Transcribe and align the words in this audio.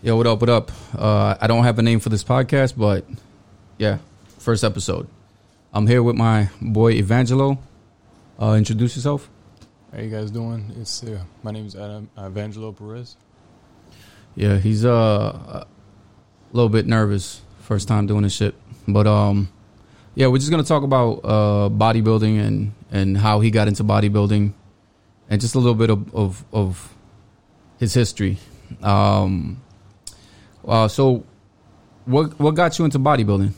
Yo, 0.00 0.16
what 0.16 0.28
up? 0.28 0.40
What 0.40 0.48
up? 0.48 0.70
Uh, 0.96 1.34
I 1.40 1.48
don't 1.48 1.64
have 1.64 1.76
a 1.80 1.82
name 1.82 1.98
for 1.98 2.08
this 2.08 2.22
podcast, 2.22 2.74
but 2.76 3.04
yeah, 3.78 3.98
first 4.38 4.62
episode. 4.62 5.08
I'm 5.72 5.88
here 5.88 6.04
with 6.04 6.14
my 6.14 6.50
boy 6.62 6.94
Evangelo. 6.94 7.58
Uh, 8.40 8.52
introduce 8.52 8.94
yourself. 8.94 9.28
How 9.92 9.98
you 9.98 10.08
guys 10.08 10.30
doing? 10.30 10.72
It's 10.80 11.02
uh, 11.02 11.18
my 11.42 11.50
name 11.50 11.66
is 11.66 11.74
Adam 11.74 12.08
Evangelo 12.16 12.76
Perez. 12.76 13.16
Yeah, 14.36 14.58
he's 14.58 14.84
uh, 14.84 15.64
a 15.64 15.66
little 16.52 16.68
bit 16.68 16.86
nervous, 16.86 17.40
first 17.62 17.88
time 17.88 18.06
doing 18.06 18.22
this 18.22 18.34
shit. 18.34 18.54
But 18.86 19.08
um, 19.08 19.48
yeah, 20.14 20.28
we're 20.28 20.38
just 20.38 20.52
gonna 20.52 20.62
talk 20.62 20.84
about 20.84 21.24
uh, 21.24 21.68
bodybuilding 21.70 22.38
and 22.38 22.72
and 22.92 23.18
how 23.18 23.40
he 23.40 23.50
got 23.50 23.66
into 23.66 23.82
bodybuilding, 23.82 24.52
and 25.28 25.40
just 25.40 25.56
a 25.56 25.58
little 25.58 25.74
bit 25.74 25.90
of 25.90 26.14
of, 26.14 26.44
of 26.52 26.94
his 27.80 27.94
history. 27.94 28.38
Um, 28.80 29.60
uh, 30.66 30.88
so 30.88 31.24
what 32.04 32.38
what 32.38 32.54
got 32.54 32.78
you 32.78 32.84
into 32.84 32.98
bodybuilding? 32.98 33.52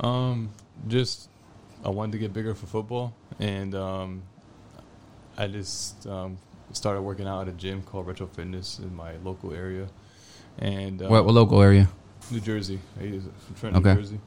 Um, 0.00 0.50
just 0.88 1.28
I 1.84 1.88
wanted 1.90 2.12
to 2.12 2.18
get 2.18 2.32
bigger 2.32 2.54
for 2.54 2.66
football, 2.66 3.14
and 3.38 3.74
um, 3.74 4.22
I 5.36 5.46
just 5.46 6.06
um, 6.06 6.38
started 6.72 7.02
working 7.02 7.26
out 7.26 7.42
at 7.42 7.48
a 7.48 7.52
gym 7.56 7.82
called 7.82 8.06
Retro 8.06 8.26
Fitness 8.26 8.78
in 8.78 8.94
my 8.94 9.16
local 9.24 9.52
area, 9.54 9.88
and 10.58 11.02
um, 11.02 11.10
what, 11.10 11.24
what 11.24 11.34
local 11.34 11.62
area? 11.62 11.88
New 12.30 12.40
Jersey. 12.40 12.78
I 13.00 13.04
use 13.04 13.26
it 13.26 13.32
from 13.54 13.76
Okay. 13.76 13.94
New 13.94 14.00
Jersey. 14.00 14.20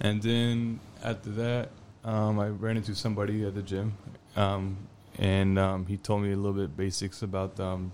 And 0.00 0.22
then 0.22 0.78
after 1.02 1.30
that, 1.30 1.70
um, 2.04 2.38
I 2.38 2.48
ran 2.48 2.76
into 2.76 2.94
somebody 2.94 3.44
at 3.46 3.54
the 3.54 3.62
gym, 3.62 3.94
um, 4.36 4.76
and 5.18 5.58
um, 5.58 5.86
he 5.86 5.96
told 5.96 6.22
me 6.22 6.32
a 6.32 6.36
little 6.36 6.52
bit 6.52 6.76
basics 6.76 7.22
about 7.22 7.58
um, 7.58 7.92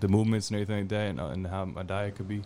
the 0.00 0.08
movements 0.08 0.50
and 0.50 0.56
everything 0.56 0.82
like 0.82 0.88
that, 0.88 1.10
and, 1.10 1.20
uh, 1.20 1.26
and 1.26 1.46
how 1.46 1.64
my 1.64 1.82
diet 1.82 2.16
could 2.16 2.28
be. 2.28 2.42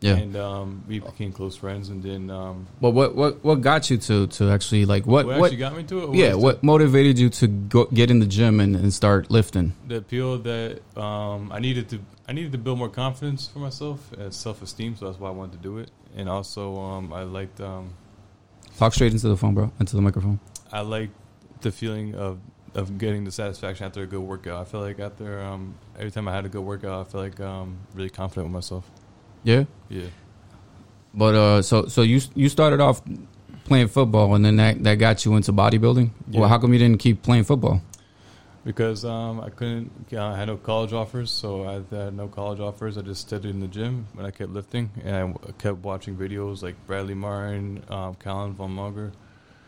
Yeah. 0.00 0.16
And 0.16 0.34
um, 0.34 0.84
we 0.88 0.98
became 1.00 1.30
close 1.30 1.56
friends, 1.56 1.90
and 1.90 2.02
then 2.02 2.30
um, 2.30 2.66
But 2.80 2.92
what 2.92 3.14
what 3.14 3.44
what 3.44 3.60
got 3.60 3.90
you 3.90 3.98
to 3.98 4.26
to 4.28 4.50
actually 4.50 4.86
like 4.86 5.06
what 5.06 5.26
what, 5.26 5.38
what? 5.38 5.46
actually 5.46 5.58
got 5.58 5.76
me 5.76 5.82
to 5.84 6.04
it? 6.04 6.16
yeah, 6.16 6.32
was 6.32 6.42
what 6.42 6.62
motivated 6.62 7.18
you 7.18 7.28
to 7.28 7.46
go 7.46 7.84
get 7.84 8.10
in 8.10 8.18
the 8.18 8.26
gym 8.26 8.60
and, 8.60 8.74
and 8.76 8.94
start 8.94 9.30
lifting? 9.30 9.74
the, 9.86 9.96
appeal 9.96 10.38
that 10.38 10.80
um, 10.96 11.52
I 11.52 11.58
needed 11.58 11.90
to 11.90 12.00
I 12.26 12.32
needed 12.32 12.52
to 12.52 12.58
build 12.58 12.78
more 12.78 12.88
confidence 12.88 13.46
for 13.48 13.58
myself, 13.58 14.10
and 14.16 14.32
self 14.32 14.62
esteem. 14.62 14.96
So 14.96 15.04
that's 15.04 15.20
why 15.20 15.28
I 15.28 15.32
wanted 15.32 15.52
to 15.52 15.62
do 15.62 15.76
it, 15.76 15.90
and 16.16 16.30
also 16.30 16.78
um, 16.78 17.12
I 17.12 17.24
liked 17.24 17.60
um, 17.60 17.90
Talk 18.78 18.94
straight 18.94 19.12
into 19.12 19.28
the 19.28 19.36
phone, 19.36 19.52
bro. 19.52 19.70
Into 19.78 19.96
the 19.96 20.02
microphone. 20.02 20.40
I 20.72 20.80
like 20.80 21.10
the 21.60 21.70
feeling 21.70 22.14
of 22.14 22.38
of 22.74 22.98
getting 22.98 23.24
the 23.24 23.32
satisfaction 23.32 23.86
after 23.86 24.02
a 24.02 24.06
good 24.06 24.20
workout. 24.20 24.60
I 24.60 24.64
feel 24.64 24.80
like 24.80 25.00
after 25.00 25.40
um, 25.40 25.74
every 25.98 26.10
time 26.10 26.28
I 26.28 26.34
had 26.34 26.44
a 26.44 26.48
good 26.48 26.62
workout, 26.62 27.06
I 27.06 27.10
feel 27.10 27.20
like 27.20 27.40
um, 27.40 27.78
really 27.94 28.10
confident 28.10 28.46
with 28.46 28.54
myself. 28.54 28.88
Yeah. 29.42 29.64
Yeah, 29.88 30.06
But 31.14 31.34
uh, 31.34 31.62
so 31.62 31.86
so 31.86 32.02
you 32.02 32.20
you 32.34 32.48
started 32.48 32.80
off 32.80 33.02
playing 33.64 33.88
football, 33.88 34.34
and 34.34 34.44
then 34.44 34.56
that, 34.56 34.82
that 34.84 34.96
got 34.96 35.24
you 35.24 35.34
into 35.36 35.52
bodybuilding. 35.52 36.10
Yeah. 36.28 36.40
Well, 36.40 36.48
how 36.48 36.58
come 36.58 36.72
you 36.72 36.78
didn't 36.78 36.98
keep 36.98 37.22
playing 37.22 37.44
football? 37.44 37.80
because 38.64 39.04
um, 39.06 39.40
I 39.40 39.48
couldn't, 39.48 39.90
I 40.12 40.36
had 40.36 40.48
no 40.48 40.56
college 40.56 40.92
offers, 40.92 41.30
so 41.30 41.66
I 41.66 41.94
had 41.94 42.14
no 42.14 42.28
college 42.28 42.60
offers. 42.60 42.98
I 42.98 43.02
just 43.02 43.22
studied 43.22 43.50
in 43.50 43.60
the 43.60 43.66
gym 43.66 44.06
and 44.18 44.26
I 44.26 44.30
kept 44.30 44.50
lifting, 44.50 44.90
and 45.02 45.16
I 45.16 45.52
kept 45.52 45.78
watching 45.78 46.16
videos 46.16 46.62
like 46.62 46.74
Bradley 46.86 47.14
Martyn, 47.14 47.82
um, 47.88 48.14
Calum 48.16 48.54
von 48.54 48.74
Moger. 48.74 49.12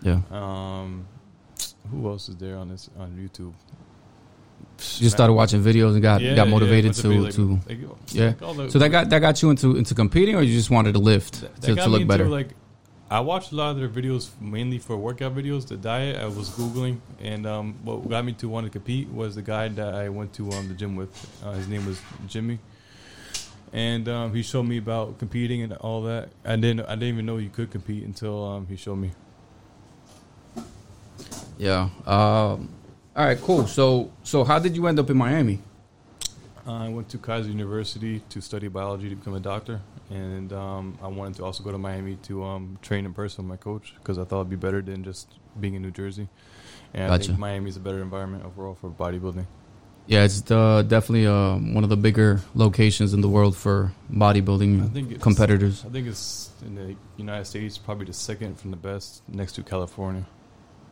Yeah, 0.03 0.21
Um, 0.31 1.07
who 1.91 2.09
else 2.09 2.29
is 2.29 2.37
there 2.37 2.57
on 2.57 2.69
this 2.69 2.89
on 2.99 3.11
YouTube? 3.13 3.53
you 4.79 5.05
just 5.05 5.15
started 5.17 5.33
watching 5.35 5.63
videos 5.63 5.93
and 5.93 6.03
got 6.03 6.21
Yeah, 6.21 6.35
got 6.35 6.47
yeah, 6.47 6.51
motivated 6.51 6.95
to 6.95 7.09
motivated, 7.09 7.35
to. 7.35 7.53
like, 7.69 7.69
like, 7.69 7.99
yeah. 8.13 8.35
like 8.41 8.71
So 8.71 8.79
that 8.79 8.89
got 8.91 9.11
that 9.11 9.19
got 9.21 9.41
you 9.43 9.51
into 9.51 9.77
into 9.77 9.95
competing, 9.95 10.35
or 10.35 10.43
you 10.43 10.55
just 10.57 10.71
wanted 10.71 10.93
to 10.95 10.99
lift 10.99 11.41
That- 11.41 11.55
that 11.61 11.67
to, 11.69 11.75
got 11.75 11.83
to 11.85 11.89
me 11.89 11.93
look 11.93 12.03
into, 12.03 12.13
better? 12.13 12.29
Like, 12.29 12.51
I 13.11 13.21
watched 13.21 13.53
a 13.53 13.57
lot 13.57 13.71
of 13.73 13.77
their 13.79 13.89
videos 13.91 14.31
mainly 14.41 14.79
for 14.79 14.97
workout 14.97 15.35
videos. 15.37 15.67
The 15.67 15.77
diet 15.77 16.17
I 16.17 16.27
was 16.27 16.49
googling, 16.51 16.99
and 17.21 17.47
um, 17.47 17.75
what 17.85 18.09
got 18.09 18.25
me 18.25 18.33
to 18.35 18.49
want 18.49 18.65
to 18.67 18.71
compete 18.71 19.09
was 19.11 19.35
the 19.35 19.43
guy 19.43 19.69
that 19.69 19.95
I 19.95 20.09
went 20.09 20.33
to 20.35 20.51
um, 20.53 20.69
the 20.69 20.75
gym 20.75 20.97
with. 20.97 21.11
Uh, 21.45 21.53
his 21.53 21.69
name 21.69 21.85
was 21.87 22.01
Jimmy, 22.27 22.59
and 23.73 24.09
um, 24.09 24.35
he 24.35 24.43
showed 24.43 24.65
me 24.65 24.79
about 24.79 25.19
competing 25.19 25.63
and 25.63 25.75
all 25.75 26.03
that. 26.05 26.31
I 26.45 26.57
didn't 26.57 26.81
I 26.87 26.95
didn't 26.95 27.09
even 27.15 27.27
know 27.27 27.37
you 27.37 27.51
could 27.51 27.71
compete 27.71 28.03
until 28.05 28.43
um, 28.45 28.67
he 28.67 28.77
showed 28.77 28.97
me. 28.97 29.11
Yeah. 31.63 31.91
Um, 32.07 32.69
all 33.15 33.25
right. 33.25 33.41
Cool. 33.41 33.69
So 33.69 34.11
so 34.25 34.43
how 34.43 34.59
did 34.59 34.75
you 34.75 34.89
end 34.89 34.99
up 34.99 35.09
in 35.11 35.17
Miami? 35.17 35.61
I 36.67 36.89
went 36.89 37.09
to 37.11 37.19
Keiser 37.19 37.49
University 37.49 38.21
to 38.31 38.41
study 38.41 38.67
biology 38.67 39.09
to 39.09 39.17
become 39.17 39.35
a 39.35 39.41
doctor, 39.41 39.81
and 40.11 40.53
um, 40.53 40.99
I 41.01 41.07
wanted 41.07 41.37
to 41.37 41.45
also 41.45 41.63
go 41.63 41.71
to 41.71 41.79
Miami 41.79 42.17
to 42.25 42.43
um, 42.45 42.79
train 42.83 43.05
in 43.05 43.15
person 43.15 43.45
with 43.45 43.51
my 43.51 43.57
coach 43.57 43.95
because 43.99 44.19
I 44.19 44.25
thought 44.25 44.41
it'd 44.41 44.51
be 44.51 44.57
better 44.57 44.83
than 44.83 45.05
just 45.05 45.39
being 45.61 45.75
in 45.75 45.83
New 45.83 45.93
Jersey. 45.93 46.29
And 46.95 47.05
I 47.05 47.17
Gotcha. 47.17 47.29
think 47.29 47.39
Miami's 47.39 47.77
a 47.77 47.81
better 47.81 48.03
environment 48.03 48.45
overall 48.45 48.75
for 48.75 48.91
bodybuilding. 48.91 49.47
Yeah, 50.07 50.25
it's 50.25 50.51
uh, 50.51 50.83
definitely 50.83 51.29
uh, 51.29 51.59
one 51.59 51.85
of 51.85 51.91
the 51.91 51.97
bigger 51.97 52.41
locations 52.57 53.15
in 53.15 53.21
the 53.21 53.29
world 53.29 53.57
for 53.57 53.93
bodybuilding 54.13 55.15
I 55.15 55.19
competitors. 55.19 55.85
I 55.87 55.91
think 55.91 56.09
it's 56.09 56.51
in 56.67 56.75
the 56.75 56.97
United 57.17 57.45
States 57.45 57.79
probably 57.79 58.07
the 58.07 58.13
second 58.13 58.59
from 58.59 58.73
the 58.73 58.77
best 58.77 59.23
next 59.29 59.53
to 59.53 59.63
California. 59.63 60.27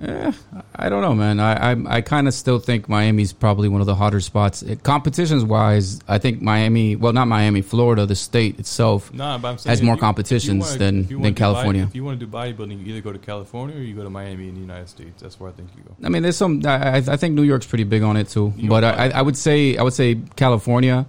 Eh, 0.03 0.33
I 0.77 0.89
don't 0.89 1.03
know, 1.03 1.15
man. 1.15 1.41
I 1.41 1.73
I, 1.73 1.97
I 1.97 2.01
kind 2.01 2.27
of 2.27 2.33
still 2.33 2.59
think 2.59 2.89
Miami's 2.89 3.35
probably 3.35 3.69
one 3.69 3.83
of 3.83 3.87
the 3.87 3.95
hotter 3.95 4.21
spots. 4.21 4.63
It, 4.63 4.83
competitions 4.83 5.45
wise, 5.45 6.01
I 6.09 6.17
think 6.17 6.41
Miami. 6.41 6.97
Well, 6.97 7.13
not 7.13 7.29
Miami, 7.29 7.61
Florida, 7.61 8.07
the 8.07 8.15
state 8.15 8.59
itself. 8.59 9.13
Nah, 9.13 9.37
but 9.37 9.49
I'm 9.49 9.59
saying 9.59 9.71
Has 9.73 9.83
more 9.83 9.97
you- 9.97 10.01
competitions 10.01 10.65
wanna- 10.65 10.79
than- 10.79 11.03
than 11.07 11.17
wanna 11.19 11.23
body- 11.31 11.35
California. 11.35 11.83
if 11.83 11.95
you 11.95 12.03
want 12.05 12.19
to 12.19 12.25
do 12.25 12.33
bodybuilding, 12.33 12.81
you 12.81 12.93
either 12.95 13.03
go 13.03 13.13
to 13.13 13.19
California 13.19 13.77
or 13.77 13.81
you 13.83 13.95
go 13.95 14.03
to 14.03 14.09
Miami 14.11 14.49
in 14.49 14.55
the 14.55 14.61
United 14.63 14.89
States. 14.89 15.21
That's 15.21 15.39
where 15.39 15.51
I 15.51 15.53
think 15.53 15.69
you 15.77 15.83
go. 15.83 15.95
I 16.03 16.09
mean, 16.09 16.23
there's 16.23 16.37
some. 16.39 16.63
I, 16.65 16.97
I 16.97 17.17
think 17.19 17.35
New 17.35 17.43
York's 17.43 17.67
pretty 17.67 17.85
big 17.85 18.03
on 18.03 18.17
it 18.17 18.29
too. 18.31 18.55
But 18.65 18.85
I, 18.85 19.11
I 19.11 19.21
would 19.21 19.37
say 19.37 19.77
I 19.77 19.83
would 19.83 19.93
say 19.93 20.19
California 20.35 21.05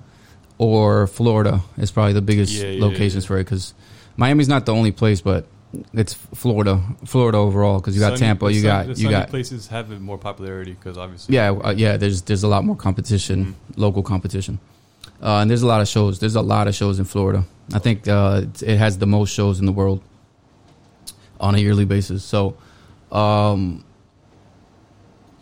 or 0.58 1.08
Florida 1.08 1.62
is 1.78 1.92
probably 1.92 2.14
the 2.14 2.22
biggest 2.22 2.52
Yeah, 2.54 2.72
yeah, 2.72 2.82
locations 2.84 3.24
yeah. 3.24 3.28
for 3.28 3.38
it 3.38 3.46
because 3.46 3.74
Miami's 4.18 4.50
not 4.50 4.66
the 4.66 4.74
only 4.74 4.92
place, 4.92 5.22
but 5.22 5.46
it's 5.94 6.14
Florida, 6.14 6.82
Florida 7.06 7.38
overall 7.38 7.80
because 7.80 7.96
you 7.96 8.02
got 8.02 8.18
Sunny- 8.18 8.20
Tampa, 8.20 8.52
you 8.54 8.62
sun- 8.62 8.88
got 8.88 8.98
you 8.98 9.10
got 9.10 9.30
places 9.30 9.68
have 9.68 9.90
more 10.02 10.18
popularity 10.18 10.74
because 10.74 10.98
obviously 10.98 11.36
Yeah, 11.36 11.52
uh, 11.52 11.72
yeah. 11.76 11.98
There's 11.98 12.22
there's 12.24 12.44
a 12.44 12.48
lot 12.48 12.64
more 12.66 12.76
competition, 12.76 13.38
Mm-hmm. 13.46 13.82
local 13.82 14.04
competition, 14.04 14.60
uh, 15.22 15.40
and 15.42 15.50
there's 15.50 15.62
a 15.64 15.68
lot 15.68 15.82
of 15.82 15.88
shows. 15.88 16.20
There's 16.20 16.36
a 16.36 16.42
lot 16.42 16.68
of 16.68 16.76
shows 16.76 17.00
in 17.00 17.06
Florida. 17.06 17.44
I 17.74 17.80
think 17.80 18.08
uh, 18.08 18.42
it- 18.44 18.64
it 18.64 18.78
has 18.78 18.98
the 18.98 19.06
most 19.08 19.34
shows 19.34 19.60
in 19.60 19.66
the 19.66 19.72
world 19.72 20.02
on 21.40 21.56
a 21.56 21.58
yearly 21.60 21.86
basis. 21.86 22.24
So, 22.24 22.56
um, 23.12 23.84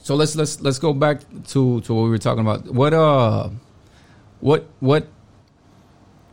so 0.02 0.16
let's 0.16 0.36
let's 0.36 0.62
let's 0.62 0.80
go 0.80 0.94
back 0.94 1.22
to 1.48 1.82
to 1.82 1.94
what 1.94 2.04
we 2.04 2.10
were 2.10 2.18
talking 2.20 2.42
about. 2.42 2.66
What 2.74 2.94
uh, 2.94 3.50
what 4.42 4.68
what 4.80 5.08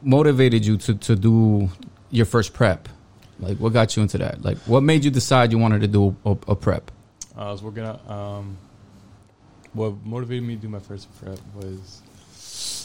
motivated 0.02 0.64
you 0.66 0.76
to 0.76 0.94
to 0.94 1.16
do 1.16 1.68
your 2.10 2.26
first 2.26 2.52
prep? 2.52 2.88
Like, 3.38 3.58
what 3.58 3.72
got 3.72 3.96
you 3.96 4.02
into 4.02 4.18
that? 4.18 4.42
Like, 4.42 4.58
what 4.58 4.82
made 4.82 5.04
you 5.04 5.10
decide 5.10 5.52
you 5.52 5.58
wanted 5.58 5.82
to 5.82 5.88
do 5.88 6.16
a, 6.24 6.30
a 6.48 6.56
prep? 6.56 6.90
I 7.36 7.50
was 7.50 7.62
working 7.62 7.84
out. 7.84 8.08
Um, 8.10 8.56
what 9.74 10.04
motivated 10.04 10.42
me 10.42 10.56
to 10.56 10.62
do 10.62 10.68
my 10.68 10.78
first 10.78 11.08
prep 11.18 11.38
was 11.54 12.02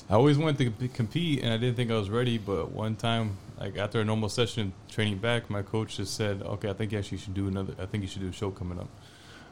I 0.10 0.16
always 0.16 0.38
wanted 0.38 0.78
to 0.78 0.88
compete, 0.90 1.42
and 1.42 1.54
I 1.54 1.58
didn't 1.58 1.76
think 1.76 1.90
I 1.90 1.96
was 1.96 2.10
ready. 2.10 2.38
But 2.38 2.72
one 2.72 2.98
time, 2.98 3.38
like 3.58 3.78
after 3.78 4.02
a 4.02 4.06
normal 4.06 4.28
session 4.28 4.74
training 4.90 5.20
back, 5.20 5.50
my 5.50 5.62
coach 5.62 5.96
just 5.98 6.16
said, 6.16 6.42
"Okay, 6.42 6.70
I 6.70 6.74
think 6.74 6.92
you 6.92 7.00
actually 7.00 7.20
should 7.20 7.34
do 7.34 7.48
another. 7.48 7.74
I 7.80 7.86
think 7.86 8.04
you 8.04 8.10
should 8.10 8.22
do 8.22 8.28
a 8.28 8.34
show 8.34 8.52
coming 8.52 8.78
up." 8.78 8.90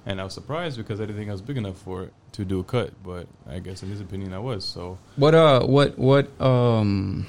And 0.06 0.20
I 0.20 0.26
was 0.26 0.34
surprised 0.34 0.78
because 0.78 1.00
I 1.00 1.04
didn't 1.04 1.18
think 1.18 1.30
I 1.30 1.32
was 1.32 1.42
big 1.42 1.56
enough 1.58 1.78
for 1.78 2.04
it 2.04 2.14
to 2.34 2.44
do 2.44 2.60
a 2.60 2.64
cut. 2.64 2.92
But 3.04 3.28
I 3.48 3.60
guess 3.60 3.84
in 3.84 3.90
his 3.90 4.02
opinion, 4.02 4.34
I 4.34 4.40
was. 4.40 4.66
So 4.66 4.98
What 5.16 5.34
uh 5.34 5.66
what 5.66 5.98
what 5.98 6.30
um 6.42 7.26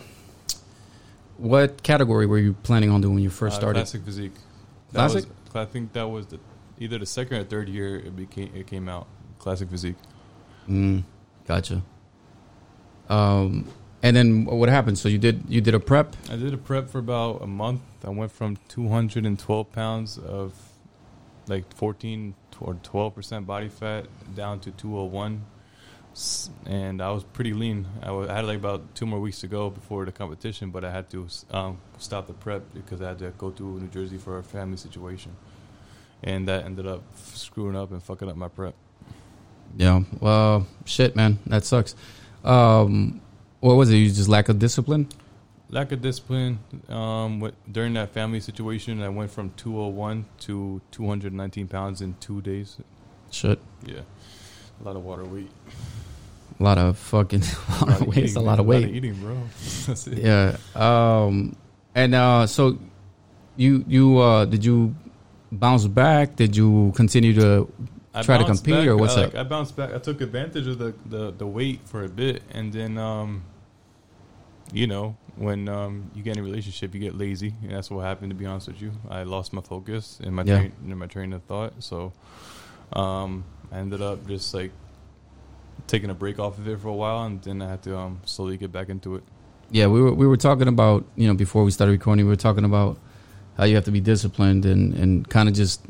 what 1.40 1.82
category 1.82 2.26
were 2.26 2.38
you 2.38 2.52
planning 2.52 2.90
on 2.90 3.00
doing 3.00 3.14
when 3.14 3.22
you 3.22 3.30
first 3.30 3.56
uh, 3.56 3.60
started? 3.60 3.80
classic 3.80 4.04
physique. 4.04 4.32
That 4.92 5.10
Classic? 5.10 5.24
Was, 5.46 5.56
I 5.56 5.64
think 5.64 5.92
that 5.94 6.08
was 6.08 6.26
the 6.26 6.38
either 6.78 6.98
the 6.98 7.06
second 7.06 7.38
or 7.38 7.44
third 7.44 7.68
year 7.68 7.96
it 7.96 8.14
became 8.14 8.50
it 8.54 8.66
came 8.66 8.88
out. 8.88 9.06
Classic 9.38 9.68
physique. 9.70 9.96
Mm, 10.68 11.04
gotcha. 11.46 11.82
Um 13.08 13.68
and 14.02 14.16
then 14.16 14.44
what 14.44 14.68
happened? 14.68 14.98
So 14.98 15.08
you 15.08 15.18
did 15.18 15.44
you 15.48 15.60
did 15.60 15.74
a 15.74 15.80
prep? 15.80 16.16
I 16.30 16.36
did 16.36 16.52
a 16.54 16.58
prep 16.58 16.88
for 16.90 16.98
about 16.98 17.42
a 17.42 17.46
month. 17.46 17.82
I 18.04 18.10
went 18.10 18.32
from 18.32 18.56
212 18.68 19.72
pounds 19.72 20.18
of 20.18 20.54
like 21.46 21.72
14 21.74 22.34
or 22.60 22.74
12 22.82 23.14
percent 23.14 23.46
body 23.46 23.68
fat 23.68 24.06
down 24.34 24.60
to 24.60 24.70
201, 24.70 25.32
S- 25.34 25.40
and 26.66 27.00
I 27.00 27.10
was 27.10 27.24
pretty 27.24 27.52
lean. 27.52 27.86
I, 28.02 28.10
wa- 28.10 28.26
I 28.28 28.36
had 28.36 28.44
like 28.44 28.58
about 28.58 28.94
two 28.94 29.06
more 29.06 29.20
weeks 29.20 29.40
to 29.40 29.46
go 29.46 29.70
before 29.70 30.04
the 30.04 30.12
competition, 30.12 30.70
but 30.70 30.84
I 30.84 30.90
had 30.90 31.08
to 31.10 31.26
um, 31.50 31.78
stop 31.98 32.26
the 32.26 32.32
prep 32.32 32.62
because 32.74 33.00
I 33.00 33.08
had 33.08 33.18
to 33.20 33.30
go 33.30 33.50
to 33.50 33.62
New 33.62 33.88
Jersey 33.88 34.18
for 34.18 34.38
a 34.38 34.42
family 34.42 34.76
situation, 34.76 35.32
and 36.22 36.46
that 36.48 36.64
ended 36.64 36.86
up 36.86 37.02
screwing 37.34 37.76
up 37.76 37.90
and 37.92 38.02
fucking 38.02 38.28
up 38.28 38.36
my 38.36 38.48
prep. 38.48 38.74
Yeah. 39.76 40.02
Well, 40.20 40.66
shit, 40.84 41.14
man, 41.14 41.38
that 41.46 41.64
sucks. 41.64 41.94
Um, 42.44 43.20
what 43.60 43.74
was 43.74 43.90
it? 43.90 43.96
You 43.96 44.08
just 44.10 44.28
lack 44.28 44.48
of 44.48 44.58
discipline? 44.58 45.08
lack 45.70 45.92
of 45.92 46.00
discipline. 46.02 46.58
Um, 46.88 47.52
during 47.70 47.94
that 47.94 48.10
family 48.10 48.40
situation, 48.40 49.00
I 49.02 49.08
went 49.08 49.30
from 49.30 49.52
201 49.56 50.24
to 50.40 50.80
219 50.90 51.68
pounds 51.68 52.00
in 52.00 52.16
two 52.20 52.40
days. 52.42 52.76
Shit. 53.30 53.60
Yeah, 53.86 54.00
a 54.80 54.84
lot 54.84 54.96
of 54.96 55.04
water 55.04 55.24
weight. 55.24 55.50
A 56.58 56.62
lot 56.62 56.78
of 56.78 56.98
fucking 56.98 57.42
a 57.80 57.84
lot 57.84 58.00
of 58.00 58.06
weight. 58.06 58.24
It's 58.24 58.36
a 58.36 58.40
lot 58.40 58.58
of 58.60 58.66
weight. 58.66 58.88
eating, 58.94 59.14
bro. 59.14 59.36
Yeah. 60.06 60.56
Um. 60.74 61.56
And 61.94 62.14
uh. 62.14 62.46
So, 62.46 62.78
you 63.56 63.84
you 63.88 64.18
uh 64.18 64.44
did 64.44 64.64
you 64.64 64.94
bounce 65.52 65.86
back? 65.86 66.36
Did 66.36 66.56
you 66.56 66.92
continue 66.96 67.32
to 67.34 67.72
I 68.12 68.22
Try 68.22 68.38
to 68.38 68.44
compete, 68.44 68.74
back, 68.74 68.86
or 68.88 68.96
what's 68.96 69.16
I, 69.16 69.22
up? 69.24 69.34
like, 69.34 69.40
I 69.46 69.48
bounced 69.48 69.76
back. 69.76 69.94
I 69.94 69.98
took 69.98 70.20
advantage 70.20 70.66
of 70.66 70.78
the, 70.78 70.92
the, 71.06 71.30
the 71.30 71.46
weight 71.46 71.78
for 71.84 72.02
a 72.04 72.08
bit, 72.08 72.42
and 72.50 72.72
then, 72.72 72.98
um, 72.98 73.44
you 74.72 74.88
know, 74.88 75.16
when 75.36 75.68
um, 75.68 76.10
you 76.12 76.24
get 76.24 76.36
in 76.36 76.40
a 76.40 76.42
relationship, 76.42 76.92
you 76.92 76.98
get 76.98 77.16
lazy, 77.16 77.54
and 77.62 77.70
that's 77.70 77.88
what 77.88 78.00
happened. 78.00 78.30
To 78.30 78.34
be 78.34 78.46
honest 78.46 78.66
with 78.66 78.82
you, 78.82 78.90
I 79.08 79.22
lost 79.22 79.52
my 79.52 79.62
focus 79.62 80.18
in 80.24 80.34
my 80.34 80.42
Yeah. 80.42 80.58
train, 80.58 80.72
in 80.84 80.98
my 80.98 81.06
train 81.06 81.32
of 81.32 81.44
thought. 81.44 81.72
So, 81.78 82.12
um, 82.94 83.44
I 83.72 83.78
ended 83.78 84.02
up 84.02 84.26
just 84.26 84.52
like 84.54 84.72
taking 85.86 86.10
a 86.10 86.14
break 86.14 86.38
off 86.38 86.58
of 86.58 86.68
it 86.68 86.78
for 86.80 86.88
a 86.88 86.92
while, 86.94 87.24
and 87.24 87.42
then 87.42 87.62
I 87.62 87.68
had 87.70 87.82
to 87.84 87.96
um, 87.96 88.20
slowly 88.24 88.56
get 88.56 88.72
back 88.72 88.88
into 88.88 89.16
it. 89.16 89.22
Yeah, 89.70 89.86
we 89.86 90.00
were 90.02 90.12
we 90.12 90.26
were 90.26 90.36
talking 90.36 90.68
about 90.68 91.04
you 91.16 91.28
know 91.28 91.34
before 91.34 91.62
we 91.64 91.70
started 91.70 91.92
recording, 91.92 92.24
we 92.24 92.30
were 92.30 92.36
talking 92.36 92.64
about 92.64 92.98
how 93.56 93.64
you 93.64 93.74
have 93.76 93.84
to 93.84 93.90
be 93.92 94.00
disciplined 94.00 94.64
and 94.66 94.94
and 94.94 95.28
kind 95.28 95.48
of 95.48 95.54
just 95.54 95.80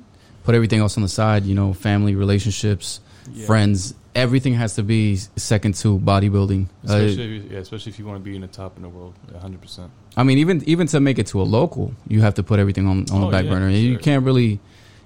put 0.44 0.54
everything 0.54 0.80
else 0.80 0.96
on 0.96 1.02
the 1.02 1.08
side. 1.08 1.44
You 1.44 1.54
know, 1.54 1.72
family, 1.72 2.14
relationships, 2.14 3.00
Yeah. 3.32 3.46
friends, 3.46 3.94
everything 4.14 4.54
has 4.54 4.74
to 4.74 4.82
be 4.82 5.16
second 5.36 5.74
to 5.76 5.98
bodybuilding. 5.98 6.66
Uh, 6.66 6.92
Especially, 6.94 7.24
if 7.24 7.44
you, 7.44 7.50
yeah, 7.52 7.58
especially 7.60 7.90
if 7.92 7.98
you 7.98 8.04
want 8.04 8.18
to 8.18 8.24
be 8.24 8.34
in 8.34 8.42
the 8.42 8.48
top 8.48 8.76
in 8.76 8.82
the 8.82 8.88
world, 8.88 9.14
hundred 9.40 9.62
percent. 9.62 9.90
I 10.16 10.24
mean, 10.24 10.36
even 10.38 10.62
even 10.68 10.86
to 10.88 11.00
make 11.00 11.18
it 11.18 11.26
to 11.28 11.40
a 11.40 11.44
local, 11.44 11.94
you 12.06 12.20
have 12.20 12.34
to 12.34 12.42
put 12.42 12.58
everything 12.60 12.86
on 12.86 13.06
on 13.10 13.22
the 13.22 13.26
Oh, 13.28 13.30
back 13.30 13.44
yeah, 13.46 13.50
burner. 13.50 13.70
You 13.70 13.98
can't 13.98 14.24
really. 14.26 14.60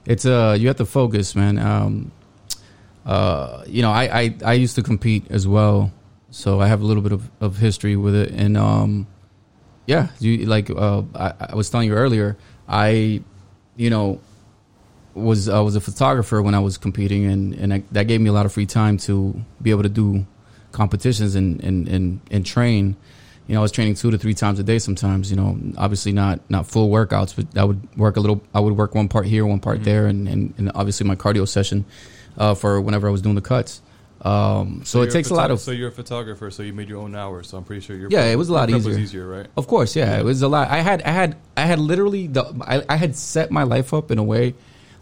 It's 0.04 0.26
uh, 0.26 0.56
you 0.58 0.66
have 0.66 0.76
to 0.78 0.86
focus, 0.86 1.34
man. 1.36 1.58
Um, 1.58 2.10
uh, 3.06 3.64
you 3.66 3.82
know, 3.82 3.90
I, 3.90 4.20
I 4.20 4.34
I 4.44 4.52
used 4.54 4.76
to 4.76 4.82
compete 4.82 5.24
as 5.30 5.46
well, 5.46 5.92
so 6.30 6.60
I 6.60 6.66
have 6.68 6.80
a 6.80 6.84
little 6.84 7.02
bit 7.02 7.12
of, 7.12 7.30
of 7.40 7.58
history 7.58 7.96
with 7.96 8.14
it, 8.14 8.30
and 8.32 8.56
um, 8.56 9.06
yeah, 9.86 10.08
you 10.20 10.46
like 10.46 10.70
uh, 10.70 11.02
I, 11.14 11.32
I 11.50 11.54
was 11.54 11.68
telling 11.70 11.88
you 11.88 11.94
earlier, 11.94 12.36
I, 12.68 13.22
you 13.76 13.90
know, 13.90 14.20
was 15.14 15.48
I 15.48 15.60
was 15.60 15.76
a 15.76 15.80
photographer 15.80 16.40
when 16.42 16.54
I 16.54 16.60
was 16.60 16.78
competing, 16.78 17.26
and 17.26 17.54
and 17.54 17.74
I, 17.74 17.82
that 17.92 18.04
gave 18.08 18.20
me 18.20 18.30
a 18.30 18.32
lot 18.32 18.46
of 18.46 18.52
free 18.52 18.66
time 18.66 18.96
to 18.98 19.38
be 19.60 19.70
able 19.70 19.82
to 19.82 19.88
do 19.90 20.26
competitions 20.72 21.34
and 21.34 21.62
and 21.62 21.88
and, 21.88 22.20
and 22.30 22.46
train. 22.46 22.96
You 23.46 23.52
know, 23.52 23.60
I 23.60 23.62
was 23.62 23.72
training 23.72 23.96
two 23.96 24.10
to 24.10 24.16
three 24.16 24.32
times 24.32 24.58
a 24.58 24.62
day 24.62 24.78
sometimes. 24.78 25.30
You 25.30 25.36
know, 25.36 25.58
obviously 25.76 26.12
not 26.12 26.40
not 26.48 26.66
full 26.66 26.88
workouts, 26.88 27.36
but 27.36 27.60
I 27.60 27.64
would 27.64 27.86
work 27.98 28.16
a 28.16 28.20
little. 28.20 28.40
I 28.54 28.60
would 28.60 28.74
work 28.78 28.94
one 28.94 29.08
part 29.08 29.26
here, 29.26 29.44
one 29.44 29.60
part 29.60 29.80
Mhm. 29.80 29.84
there, 29.84 30.06
and, 30.06 30.26
and 30.26 30.54
and 30.56 30.72
obviously 30.74 31.06
my 31.06 31.14
cardio 31.16 31.46
session 31.46 31.84
uh, 32.36 32.54
for 32.54 32.80
whenever 32.80 33.08
I 33.08 33.10
was 33.10 33.22
doing 33.22 33.34
the 33.34 33.40
cuts. 33.40 33.80
Um, 34.22 34.82
so, 34.84 35.00
it 35.00 35.04
you're 35.04 35.12
takes 35.12 35.28
a 35.30 35.34
lot 35.34 35.50
of 35.50 35.60
So 35.60 35.70
you're 35.70 35.88
a 35.88 35.92
photographer, 35.92 36.50
so 36.50 36.62
you 36.62 36.72
made 36.72 36.88
your 36.88 37.00
own 37.02 37.14
hours. 37.14 37.48
So 37.48 37.58
I'm 37.58 37.64
pretty 37.64 37.82
sure 37.82 37.94
your 37.94 38.08
Yeah, 38.10 38.24
it 38.24 38.36
was 38.36 38.48
a 38.48 38.54
lot 38.54 38.70
easier. 38.70 38.90
Was 38.90 38.98
easier, 38.98 39.28
right? 39.28 39.46
Of 39.56 39.66
course, 39.66 39.94
yeah, 39.94 40.12
Yeah. 40.14 40.20
it 40.20 40.24
was 40.24 40.40
a 40.40 40.48
lot. 40.48 40.68
I 40.70 40.78
had, 40.80 41.02
I 41.02 41.10
had, 41.10 41.36
I 41.58 41.66
had 41.66 41.78
literally 41.78 42.26
the, 42.28 42.44
I, 42.62 42.82
I 42.88 42.96
had 42.96 43.16
set 43.16 43.50
my 43.50 43.64
life 43.64 43.92
up 43.92 44.10
in 44.10 44.16
a 44.18 44.22
way 44.24 44.54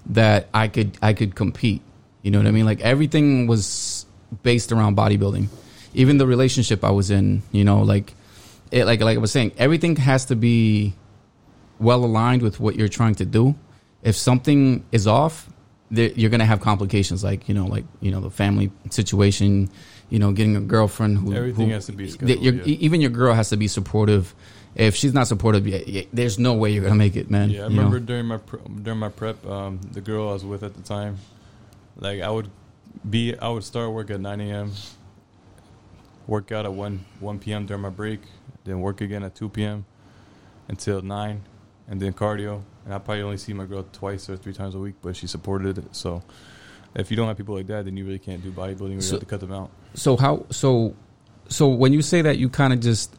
that 0.07 0.49
I 0.53 0.67
could, 0.67 0.99
I 1.01 1.13
could 1.13 1.37
compete. 1.37 1.83
You 2.23 2.33
know 2.33 2.39
what 2.39 2.49
I 2.49 2.51
mean? 2.51 2.65
Like 2.67 2.81
everything 2.81 3.47
was 3.47 4.07
based 4.43 4.73
around 4.73 4.97
bodybuilding. 4.97 5.47
Even 5.95 6.19
the 6.19 6.27
relationship 6.27 6.83
I 6.83 6.91
was 6.91 7.11
in, 7.13 7.43
you 7.53 7.63
know, 7.65 7.83
like, 7.83 8.15
it, 8.73 8.87
like, 8.87 9.01
like 9.03 9.17
I 9.17 9.21
was 9.21 9.31
saying, 9.31 9.53
everything 9.57 9.95
has 9.97 10.25
to 10.27 10.37
be 10.37 10.95
well 11.79 12.05
aligned 12.05 12.43
with 12.43 12.59
what 12.59 12.75
you're 12.75 12.89
trying 12.89 13.15
to 13.17 13.25
do. 13.25 13.55
If 14.03 14.17
something 14.17 14.85
is 14.91 15.07
off, 15.07 15.49
there, 15.93 16.11
you're 16.17 16.31
gonna 16.31 16.45
have 16.47 16.61
complications. 16.61 17.23
Like, 17.23 17.49
you 17.49 17.55
know, 17.55 17.67
like 17.67 17.85
you 18.01 18.11
know, 18.11 18.21
the 18.21 18.31
family 18.31 18.73
situation. 18.91 19.71
You 20.11 20.19
know, 20.19 20.31
getting 20.33 20.57
a 20.57 20.61
girlfriend 20.61 21.17
who 21.17 21.33
Everything 21.33 21.69
who- 21.69 21.73
has 21.73 21.87
to 21.87 21.93
be 21.93 22.07
scheduled, 22.11 22.43
your- 22.43 22.55
yeah. 22.55 22.65
even 22.87 23.01
your 23.01 23.09
girl 23.11 23.33
has 23.33 23.49
to 23.49 23.57
be 23.57 23.67
supportive. 23.67 24.35
If 24.75 24.95
she's 24.95 25.15
not 25.15 25.27
supportive, 25.27 25.65
there's 26.13 26.39
no 26.39 26.53
way 26.53 26.73
you're 26.73 26.83
gonna 26.83 26.97
make 26.97 27.17
it, 27.17 27.31
man. 27.31 27.49
Yeah, 27.49 27.61
I 27.65 27.69
you 27.69 27.77
know? 27.77 27.77
remember 27.85 27.99
during 28.01 28.27
my 28.27 28.37
pre- 28.37 28.61
during 28.83 28.99
my 28.99 29.09
prep, 29.09 29.47
um, 29.47 29.81
the 29.93 30.03
girl 30.03 30.29
I 30.29 30.33
was 30.35 30.45
with 30.45 30.63
at 30.65 30.75
the 30.75 30.83
time, 30.83 31.17
like 31.97 32.21
I 32.21 32.29
would 32.29 32.49
be, 33.09 33.35
I 33.39 33.49
would 33.49 33.65
start 33.65 33.91
work 33.91 34.11
at 34.11 34.21
9 34.21 34.41
a.m., 34.43 34.73
work 36.27 36.53
out 36.53 36.65
at 36.67 36.73
1 36.75 37.05
1 37.21 37.39
p.m. 37.39 37.65
during 37.67 37.83
my 37.83 37.89
break, 37.91 38.21
then 38.65 38.81
work 38.81 39.01
again 39.01 39.23
at 39.23 39.35
2 39.35 39.49
p.m. 39.49 39.85
until 40.69 41.01
9, 41.01 41.41
and 41.89 42.01
then 42.01 42.13
cardio. 42.13 42.63
And 42.85 42.93
I 42.95 42.99
probably 42.99 43.23
only 43.23 43.37
see 43.37 43.53
my 43.53 43.65
girl 43.67 43.85
twice 43.93 44.29
or 44.29 44.37
three 44.37 44.53
times 44.53 44.75
a 44.75 44.79
week, 44.79 44.95
but 45.03 45.15
she 45.17 45.27
supported 45.27 45.79
it. 45.79 45.95
So 45.95 46.23
if 46.95 47.11
you 47.11 47.17
don't 47.17 47.29
have 47.29 47.37
people 47.37 47.55
like 47.55 47.67
that, 47.69 47.85
then 47.85 47.97
you 47.97 48.05
really 48.05 48.19
can't 48.19 48.43
do 48.43 48.51
bodybuilding. 48.53 48.95
you 48.95 49.01
So- 49.01 49.13
have 49.17 49.21
to 49.21 49.27
cut 49.27 49.41
them 49.41 49.53
out. 49.53 49.71
So 49.95 50.17
how 50.17 50.47
so 50.51 50.95
so 51.49 51.69
when 51.69 51.93
you 51.93 52.03
say 52.03 52.23
that 52.23 52.39
you 52.39 52.49
kind 52.49 52.73
of 52.73 52.81
just 52.81 53.15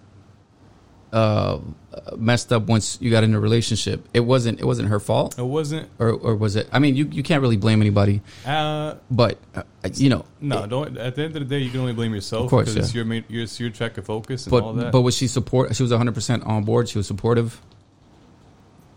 uh 1.11 1.59
messed 2.17 2.51
up 2.51 2.63
once 2.63 2.97
you 2.99 3.11
got 3.11 3.23
in 3.23 3.35
a 3.35 3.39
relationship, 3.39 4.03
it 4.13 4.21
wasn't 4.21 4.59
it 4.59 4.65
wasn't 4.65 4.89
her 4.89 4.99
fault, 4.99 5.37
It 5.37 5.43
wasn't. 5.43 5.87
or 5.99 6.09
or 6.09 6.35
was 6.35 6.55
it? 6.55 6.67
I 6.71 6.79
mean, 6.79 6.95
you 6.95 7.07
you 7.11 7.21
can't 7.21 7.41
really 7.43 7.57
blame 7.57 7.81
anybody, 7.81 8.21
Uh, 8.45 8.95
but 9.11 9.37
uh, 9.55 9.61
you 9.93 10.09
know, 10.09 10.25
no, 10.41 10.65
don't. 10.65 10.97
At 10.97 11.15
the 11.15 11.23
end 11.23 11.35
of 11.35 11.47
the 11.47 11.55
day, 11.55 11.59
you 11.63 11.69
can 11.69 11.81
only 11.81 11.93
blame 11.93 12.13
yourself 12.15 12.45
Of 12.45 12.49
course, 12.49 12.73
because 12.73 12.85
it's 12.87 12.95
yeah. 12.95 12.99
your 12.99 13.05
main, 13.05 13.23
your, 13.29 13.43
it's 13.43 13.59
your 13.59 13.69
track 13.69 13.97
of 13.99 14.05
focus 14.05 14.47
and 14.47 14.53
all 14.55 14.73
but 14.73 14.81
that. 14.85 14.91
but 14.91 15.01
was 15.01 15.15
she 15.15 15.27
support? 15.27 15.75
She 15.75 15.83
was 15.83 15.91
100 15.91 16.13
percent 16.15 16.43
on 16.45 16.63
board. 16.63 16.89
She 16.89 16.97
was 16.97 17.05
supportive. 17.05 17.61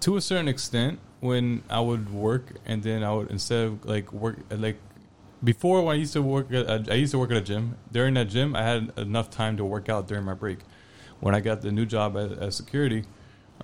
To 0.01 0.17
a 0.17 0.21
certain 0.21 0.49
extent 0.49 0.99
when 1.21 1.63
I 1.71 1.81
would 1.81 2.13
work 2.13 2.53
and 2.67 2.83
then 2.83 3.03
I 3.03 3.13
would 3.13 3.31
instead 3.31 3.65
of 3.67 3.85
like 3.85 4.13
work 4.13 4.39
like 4.51 4.79
before 5.43 5.83
when 5.83 5.97
I 5.97 5.99
used 5.99 6.13
to 6.15 6.23
work 6.23 6.53
at, 6.53 6.91
I 6.91 6.95
used 6.95 7.13
to 7.13 7.19
work 7.19 7.31
at 7.31 7.37
a 7.37 7.41
gym. 7.43 7.77
During 7.93 8.15
that 8.15 8.29
gym 8.29 8.55
I 8.57 8.63
had 8.63 8.93
enough 8.97 9.31
time 9.31 9.57
to 9.59 9.65
work 9.65 9.89
out 9.89 10.07
during 10.09 10.25
my 10.25 10.35
break. 10.35 10.59
When 11.21 11.35
I 11.35 11.41
got 11.41 11.63
the 11.63 11.73
new 11.73 11.87
job 11.87 12.17
as, 12.17 12.33
at 12.33 12.53
security 12.55 13.05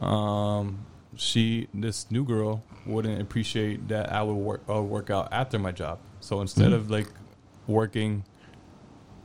um 0.00 0.86
she 1.16 1.68
this 1.74 2.10
new 2.10 2.24
girl 2.24 2.64
wouldn't 2.86 3.20
appreciate 3.20 3.88
that 3.88 4.10
I 4.10 4.22
would 4.22 4.34
work 4.34 4.62
uh, 4.68 4.82
work 4.82 5.10
out 5.10 5.28
after 5.32 5.58
my 5.58 5.72
job. 5.72 5.98
So 6.20 6.40
instead 6.40 6.70
Mhm. 6.70 6.74
of 6.74 6.90
like 6.90 7.08
working 7.66 8.24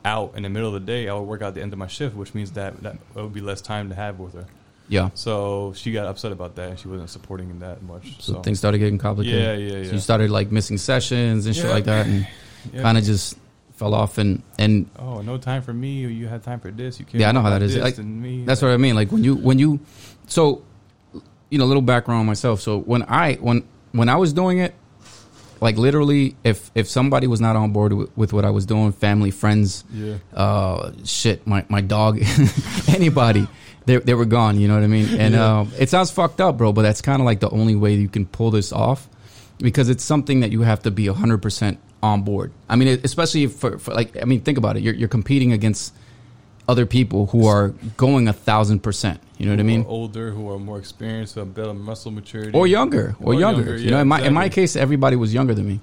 out 0.06 0.34
in 0.36 0.44
the 0.44 0.50
middle 0.50 0.68
of 0.68 0.74
the 0.74 0.86
day 0.86 1.08
I 1.10 1.14
would 1.14 1.22
work 1.28 1.42
out 1.42 1.50
at 1.50 1.54
the 1.56 1.62
end 1.62 1.74
of 1.74 1.80
my 1.80 1.88
shift 1.88 2.16
which 2.16 2.34
means 2.34 2.52
that 2.52 2.82
that 2.84 2.98
would 3.16 3.34
be 3.34 3.42
less 3.42 3.62
time 3.62 3.90
to 3.90 3.96
have 3.96 4.20
with 4.20 4.34
her 4.36 4.46
Yeah. 4.90 5.10
so 5.16 5.74
she 5.76 5.92
got 5.92 6.06
upset 6.08 6.32
about 6.32 6.56
that. 6.56 6.70
and 6.70 6.80
She 6.80 6.88
wasn't 6.88 7.10
supporting 7.10 7.50
him 7.50 7.60
that 7.60 7.82
much. 7.84 8.16
So, 8.22 8.34
So, 8.34 8.42
things 8.42 8.58
started 8.60 8.78
getting 8.80 8.98
complicated. 8.98 9.40
yeah, 9.42 9.54
yeah, 9.56 9.78
yeah. 9.84 9.88
So 9.90 9.94
you 9.96 10.00
started 10.00 10.30
like 10.30 10.52
missing 10.52 10.78
sessions 10.78 11.46
and 11.46 11.56
shit 11.56 11.66
Yeah. 11.66 11.72
like 11.72 11.84
that, 11.86 12.06
and 12.08 12.28
Yeah. 12.74 12.82
kind 12.84 12.98
of 12.98 13.04
just 13.04 13.38
fell 13.76 13.94
off. 13.94 14.18
And 14.18 14.42
and 14.58 14.86
oh, 14.98 15.22
no 15.22 15.38
time 15.38 15.62
for 15.62 15.74
me. 15.74 16.06
or 16.06 16.10
You 16.10 16.28
had 16.28 16.42
time 16.44 16.60
for 16.60 16.72
this. 16.72 17.00
You 17.00 17.06
can't. 17.06 17.20
Yeah, 17.20 17.30
I 17.30 17.32
know 17.34 17.42
how 17.42 17.50
that 17.52 17.62
is. 17.62 17.76
Like, 17.76 17.98
me. 18.00 18.44
That's 18.46 18.62
what 18.62 18.72
I 18.72 18.78
mean. 18.78 18.96
Like 18.96 19.12
when 19.12 19.24
you 19.24 19.36
when 19.36 19.60
you 19.60 19.80
so 20.28 20.62
you 21.50 21.58
know, 21.58 21.64
a 21.66 21.70
little 21.72 21.82
background 21.82 22.20
on 22.22 22.26
myself. 22.26 22.62
So 22.62 22.80
when 22.80 23.04
I 23.04 23.36
when 23.36 23.64
when 23.92 24.10
I 24.10 24.16
was 24.18 24.34
doing 24.34 24.58
it, 24.60 24.74
like 25.62 25.78
literally 25.78 26.36
if 26.44 26.72
if 26.76 26.88
somebody 26.90 27.28
was 27.28 27.40
not 27.42 27.56
on 27.56 27.72
board 27.72 27.94
with, 27.94 28.10
with 28.18 28.32
what 28.34 28.46
I 28.46 28.50
was 28.52 28.66
doing, 28.66 28.92
family, 28.92 29.32
friends, 29.32 29.84
Yeah. 29.94 30.16
uh 30.34 30.92
shit, 31.04 31.46
my 31.48 31.66
my 31.70 31.82
dog, 31.82 32.20
anybody, 32.88 33.48
they 33.88 33.98
they 33.98 34.14
were 34.14 34.26
gone, 34.26 34.60
you 34.60 34.68
know 34.68 34.76
what 34.76 34.84
I 34.84 34.88
mean? 34.88 35.18
And 35.20 35.34
Yeah. 35.34 35.60
um 35.62 35.72
it 35.80 35.90
sounds 35.90 36.12
fucked 36.12 36.40
up, 36.40 36.58
bro, 36.58 36.72
but 36.74 36.84
that's 36.84 37.02
kind 37.02 37.20
of 37.22 37.26
like 37.26 37.40
the 37.40 37.50
only 37.50 37.76
way 37.76 37.96
you 37.96 38.10
can 38.10 38.26
pull 38.28 38.52
this 38.52 38.72
off 38.72 39.10
because 39.60 39.90
it's 39.90 40.04
something 40.04 40.42
that 40.42 40.52
you 40.52 40.62
have 40.62 40.84
to 40.84 40.92
be 40.92 41.06
100% 41.08 41.78
on 42.04 42.22
board. 42.22 42.52
I 42.70 42.76
mean, 42.76 43.00
especially 43.04 43.48
for, 43.48 43.80
for 43.80 43.92
like 43.94 44.16
I 44.22 44.26
mean, 44.26 44.42
think 44.42 44.58
about 44.60 44.78
it. 44.78 44.84
You're 44.84 44.94
you're 44.94 45.10
competing 45.10 45.52
against 45.54 45.94
other 46.70 46.86
people 46.86 47.28
who 47.28 47.48
are 47.48 47.70
going 47.96 48.28
a 48.28 48.34
thousand 48.34 48.82
percent. 48.84 49.20
You 49.40 49.46
know 49.46 49.54
what 49.54 49.60
I 49.62 49.64
mean? 49.64 49.86
older, 49.88 50.32
who 50.32 50.52
are 50.52 50.60
more 50.60 50.78
experienced, 50.80 51.36
who 51.36 51.40
have 51.42 51.54
better 51.56 51.74
muscle 51.74 52.12
maturity, 52.12 52.52
Or 52.54 52.68
younger, 52.68 53.16
or, 53.22 53.34
Or 53.34 53.40
younger. 53.40 53.62
younger, 53.64 53.78
you 53.78 53.90
know, 53.92 54.02
in 54.02 54.08
my 54.08 54.20
in 54.22 54.34
my 54.34 54.50
case, 54.50 54.76
everybody 54.76 55.16
was 55.16 55.34
younger 55.34 55.54
than 55.56 55.66
me. 55.68 55.80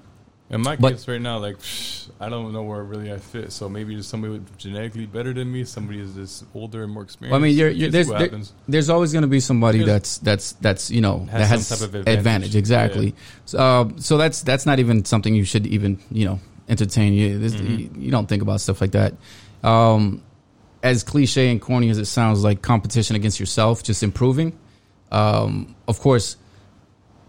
In 0.54 0.60
my 0.62 0.76
but- 0.76 0.92
case, 0.92 1.08
right 1.08 1.20
now, 1.20 1.38
like 1.38 1.58
psh, 1.58 2.08
I 2.20 2.28
don't 2.28 2.52
know 2.52 2.62
where 2.62 2.82
really 2.84 3.12
I 3.12 3.18
fit. 3.18 3.50
So 3.52 3.68
maybe 3.68 3.94
just 3.96 4.08
somebody 4.08 4.34
with 4.34 4.56
genetically 4.56 5.04
better 5.06 5.32
than 5.32 5.50
me. 5.52 5.64
Somebody 5.64 6.00
is 6.00 6.14
just 6.14 6.44
older 6.54 6.84
and 6.84 6.92
more 6.92 7.02
experienced. 7.02 7.34
I 7.36 7.38
mean, 7.40 7.56
you're, 7.56 7.70
you're, 7.70 7.90
there's 7.90 8.08
there- 8.08 8.30
there's 8.68 8.88
always 8.88 9.12
going 9.12 9.22
to 9.22 9.28
be 9.28 9.40
somebody 9.40 9.82
that's 9.84 10.18
that's 10.18 10.52
that's 10.52 10.90
you 10.90 11.00
know 11.00 11.20
Has 11.30 11.40
that 11.40 11.46
has 11.48 11.66
some 11.66 11.78
type 11.78 11.88
of 11.88 11.94
advantage. 11.96 12.18
advantage. 12.18 12.56
Exactly. 12.56 13.14
So, 13.46 13.58
uh, 13.58 13.88
so 13.96 14.16
that's 14.16 14.42
that's 14.42 14.64
not 14.64 14.78
even 14.78 15.04
something 15.04 15.34
you 15.34 15.44
should 15.44 15.66
even 15.66 15.98
you 16.10 16.24
know 16.26 16.40
entertain. 16.68 17.12
You 17.14 17.38
Mhm. 17.40 17.78
you, 17.78 17.90
you 18.06 18.10
don't 18.10 18.28
think 18.28 18.42
about 18.42 18.60
stuff 18.60 18.80
like 18.80 18.92
that. 18.92 19.14
Um, 19.64 20.22
as 20.82 21.02
cliche 21.02 21.50
and 21.50 21.60
corny 21.60 21.88
as 21.90 21.98
it 21.98 22.04
sounds, 22.04 22.44
like 22.44 22.62
competition 22.62 23.16
against 23.16 23.40
yourself, 23.40 23.82
just 23.82 24.02
improving. 24.02 24.56
Um, 25.10 25.74
of 25.88 25.98
course, 25.98 26.36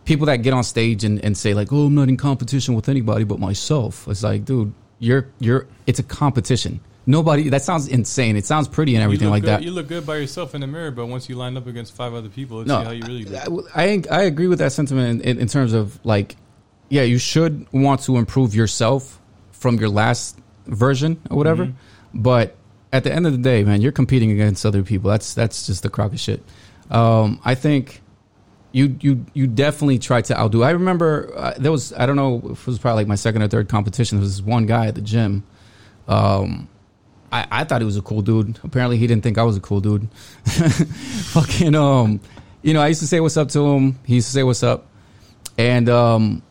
people 0.06 0.28
that 0.28 0.38
get 0.38 0.54
on 0.54 0.64
stage 0.64 1.04
and, 1.04 1.24
and 1.24 1.38
say 1.38 1.54
like, 1.54 1.74
"Oh, 1.74 1.88
I'm 1.88 1.96
not 1.96 2.10
in 2.10 2.18
competition 2.18 2.76
with 2.76 2.88
anybody 2.88 3.24
but 3.24 3.40
myself." 3.40 4.08
It's 4.08 4.24
like, 4.24 4.46
dude, 4.46 4.74
you're 5.00 5.28
you're. 5.40 5.68
It's 5.88 6.00
a 6.00 6.04
competition. 6.04 6.80
Nobody. 7.06 7.50
That 7.50 7.62
sounds 7.62 7.88
insane. 7.88 8.36
It 8.36 8.46
sounds 8.46 8.68
pretty 8.68 8.96
and 8.96 9.04
everything 9.04 9.30
like 9.30 9.44
good, 9.44 9.50
that. 9.50 9.64
You 9.64 9.72
look 9.72 9.88
good 9.88 10.06
by 10.06 10.18
yourself 10.18 10.56
in 10.56 10.62
the 10.62 10.68
mirror, 10.68 10.92
but 10.92 11.08
once 11.08 11.30
you 11.30 11.36
line 11.36 11.58
up 11.58 11.68
against 11.68 11.94
five 11.94 12.14
other 12.14 12.30
people, 12.30 12.58
let's 12.58 12.68
No, 12.68 12.80
see 12.80 12.86
how 12.86 12.92
you 12.92 13.04
really 13.06 13.24
do. 13.26 13.68
I, 13.76 13.84
I 13.84 14.04
I 14.10 14.22
agree 14.24 14.48
with 14.48 14.60
that 14.60 14.72
sentiment 14.72 15.22
in, 15.22 15.30
in, 15.30 15.40
in 15.42 15.48
terms 15.48 15.74
of 15.74 16.04
like, 16.06 16.36
yeah, 16.90 17.04
you 17.04 17.18
should 17.18 17.68
want 17.72 18.02
to 18.04 18.18
improve 18.18 18.56
yourself 18.56 19.20
from 19.52 19.78
your 19.78 19.90
last 19.90 20.40
version 20.66 21.22
or 21.30 21.38
whatever. 21.38 21.66
Mm-hmm. 21.68 22.22
But 22.22 22.56
at 22.92 23.04
the 23.04 23.12
end 23.12 23.28
of 23.28 23.34
the 23.34 23.40
day, 23.40 23.64
man, 23.64 23.82
you're 23.82 23.92
competing 23.92 24.32
against 24.32 24.66
other 24.66 24.82
people. 24.82 25.10
That's 25.10 25.34
that's 25.34 25.68
just 25.68 25.84
the 25.84 25.90
crock 25.90 26.14
of 26.14 26.20
shit. 26.20 26.42
Um, 26.90 27.40
I 27.44 27.56
think 27.56 28.02
you 28.76 28.98
you 29.00 29.26
you 29.34 29.48
definitely 29.48 30.00
try 30.00 30.22
to 30.22 30.38
outdo. 30.38 30.62
I 30.62 30.72
remember 30.72 31.32
uh, 31.34 31.54
there 31.58 31.72
was 31.72 31.94
I 31.94 32.06
don't 32.06 32.18
know 32.18 32.42
if 32.52 32.60
it 32.60 32.68
was 32.68 32.78
probably 32.78 33.04
like 33.04 33.08
my 33.08 33.16
second 33.16 33.42
or 33.42 33.48
third 33.48 33.70
competition. 33.70 34.18
There 34.18 34.24
was 34.24 34.36
this 34.36 34.46
one 34.46 34.66
guy 34.66 34.88
at 34.88 34.96
the 34.96 35.02
gym. 35.02 35.46
Um, 36.10 36.68
I, 37.32 37.48
I 37.50 37.64
thought 37.64 37.80
he 37.80 37.86
was 37.86 37.96
a 37.96 38.02
cool 38.02 38.22
dude. 38.22 38.60
Apparently, 38.64 38.98
he 38.98 39.08
didn't 39.08 39.24
think 39.24 39.38
I 39.38 39.44
was 39.44 39.56
a 39.56 39.62
cool 39.62 39.80
dude. 39.80 40.10
Fucking 40.44 41.74
um, 41.74 42.20
you 42.64 42.74
know, 42.74 42.82
I 42.82 42.90
used 42.90 43.00
to 43.00 43.08
say 43.08 43.22
what's 43.22 43.38
up 43.38 43.48
to 43.50 43.66
him. 43.66 43.98
He 44.06 44.16
used 44.16 44.28
to 44.28 44.34
say 44.34 44.44
what's 44.44 44.62
up, 44.62 44.88
and 45.58 45.88
um, 45.88 46.42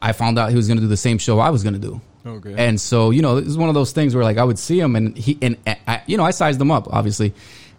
I 0.00 0.12
found 0.12 0.38
out 0.38 0.48
he 0.48 0.56
was 0.56 0.68
gonna 0.68 0.80
do 0.80 0.88
the 0.88 0.96
same 0.96 1.18
show 1.18 1.38
I 1.40 1.50
was 1.50 1.62
gonna 1.62 1.78
do. 1.78 2.00
Okay. 2.24 2.54
And 2.56 2.80
so, 2.80 3.10
you 3.10 3.20
know, 3.20 3.36
it 3.36 3.44
was 3.44 3.58
one 3.58 3.68
of 3.68 3.74
those 3.74 3.92
things 3.92 4.14
where 4.14 4.24
like 4.24 4.38
I 4.38 4.44
would 4.44 4.58
see 4.58 4.80
him 4.80 4.96
and 4.96 5.14
he 5.16 5.38
and 5.42 5.58
I, 5.86 6.02
you 6.06 6.16
know, 6.16 6.24
I 6.24 6.30
sized 6.30 6.58
him 6.58 6.70
up. 6.70 6.88
Obviously, 6.90 7.34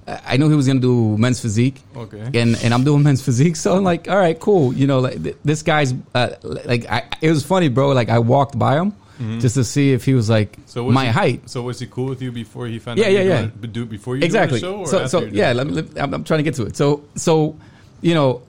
I 0.07 0.37
knew 0.37 0.49
he 0.49 0.55
was 0.55 0.67
gonna 0.67 0.79
do 0.79 1.17
men's 1.17 1.39
physique, 1.41 1.81
okay. 1.95 2.21
and 2.39 2.55
and 2.63 2.73
I'm 2.73 2.83
doing 2.85 3.03
men's 3.07 3.21
physique. 3.21 3.55
So 3.57 3.75
I'm 3.75 3.83
like, 3.83 4.07
all 4.09 4.15
right, 4.17 4.39
cool. 4.39 4.73
You 4.73 4.87
know, 4.87 4.99
like 4.99 5.21
th- 5.21 5.35
this 5.43 5.61
guy's 5.63 5.93
uh, 6.15 6.29
like, 6.43 6.89
I, 6.89 7.03
it 7.21 7.29
was 7.29 7.45
funny, 7.45 7.67
bro. 7.67 7.89
Like 7.89 8.09
I 8.09 8.19
walked 8.19 8.57
by 8.57 8.75
him 8.77 8.93
just 9.39 9.55
to 9.55 9.63
see 9.63 9.93
if 9.93 10.05
he 10.05 10.13
was 10.13 10.29
like 10.29 10.51
Mm-hmm. 10.53 10.61
So 10.67 10.83
was 10.83 10.93
my 10.93 11.05
he, 11.05 11.11
height. 11.11 11.49
So 11.49 11.63
was 11.63 11.79
he 11.79 11.87
cool 11.87 12.05
with 12.05 12.21
you 12.21 12.31
before 12.31 12.67
he 12.67 12.77
found 12.79 12.99
Yeah, 12.99 13.07
out? 13.07 13.11
yeah, 13.13 13.21
yeah. 13.23 13.41
doing- 13.59 13.71
Do 13.73 13.85
before 13.85 14.15
you 14.15 14.23
exactly. 14.23 14.59
show 14.59 14.77
or 14.81 14.87
so 14.87 15.07
so 15.07 15.21
yeah, 15.23 15.53
let 15.53 15.65
me, 15.67 15.83
I'm, 15.97 16.13
I'm 16.13 16.23
trying 16.23 16.37
to 16.37 16.43
get 16.43 16.53
to 16.55 16.63
it. 16.67 16.77
So 16.77 17.03
so 17.15 17.57
you 18.01 18.13
know, 18.13 18.43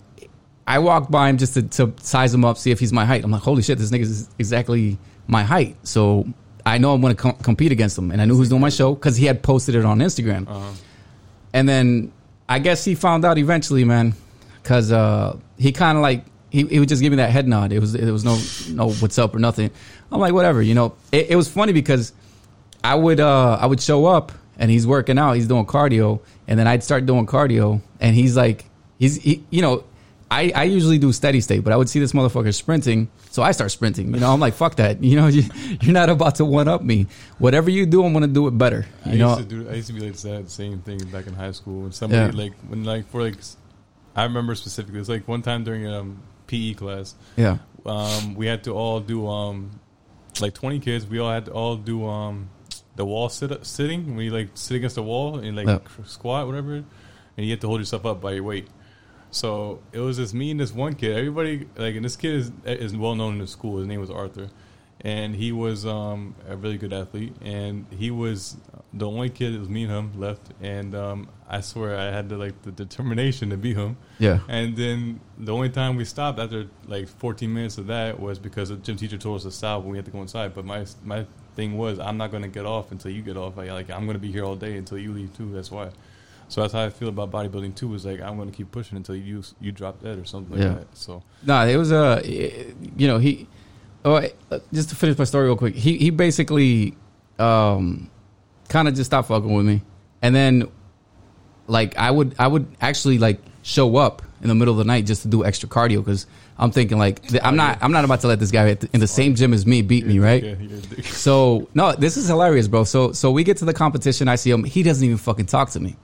I 0.67 0.79
walked 0.79 1.11
by 1.11 1.31
him 1.31 1.39
just 1.39 1.55
to, 1.55 1.63
to 1.63 1.93
size 2.03 2.35
him 2.35 2.45
up, 2.45 2.59
see 2.59 2.71
if 2.71 2.79
he's 2.79 2.93
my 2.93 3.07
height. 3.07 3.25
I'm 3.25 3.31
like, 3.31 3.41
holy 3.43 3.63
shit, 3.63 3.79
this 3.79 3.91
nigga 3.91 4.03
is 4.03 4.29
exactly 4.39 4.99
my 5.27 5.43
height. 5.43 5.77
So 5.85 6.27
I 6.67 6.77
know 6.77 6.93
I'm 6.93 7.01
going 7.01 7.17
to 7.17 7.21
com- 7.23 7.37
compete 7.43 7.73
against 7.73 7.97
him, 7.97 8.11
and 8.11 8.21
I 8.21 8.27
knew 8.27 8.35
who 8.35 8.41
was 8.41 8.51
doing 8.51 8.61
my 8.61 8.69
show 8.69 8.95
because 8.95 9.17
he 9.17 9.25
had 9.25 9.43
posted 9.43 9.75
it 9.75 9.87
on 9.87 10.01
Instagram. 10.01 10.47
Uh-huh. 10.47 10.71
And 11.53 11.69
then 11.69 12.13
I 12.49 12.59
guess 12.59 12.85
he 12.85 12.95
found 12.95 13.25
out 13.25 13.39
eventually, 13.39 13.85
man, 13.85 14.15
because 14.63 14.93
uh, 14.93 15.37
he 15.59 15.73
kind 15.73 15.97
of 15.97 16.03
like 16.03 16.25
he, 16.51 16.65
he 16.67 16.79
would 16.79 16.89
just 16.89 17.03
give 17.03 17.11
me 17.11 17.17
that 17.17 17.31
head 17.31 17.47
nod. 17.47 17.73
It 17.73 17.81
was 17.81 17.95
it 17.95 18.11
was 18.11 18.25
no 18.25 18.39
no 18.75 18.91
what's 18.93 19.19
up 19.19 19.35
or 19.35 19.39
nothing. 19.39 19.71
I'm 20.11 20.21
like 20.21 20.33
whatever, 20.33 20.63
you 20.63 20.75
know. 20.75 20.95
It, 21.13 21.31
it 21.31 21.37
was 21.37 21.49
funny 21.49 21.73
because 21.73 22.13
I 22.83 22.95
would 22.95 23.21
uh, 23.21 23.59
I 23.61 23.67
would 23.67 23.81
show 23.81 24.07
up 24.07 24.33
and 24.57 24.71
he's 24.71 24.87
working 24.87 25.19
out, 25.19 25.35
he's 25.35 25.47
doing 25.47 25.67
cardio, 25.67 26.21
and 26.47 26.59
then 26.59 26.67
I'd 26.67 26.83
start 26.83 27.07
doing 27.07 27.27
cardio, 27.27 27.81
and 28.01 28.15
he's 28.15 28.37
like 28.37 28.65
he's 28.99 29.17
he, 29.17 29.45
you 29.51 29.63
know. 29.63 29.85
I, 30.31 30.53
I 30.55 30.65
usually 30.65 30.99
do 30.99 31.11
steady 31.13 31.41
state, 31.41 31.61
but 31.65 31.73
I 31.73 31.77
would 31.77 31.89
see 31.89 32.01
this 32.01 32.13
motherfucker 32.13 32.55
sprinting, 32.55 33.09
so 33.31 33.43
I 33.43 33.53
start 33.53 33.71
sprinting. 33.71 34.13
You 34.13 34.21
know, 34.21 34.31
I'm 34.31 34.41
like, 34.41 34.53
fuck 34.55 34.77
that. 34.77 35.03
You 35.09 35.17
know, 35.17 35.27
you, 35.29 35.45
you're 35.81 35.95
not 35.95 36.11
about 36.11 36.35
to 36.37 36.45
one 36.45 36.69
up 36.69 36.83
me. 36.83 37.07
Whatever 37.39 37.71
you 37.71 37.87
do, 37.87 38.05
I'm 38.05 38.13
gonna 38.13 38.27
do 38.27 38.47
it 38.47 38.51
better. 38.59 38.85
You 39.07 39.13
I 39.13 39.17
know, 39.17 39.37
used 39.37 39.49
to 39.49 39.57
do. 39.65 39.71
I 39.71 39.75
used 39.75 39.87
to 39.89 39.95
be 39.95 40.01
like 40.01 40.17
that 40.19 40.51
same 40.51 40.81
thing 40.81 40.99
back 41.07 41.27
in 41.27 41.33
high 41.35 41.53
school. 41.53 41.83
When 41.83 41.93
somebody 41.93 42.37
Yeah. 42.37 42.43
like 42.45 42.53
when 42.69 42.85
like 42.85 43.09
for 43.09 43.23
like, 43.23 43.37
I 44.15 44.25
remember 44.25 44.55
specifically. 44.55 45.01
It's 45.01 45.09
like 45.09 45.27
one 45.27 45.41
time 45.43 45.65
during 45.65 45.87
um 45.87 46.23
PE 46.47 46.75
class, 46.75 47.15
yeah, 47.37 47.59
um 47.87 48.35
we 48.35 48.47
had 48.47 48.65
to 48.65 48.73
all 48.75 49.01
do 49.01 49.27
um 49.29 49.81
like 50.41 50.53
twenty 50.53 50.79
kids. 50.79 51.07
We 51.07 51.19
all 51.21 51.31
had 51.33 51.47
to 51.47 51.53
all 51.53 51.77
do 51.77 52.07
um 52.07 52.51
the 52.97 53.05
wall 53.07 53.31
sit 53.31 53.65
sitting. 53.65 54.15
We 54.15 54.29
like 54.29 54.49
sit 54.55 54.77
against 54.77 54.97
the 54.97 55.03
wall 55.03 55.39
and 55.39 55.57
like 55.57 55.67
Yeah. 55.69 55.79
squat 56.05 56.47
whatever, 56.47 56.75
and 56.75 56.85
you 57.47 57.51
have 57.53 57.61
to 57.61 57.67
hold 57.69 57.81
yourself 57.81 58.05
up 58.05 58.21
by 58.21 58.33
your 58.33 58.43
weight. 58.45 58.69
So 59.31 59.81
it 59.93 60.01
was 60.01 60.17
just 60.17 60.35
me 60.35 60.51
and 60.51 60.61
this 60.61 60.73
one 60.73 60.95
kid. 60.95 61.17
Everybody 61.17 61.67
like, 61.77 61.95
and 61.95 62.05
this 62.05 62.17
kid 62.17 62.35
is 62.35 62.53
is 62.65 62.97
well 62.97 63.15
known 63.15 63.35
in 63.35 63.39
the 63.41 63.47
school. 63.47 63.79
His 63.79 63.87
name 63.87 64.01
was 64.01 64.11
Arthur, 64.11 64.49
and 65.01 65.35
he 65.35 65.53
was 65.53 65.87
um, 65.87 66.35
a 66.49 66.57
really 66.57 66.79
good 66.79 66.93
athlete. 66.93 67.35
And 67.43 67.87
he 67.91 68.11
was 68.11 68.57
the 68.93 69.07
only 69.07 69.29
kid. 69.29 69.55
It 69.55 69.59
was 69.59 69.69
me 69.69 69.85
and 69.85 69.93
him 69.93 70.21
left. 70.21 70.53
And 70.63 70.95
um, 70.95 71.29
I 71.49 71.61
swear 71.61 71.99
I 71.99 72.07
had 72.07 72.29
the 72.29 72.39
like 72.39 72.63
the 72.63 72.73
determination 72.73 73.51
to 73.51 73.57
beat 73.57 73.77
him. 73.77 73.97
yeah, 74.19 74.41
And 74.49 74.77
then 74.77 75.21
the 75.37 75.53
only 75.53 75.69
time 75.69 75.97
we 75.97 76.05
stopped 76.05 76.39
after 76.39 76.67
like 76.87 77.09
14 77.09 77.53
minutes 77.53 77.79
of 77.79 77.87
that 77.89 78.19
was 78.19 78.39
because 78.39 78.71
the 78.71 78.77
gym 78.77 78.97
teacher 78.97 79.19
told 79.19 79.37
us 79.37 79.43
to 79.43 79.51
stop 79.51 79.83
when 79.83 79.93
we 79.93 79.99
had 79.99 80.07
to 80.07 80.11
go 80.11 80.23
inside. 80.23 80.55
But 80.55 80.65
my 80.65 80.87
my 81.05 81.27
thing 81.55 81.77
was 81.77 81.99
I'm 81.99 82.17
not 82.17 82.31
going 82.31 82.45
to 82.45 82.49
get 82.49 82.65
off 82.65 82.93
until 82.93 83.11
you 83.11 83.21
get 83.21 83.37
off. 83.37 83.57
Like, 83.57 83.71
like 83.71 83.91
I'm 83.91 84.05
going 84.07 84.17
to 84.17 84.21
be 84.21 84.33
here 84.33 84.45
all 84.45 84.57
day 84.57 84.77
until 84.77 84.99
you 84.99 85.13
leave 85.13 85.37
too. 85.37 85.53
That's 85.53 85.71
why. 85.71 85.91
So 86.49 86.63
that's 86.63 86.73
how 86.73 86.83
I 86.85 86.91
feel 86.91 87.09
about 87.09 87.31
bodybuilding 87.31 87.75
too. 87.75 87.95
Is 87.95 88.07
like 88.07 88.21
I'm 88.21 88.37
going 88.37 88.51
to 88.51 88.57
keep 88.57 88.71
pushing 88.73 88.97
until 88.97 89.15
you 89.17 89.43
you 89.61 89.71
drop 89.73 90.03
dead 90.03 90.19
or 90.19 90.25
something 90.25 90.57
like 90.57 90.63
Yeah. 90.67 90.75
that. 90.79 90.97
So 90.97 91.23
No, 91.45 91.67
it 91.67 91.77
was 91.77 91.93
a, 91.93 92.23
you 92.97 93.07
know, 93.07 93.19
he. 93.19 93.47
Oh, 94.05 94.15
uh, 94.51 94.59
just 94.73 94.89
to 94.91 94.97
finish 94.97 95.19
my 95.19 95.25
story 95.25 95.47
real 95.47 95.57
quick, 95.57 95.75
he 95.75 95.99
he 95.99 96.11
basically, 96.11 96.95
um, 97.39 98.09
kind 98.69 98.89
of 98.89 98.95
just 98.95 99.11
stopped 99.11 99.29
fucking 99.29 99.53
with 99.53 99.67
me, 99.67 99.83
and 100.23 100.35
then, 100.35 100.69
like, 101.67 101.97
I 101.99 102.11
would 102.11 102.35
I 102.39 102.47
would 102.47 102.67
actually 102.81 103.19
like 103.19 103.41
show 103.63 103.97
up 103.97 104.23
in 104.41 104.49
the 104.49 104.55
middle 104.55 104.73
of 104.73 104.79
the 104.79 104.85
night 104.85 105.05
just 105.05 105.23
to 105.23 105.29
do 105.29 105.45
extra 105.45 105.69
cardio 105.69 105.97
because 105.99 106.27
I'm 106.57 106.71
thinking 106.71 106.97
like 106.97 107.21
I'm 107.45 107.57
not 107.57 107.79
I'm 107.83 107.93
not 107.93 108.05
about 108.05 108.21
to 108.21 108.29
let 108.29 108.39
this 108.39 108.53
guy 108.53 108.69
in 108.93 109.01
the 109.01 109.07
same 109.09 109.35
gym 109.35 109.53
as 109.53 109.67
me 109.67 109.83
beat 109.83 110.07
me, 110.07 110.19
right? 110.21 110.43
Yeah, 110.43 110.55
you're 110.61 110.79
a 110.79 110.81
dick. 110.81 111.05
So 111.05 111.69
no, 111.75 111.93
this 111.93 112.17
is 112.17 112.29
hilarious, 112.29 112.69
bro. 112.69 112.85
So 112.85 113.13
so 113.13 113.31
we 113.33 113.43
get 113.45 113.57
to 113.59 113.65
the 113.65 113.75
competition. 113.75 114.29
I 114.29 114.37
see 114.37 114.51
him. 114.51 114.65
He 114.65 114.83
doesn't 114.83 115.05
even 115.05 115.19
fucking 115.19 115.47
talk 115.47 115.71
to 115.71 115.81
me. 115.81 115.97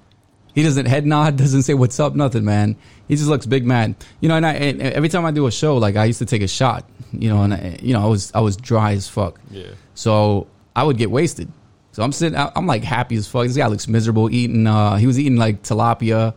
He 0.54 0.62
doesn't 0.62 0.86
head 0.86 1.04
nod. 1.04 1.36
Doesn't 1.44 1.62
say 1.62 1.74
what's 1.74 1.98
up. 1.98 2.14
Nothing, 2.14 2.44
man. 2.44 2.76
He 3.08 3.16
just 3.16 3.28
looks 3.28 3.44
big 3.44 3.66
mad. 3.66 3.96
You 4.20 4.28
know, 4.28 4.36
and 4.36 4.46
I 4.46 4.52
and 4.52 4.80
every 4.80 5.08
time 5.08 5.24
I 5.24 5.32
do 5.32 5.46
a 5.46 5.52
show, 5.52 5.76
like 5.76 5.96
I 5.96 6.04
used 6.04 6.20
to 6.20 6.26
take 6.26 6.42
a 6.42 6.48
shot. 6.48 6.88
You 7.12 7.28
know, 7.28 7.42
and 7.42 7.54
I, 7.54 7.78
you 7.82 7.92
know 7.92 8.02
I 8.02 8.06
was 8.06 8.32
I 8.34 8.40
was 8.40 8.56
dry 8.56 8.92
as 8.92 9.08
fuck. 9.08 9.40
Yeah. 9.50 9.66
So 9.94 10.46
I 10.76 10.84
would 10.84 10.96
get 10.96 11.10
wasted. 11.10 11.50
So 11.92 12.02
I'm 12.02 12.12
sitting. 12.12 12.38
I'm 12.38 12.66
like 12.66 12.82
happy 12.84 13.16
as 13.16 13.26
fuck. 13.26 13.46
This 13.46 13.56
guy 13.56 13.66
looks 13.66 13.88
miserable 13.88 14.30
eating. 14.30 14.66
Uh, 14.66 14.96
he 14.96 15.06
was 15.06 15.18
eating 15.18 15.36
like 15.36 15.62
tilapia, 15.62 16.34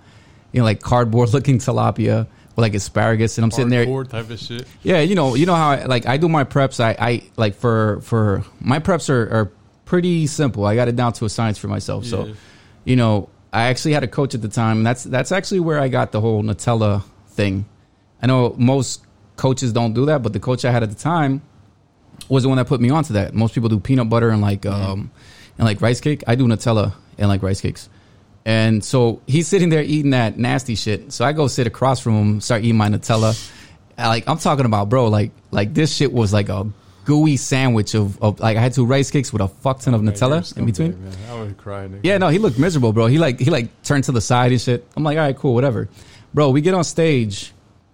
you 0.51 0.59
know, 0.59 0.65
like 0.65 0.81
cardboard 0.81 1.29
looking 1.33 1.59
tilapia 1.59 2.27
with 2.55 2.63
like 2.63 2.73
asparagus, 2.73 3.37
and 3.37 3.45
I'm 3.45 3.51
sitting 3.51 3.69
there. 3.69 3.85
Type 4.05 4.29
of 4.29 4.39
shit. 4.39 4.67
Yeah, 4.83 5.01
you 5.01 5.15
know, 5.15 5.35
you 5.35 5.45
know 5.45 5.55
how 5.55 5.69
I, 5.71 5.85
like 5.85 6.05
I 6.05 6.17
do 6.17 6.27
my 6.27 6.43
preps. 6.43 6.79
I, 6.79 6.95
I 6.99 7.23
like 7.37 7.55
for 7.55 8.01
for 8.01 8.43
my 8.59 8.79
preps 8.79 9.09
are, 9.09 9.31
are 9.31 9.51
pretty 9.85 10.27
simple. 10.27 10.65
I 10.65 10.75
got 10.75 10.87
it 10.87 10.95
down 10.95 11.13
to 11.13 11.25
a 11.25 11.29
science 11.29 11.57
for 11.57 11.67
myself. 11.67 12.05
So, 12.05 12.33
you 12.83 12.95
know, 12.95 13.29
I 13.51 13.63
actually 13.67 13.93
had 13.93 14.03
a 14.03 14.07
coach 14.07 14.35
at 14.35 14.41
the 14.41 14.47
time. 14.47 14.77
And 14.77 14.85
that's 14.85 15.03
that's 15.03 15.31
actually 15.31 15.59
where 15.59 15.79
I 15.79 15.87
got 15.87 16.11
the 16.11 16.21
whole 16.21 16.43
Nutella 16.43 17.03
thing. 17.29 17.65
I 18.21 18.27
know 18.27 18.55
most 18.57 19.03
coaches 19.35 19.71
don't 19.71 19.93
do 19.93 20.05
that, 20.07 20.23
but 20.23 20.33
the 20.33 20.39
coach 20.39 20.65
I 20.65 20.71
had 20.71 20.83
at 20.83 20.89
the 20.89 20.95
time 20.95 21.41
was 22.29 22.43
the 22.43 22.49
one 22.49 22.57
that 22.57 22.67
put 22.67 22.81
me 22.81 22.89
onto 22.89 23.13
that. 23.13 23.33
Most 23.33 23.53
people 23.53 23.69
do 23.69 23.79
peanut 23.79 24.09
butter 24.09 24.29
and 24.29 24.41
like 24.41 24.65
um 24.65 25.11
and 25.57 25.65
like 25.65 25.81
rice 25.81 26.01
cake. 26.01 26.23
I 26.27 26.35
do 26.35 26.45
Nutella 26.45 26.93
and 27.17 27.29
like 27.29 27.43
rice 27.43 27.61
cakes. 27.61 27.89
And 28.45 28.83
so 28.83 29.21
he's 29.27 29.47
sitting 29.47 29.69
there 29.69 29.83
eating 29.83 30.11
that 30.11 30.37
nasty 30.37 30.75
shit. 30.75 31.11
So 31.11 31.25
I 31.25 31.33
go 31.33 31.47
sit 31.47 31.67
across 31.67 31.99
from 31.99 32.13
him, 32.13 32.41
start 32.41 32.63
eating 32.63 32.77
my 32.77 32.87
Nutella. 32.87 33.51
Like 33.97 34.27
I'm 34.27 34.37
talking 34.37 34.65
about, 34.65 34.89
bro. 34.89 35.07
Like 35.07 35.31
like 35.51 35.73
this 35.73 35.93
shit 35.93 36.11
was 36.13 36.33
like 36.33 36.49
a 36.49 36.67
gooey 37.07 37.37
sandwich 37.37 37.95
of, 37.95 38.21
of 38.21 38.39
like 38.41 38.57
I 38.57 38.59
had 38.61 38.73
two 38.73 38.85
rice 38.85 39.09
cakes 39.11 39.31
with 39.31 39.41
a 39.41 39.47
fuck 39.47 39.79
ton 39.79 39.93
of 39.93 40.03
Man, 40.03 40.13
Nutella 40.13 40.57
in 40.57 40.65
between. 40.65 40.91
Man. 41.01 41.13
I 41.31 41.39
would 41.39 41.57
cry. 41.57 41.87
Nigga. 41.87 42.01
Yeah, 42.03 42.17
no, 42.17 42.27
he 42.27 42.37
looked 42.37 42.59
miserable, 42.59 42.91
bro. 42.91 43.07
He 43.07 43.17
like 43.17 43.39
he 43.39 43.49
like 43.49 43.67
turned 43.83 44.03
to 44.05 44.11
the 44.11 44.19
side 44.21 44.51
and 44.51 44.59
shit. 44.59 44.85
I'm 44.97 45.03
like, 45.03 45.17
all 45.17 45.23
right, 45.23 45.35
cool, 45.37 45.53
whatever, 45.53 45.87
bro. 46.33 46.49
We 46.49 46.59
get 46.59 46.73
on 46.73 46.83
stage, 46.83 47.53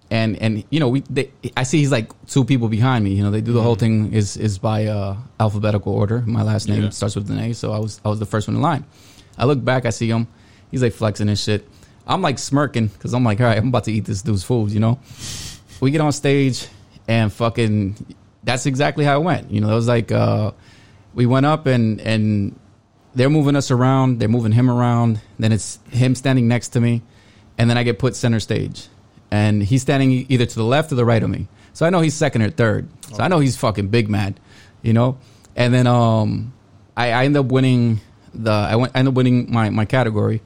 and 0.10 0.36
and 0.42 0.64
you 0.72 0.80
know 0.80 0.90
we 0.90 1.02
they, 1.12 1.30
I 1.56 1.62
see 1.64 1.78
he's 1.78 1.92
like 1.92 2.10
two 2.26 2.44
people 2.44 2.70
behind 2.70 3.04
me. 3.06 3.14
You 3.14 3.24
know 3.24 3.30
they 3.30 3.42
do 3.42 3.54
the 3.54 3.62
whole 3.62 3.76
thing 3.76 4.14
is 4.14 4.36
is 4.36 4.58
by 4.58 4.88
uh, 4.88 5.16
alphabetical 5.40 5.94
order. 5.94 6.24
My 6.26 6.42
last 6.42 6.68
name 6.68 6.82
Yeah. 6.84 6.90
starts 6.90 7.16
with 7.16 7.30
an 7.30 7.38
A, 7.40 7.54
so 7.54 7.72
I 7.72 7.78
was 7.80 8.02
I 8.04 8.10
was 8.10 8.18
the 8.20 8.26
first 8.34 8.48
one 8.48 8.56
in 8.56 8.62
line. 8.64 8.84
I 9.38 9.46
look 9.46 9.64
back, 9.64 9.86
I 9.86 9.92
see 9.92 10.10
him. 10.10 10.28
He's 10.72 10.82
like 10.82 10.94
flexing 10.94 11.30
and 11.30 11.38
shit. 11.38 11.68
I'm 12.08 12.22
like 12.24 12.40
smirking 12.40 12.88
because 12.88 13.14
I'm 13.14 13.24
like, 13.24 13.40
all 13.40 13.46
right, 13.48 13.58
I'm 13.60 13.68
about 13.70 13.84
to 13.86 13.92
eat 13.92 14.06
this 14.06 14.22
dude's 14.24 14.44
food. 14.44 14.72
You 14.72 14.80
know. 14.80 15.00
We 15.82 15.92
get 15.92 16.02
on 16.02 16.12
stage 16.12 16.68
and 17.08 17.32
fucking. 17.32 18.16
That's 18.44 18.66
exactly 18.66 19.06
how 19.06 19.20
it 19.20 19.24
went. 19.24 19.52
You 19.52 19.62
know, 19.62 19.72
it 19.72 19.76
was 19.76 19.88
like 19.88 20.12
uh, 20.12 20.52
we 21.14 21.26
went 21.26 21.46
up 21.46 21.66
and 21.66 22.02
and 22.02 22.60
they're 23.16 23.30
moving 23.30 23.56
us 23.56 23.72
around. 23.72 24.20
They're 24.20 24.28
moving 24.30 24.52
him 24.52 24.70
around. 24.70 25.22
Then 25.40 25.52
it's 25.52 25.80
him 25.92 26.16
standing 26.16 26.48
next 26.48 26.70
to 26.70 26.82
me, 26.82 27.02
and 27.58 27.70
then 27.70 27.78
I 27.78 27.84
get 27.84 28.00
put 28.00 28.16
center 28.16 28.40
stage, 28.40 28.88
and 29.32 29.64
he's 29.64 29.82
standing 29.82 30.26
either 30.30 30.46
to 30.46 30.56
the 30.56 30.64
left 30.64 30.92
or 30.92 30.96
the 30.96 31.06
right 31.06 31.22
of 31.24 31.30
me. 31.30 31.48
So 31.74 31.86
I 31.86 31.90
know 31.90 32.02
he's 32.02 32.14
second 32.14 32.42
or 32.42 32.50
third. 32.50 32.88
So 33.14 33.24
I 33.24 33.28
know 33.28 33.40
he's 33.40 33.58
fucking 33.58 33.88
big 33.88 34.10
mad, 34.10 34.40
you 34.82 34.94
know. 34.94 35.18
And 35.56 35.74
then 35.74 35.88
um, 35.88 36.54
I, 36.98 37.12
I 37.12 37.26
end 37.26 37.38
up 37.38 37.48
winning 37.48 38.02
the 38.34 38.52
I 38.52 38.76
went 38.76 38.96
I 38.96 39.00
end 39.00 39.08
up 39.08 39.14
winning 39.14 39.52
my 39.52 39.70
my 39.70 39.86
category, 39.86 40.42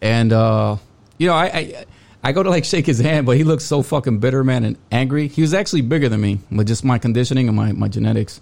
and 0.00 0.32
uh, 0.32 0.76
you 1.18 1.28
know 1.28 1.34
I. 1.34 1.44
I 1.46 1.84
I 2.24 2.30
go 2.32 2.42
to 2.42 2.50
like 2.50 2.64
shake 2.64 2.86
his 2.86 3.00
hand, 3.00 3.26
but 3.26 3.36
he 3.36 3.42
looks 3.42 3.64
so 3.64 3.82
fucking 3.82 4.20
bitter, 4.20 4.44
man, 4.44 4.64
and 4.64 4.78
angry. 4.92 5.26
He 5.26 5.42
was 5.42 5.52
actually 5.54 5.80
bigger 5.82 6.08
than 6.08 6.20
me, 6.20 6.38
but 6.52 6.66
just 6.68 6.84
my 6.84 6.98
conditioning 6.98 7.48
and 7.48 7.56
my, 7.56 7.72
my 7.72 7.88
genetics 7.88 8.40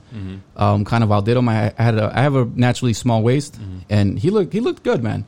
um, 0.56 0.84
kind 0.84 1.02
of 1.02 1.10
outdid 1.10 1.36
him. 1.36 1.48
I, 1.48 1.72
I 1.78 1.82
had 1.82 1.94
a 1.98 2.12
I 2.14 2.20
have 2.20 2.36
a 2.36 2.44
naturally 2.44 2.92
small 2.92 3.22
waist, 3.22 3.58
and 3.88 4.18
he 4.18 4.28
looked 4.30 4.52
he 4.52 4.60
looked 4.60 4.82
good, 4.82 5.02
man. 5.02 5.24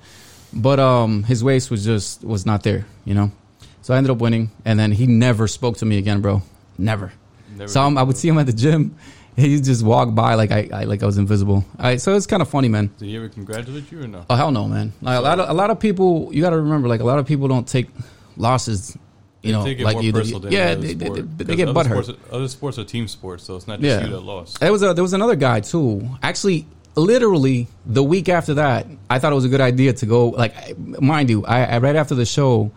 But 0.53 0.79
um, 0.81 1.23
his 1.23 1.43
waist 1.43 1.71
was 1.71 1.83
just 1.85 2.23
was 2.25 2.45
not 2.45 2.63
there, 2.63 2.85
you 3.07 3.15
know. 3.15 3.33
So 3.81 3.95
I 3.95 3.97
ended 3.97 4.11
up 4.11 4.19
winning, 4.19 4.51
and 4.67 4.79
then 4.79 4.93
he 4.93 5.07
never 5.07 5.49
spoke 5.49 5.79
to 5.79 5.87
me 5.87 5.97
again, 5.97 6.21
bro. 6.21 6.43
Never. 6.77 7.13
Never 7.57 7.69
so. 7.69 7.81
I 7.81 8.03
would 8.03 8.17
see 8.17 8.29
him 8.29 8.39
at 8.39 8.47
the 8.47 8.53
gym. 8.53 8.97
He 9.35 9.59
just 9.63 9.83
walked 9.83 10.15
by 10.15 10.35
like 10.35 10.53
I, 10.53 10.69
I 10.73 10.85
like 10.85 11.03
I 11.03 11.07
was 11.07 11.17
invisible. 11.17 11.65
I, 11.79 11.97
so 11.97 12.15
it's 12.15 12.27
kind 12.27 12.43
of 12.43 12.51
funny, 12.51 12.69
man. 12.69 12.91
Did 12.99 13.07
he 13.07 13.17
ever 13.17 13.31
congratulate 13.31 13.91
you 13.91 14.03
or 14.03 14.07
no? 14.07 14.27
Oh 14.29 14.35
hell 14.35 14.51
no, 14.51 14.69
man! 14.69 14.93
Like, 15.01 15.17
a 15.19 15.23
lot 15.23 15.41
of 15.41 15.49
a 15.49 15.55
lot 15.55 15.71
of 15.71 15.81
people, 15.81 16.29
you 16.35 16.43
got 16.43 16.51
to 16.51 16.59
remember, 16.59 16.87
like 16.87 17.01
a 17.01 17.05
lot 17.05 17.19
of 17.19 17.27
people 17.27 17.49
don't 17.49 17.67
take 17.67 17.89
losses, 18.37 18.97
you 19.43 19.53
know, 19.53 19.63
like 19.65 20.03
you. 20.03 20.13
yeah, 20.51 20.75
they, 20.75 20.95
they, 20.95 21.09
they, 21.09 21.21
they 21.45 21.57
get 21.57 21.69
other 21.69 21.81
butthurt. 21.89 22.05
sports, 22.05 22.21
other 22.31 22.49
sports 22.49 22.79
are 22.79 22.85
team 22.85 23.09
sports, 23.09 23.45
so 23.45 23.57
it's 23.57 23.67
not 23.67 23.81
just 23.81 24.01
Yeah. 24.01 24.07
you 24.07 24.13
that 24.13 24.21
lost. 24.21 24.61
There 24.61 24.71
was 24.73 24.83
a 24.83 24.95
there 24.95 25.03
was 25.03 25.13
another 25.15 25.37
guy 25.37 25.61
too. 25.61 26.09
Actually, 26.23 26.67
literally 26.95 27.67
the 27.87 28.03
week 28.03 28.29
after 28.29 28.55
that, 28.55 28.87
I 29.11 29.19
thought 29.19 29.33
it 29.33 29.37
was 29.37 29.45
a 29.45 29.49
good 29.49 29.61
idea 29.61 29.93
to 29.95 30.07
go. 30.07 30.29
Like, 30.29 30.79
mind 30.79 31.31
you, 31.31 31.45
I, 31.45 31.65
I 31.65 31.79
right 31.79 31.97
after 31.97 32.15
the 32.15 32.27
show, 32.27 32.71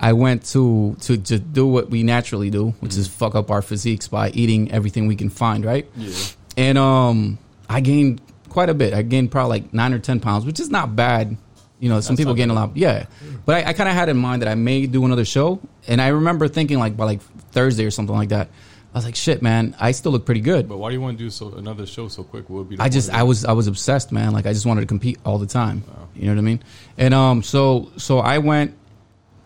I 0.00 0.12
went 0.12 0.44
to 0.52 0.96
to 1.02 1.16
to 1.16 1.38
do 1.38 1.66
what 1.66 1.90
we 1.90 2.02
naturally 2.02 2.50
do, 2.50 2.70
which 2.80 2.96
is 2.96 3.08
fuck 3.08 3.34
up 3.34 3.50
our 3.50 3.62
physiques 3.62 4.08
by 4.08 4.30
eating 4.30 4.70
everything 4.70 5.06
we 5.06 5.16
can 5.16 5.30
find, 5.30 5.64
right? 5.64 5.88
Yeah. 5.96 6.14
And 6.56 6.78
um, 6.78 7.38
I 7.68 7.80
gained 7.80 8.20
quite 8.48 8.68
a 8.68 8.74
bit. 8.74 8.92
I 8.94 9.02
gained 9.02 9.30
probably 9.30 9.60
like 9.60 9.72
nine 9.74 9.92
or 9.94 9.98
ten 9.98 10.20
pounds, 10.20 10.44
which 10.44 10.60
is 10.60 10.70
not 10.70 10.94
bad. 10.94 11.36
You 11.82 11.88
know, 11.88 11.98
some 11.98 12.14
That's 12.14 12.20
people 12.20 12.34
gain 12.34 12.48
a 12.48 12.54
lot. 12.54 12.76
Yeah, 12.76 13.06
but 13.44 13.56
I, 13.56 13.70
I 13.70 13.72
kind 13.72 13.88
of 13.88 13.96
had 13.96 14.08
in 14.08 14.16
mind 14.16 14.42
that 14.42 14.48
I 14.48 14.54
may 14.54 14.86
do 14.86 15.04
another 15.04 15.24
show, 15.24 15.58
and 15.88 16.00
I 16.00 16.08
remember 16.08 16.46
thinking 16.46 16.78
like 16.78 16.96
by 16.96 17.06
like 17.06 17.20
Thursday 17.50 17.84
or 17.84 17.90
something 17.90 18.14
like 18.14 18.28
that. 18.28 18.50
I 18.94 18.98
was 18.98 19.04
like, 19.04 19.16
shit, 19.16 19.42
man, 19.42 19.74
I 19.80 19.90
still 19.90 20.12
look 20.12 20.24
pretty 20.24 20.42
good. 20.42 20.68
But 20.68 20.76
why 20.76 20.90
do 20.90 20.94
you 20.94 21.00
want 21.00 21.18
to 21.18 21.24
do 21.24 21.28
so 21.28 21.52
another 21.54 21.84
show 21.84 22.06
so 22.06 22.22
quick? 22.22 22.48
What 22.48 22.58
would 22.58 22.68
be 22.68 22.76
I 22.78 22.88
just 22.88 23.10
I 23.10 23.24
was 23.24 23.44
I 23.44 23.50
was 23.50 23.66
obsessed, 23.66 24.12
man. 24.12 24.32
Like 24.32 24.46
I 24.46 24.52
just 24.52 24.64
wanted 24.64 24.82
to 24.82 24.86
compete 24.86 25.18
all 25.24 25.38
the 25.38 25.46
time. 25.46 25.82
Wow. 25.88 26.08
You 26.14 26.26
know 26.26 26.34
what 26.34 26.38
I 26.38 26.42
mean? 26.42 26.62
And 26.98 27.14
um, 27.14 27.42
so 27.42 27.90
so 27.96 28.20
I 28.20 28.38
went 28.38 28.76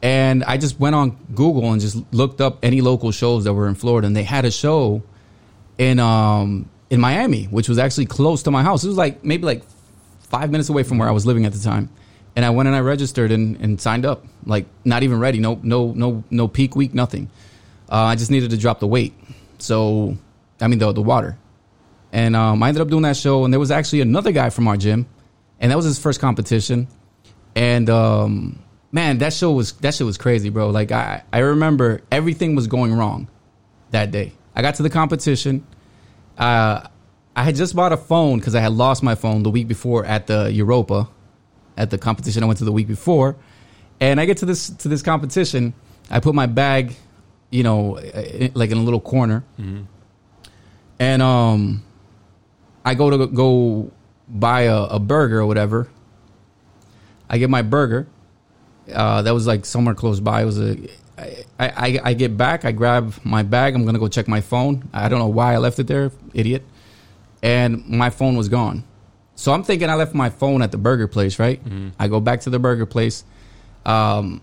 and 0.02 0.44
I 0.44 0.58
just 0.58 0.78
went 0.78 0.94
on 0.94 1.16
Google 1.34 1.72
and 1.72 1.80
just 1.80 1.96
looked 2.12 2.42
up 2.42 2.58
any 2.62 2.82
local 2.82 3.12
shows 3.12 3.44
that 3.44 3.54
were 3.54 3.66
in 3.66 3.76
Florida, 3.76 4.06
and 4.06 4.14
they 4.14 4.24
had 4.24 4.44
a 4.44 4.50
show 4.50 5.02
in 5.78 6.00
um 6.00 6.68
in 6.90 7.00
Miami, 7.00 7.44
which 7.44 7.66
was 7.66 7.78
actually 7.78 8.06
close 8.06 8.42
to 8.42 8.50
my 8.50 8.62
house. 8.62 8.84
It 8.84 8.88
was 8.88 8.98
like 8.98 9.24
maybe 9.24 9.46
like 9.46 9.62
five 10.20 10.50
minutes 10.50 10.68
away 10.68 10.82
from 10.82 10.98
where 10.98 11.08
I 11.08 11.12
was 11.12 11.24
living 11.24 11.46
at 11.46 11.54
the 11.54 11.60
time. 11.60 11.88
And 12.36 12.44
I 12.44 12.50
went 12.50 12.66
and 12.66 12.76
I 12.76 12.80
registered 12.80 13.32
and, 13.32 13.56
and 13.56 13.80
signed 13.80 14.06
up. 14.06 14.24
Like 14.44 14.66
not 14.84 15.02
even 15.02 15.18
ready. 15.18 15.40
No 15.40 15.58
no 15.62 15.92
no 15.92 16.22
no 16.30 16.46
peak 16.46 16.76
week. 16.76 16.94
Nothing. 16.94 17.30
Uh, 17.90 17.96
I 17.96 18.14
just 18.14 18.30
needed 18.30 18.50
to 18.50 18.56
drop 18.56 18.78
the 18.78 18.86
weight. 18.86 19.14
So 19.58 20.16
I 20.60 20.68
mean 20.68 20.78
the 20.78 20.92
the 20.92 21.02
water. 21.02 21.38
And 22.12 22.36
um, 22.36 22.62
I 22.62 22.68
ended 22.68 22.80
up 22.80 22.88
doing 22.88 23.02
that 23.02 23.16
show, 23.16 23.44
and 23.44 23.52
there 23.52 23.60
was 23.60 23.70
actually 23.70 24.00
another 24.00 24.32
guy 24.32 24.50
from 24.50 24.68
our 24.68 24.76
gym, 24.76 25.06
and 25.60 25.70
that 25.70 25.76
was 25.76 25.84
his 25.84 25.98
first 25.98 26.20
competition. 26.20 26.88
And 27.54 27.90
um, 27.90 28.62
man, 28.92 29.18
that 29.18 29.32
show 29.32 29.52
was 29.52 29.72
that 29.72 29.94
shit 29.94 30.06
was 30.06 30.18
crazy, 30.18 30.50
bro. 30.50 30.70
Like 30.70 30.92
I 30.92 31.22
I 31.32 31.38
remember 31.38 32.02
everything 32.10 32.54
was 32.54 32.66
going 32.66 32.94
wrong 32.94 33.28
that 33.90 34.10
day. 34.10 34.32
I 34.54 34.62
got 34.62 34.76
to 34.76 34.82
the 34.82 34.90
competition. 34.90 35.66
Uh, 36.38 36.86
I 37.34 37.42
had 37.42 37.54
just 37.54 37.76
bought 37.76 37.92
a 37.92 37.96
phone 37.98 38.38
because 38.38 38.54
I 38.54 38.60
had 38.60 38.72
lost 38.72 39.02
my 39.02 39.14
phone 39.14 39.42
the 39.42 39.50
week 39.50 39.68
before 39.68 40.04
at 40.04 40.26
the 40.26 40.50
Europa, 40.50 41.08
at 41.76 41.90
the 41.90 41.98
competition 41.98 42.42
I 42.42 42.46
went 42.46 42.58
to 42.58 42.64
the 42.64 42.72
week 42.72 42.86
before, 42.88 43.36
and 44.00 44.20
I 44.20 44.24
get 44.26 44.38
to 44.38 44.46
this 44.46 44.70
to 44.70 44.88
this 44.88 45.02
competition. 45.02 45.74
I 46.10 46.20
put 46.20 46.34
my 46.34 46.46
bag, 46.46 46.94
you 47.50 47.62
know, 47.62 47.98
like 48.54 48.70
in 48.70 48.78
a 48.78 48.82
little 48.82 49.00
corner, 49.00 49.44
and 50.98 51.22
um, 51.22 51.82
I 52.84 52.94
go 52.94 53.10
to 53.10 53.26
go 53.26 53.90
buy 54.28 54.62
a, 54.62 54.82
a 54.84 54.98
burger 54.98 55.40
or 55.40 55.46
whatever. 55.46 55.88
I 57.28 57.38
get 57.38 57.50
my 57.50 57.62
burger. 57.62 58.06
Uh, 58.92 59.22
that 59.22 59.34
was 59.34 59.46
like 59.46 59.64
somewhere 59.64 59.94
close 59.94 60.20
by. 60.20 60.42
It 60.42 60.44
was 60.44 60.60
a. 60.60 60.76
I, 61.18 61.44
I, 61.58 62.00
I 62.04 62.14
get 62.14 62.36
back. 62.36 62.64
I 62.64 62.72
grab 62.72 63.14
my 63.24 63.42
bag. 63.42 63.74
I'm 63.74 63.84
gonna 63.86 63.98
go 63.98 64.06
check 64.08 64.28
my 64.28 64.40
phone. 64.40 64.88
I 64.92 65.08
don't 65.08 65.18
know 65.18 65.28
why 65.28 65.54
I 65.54 65.58
left 65.58 65.78
it 65.78 65.86
there, 65.86 66.12
idiot. 66.34 66.62
And 67.42 67.86
my 67.88 68.10
phone 68.10 68.36
was 68.36 68.48
gone. 68.48 68.84
So 69.36 69.52
I'm 69.52 69.62
thinking 69.62 69.88
I 69.90 69.94
left 69.94 70.14
my 70.14 70.30
phone 70.30 70.62
at 70.62 70.72
the 70.72 70.78
burger 70.78 71.06
place, 71.06 71.38
right? 71.38 71.60
I 72.00 72.08
go 72.08 72.18
back 72.20 72.40
to 72.42 72.50
the 72.50 72.58
burger 72.58 72.86
place. 72.86 73.22
Um, 73.84 74.40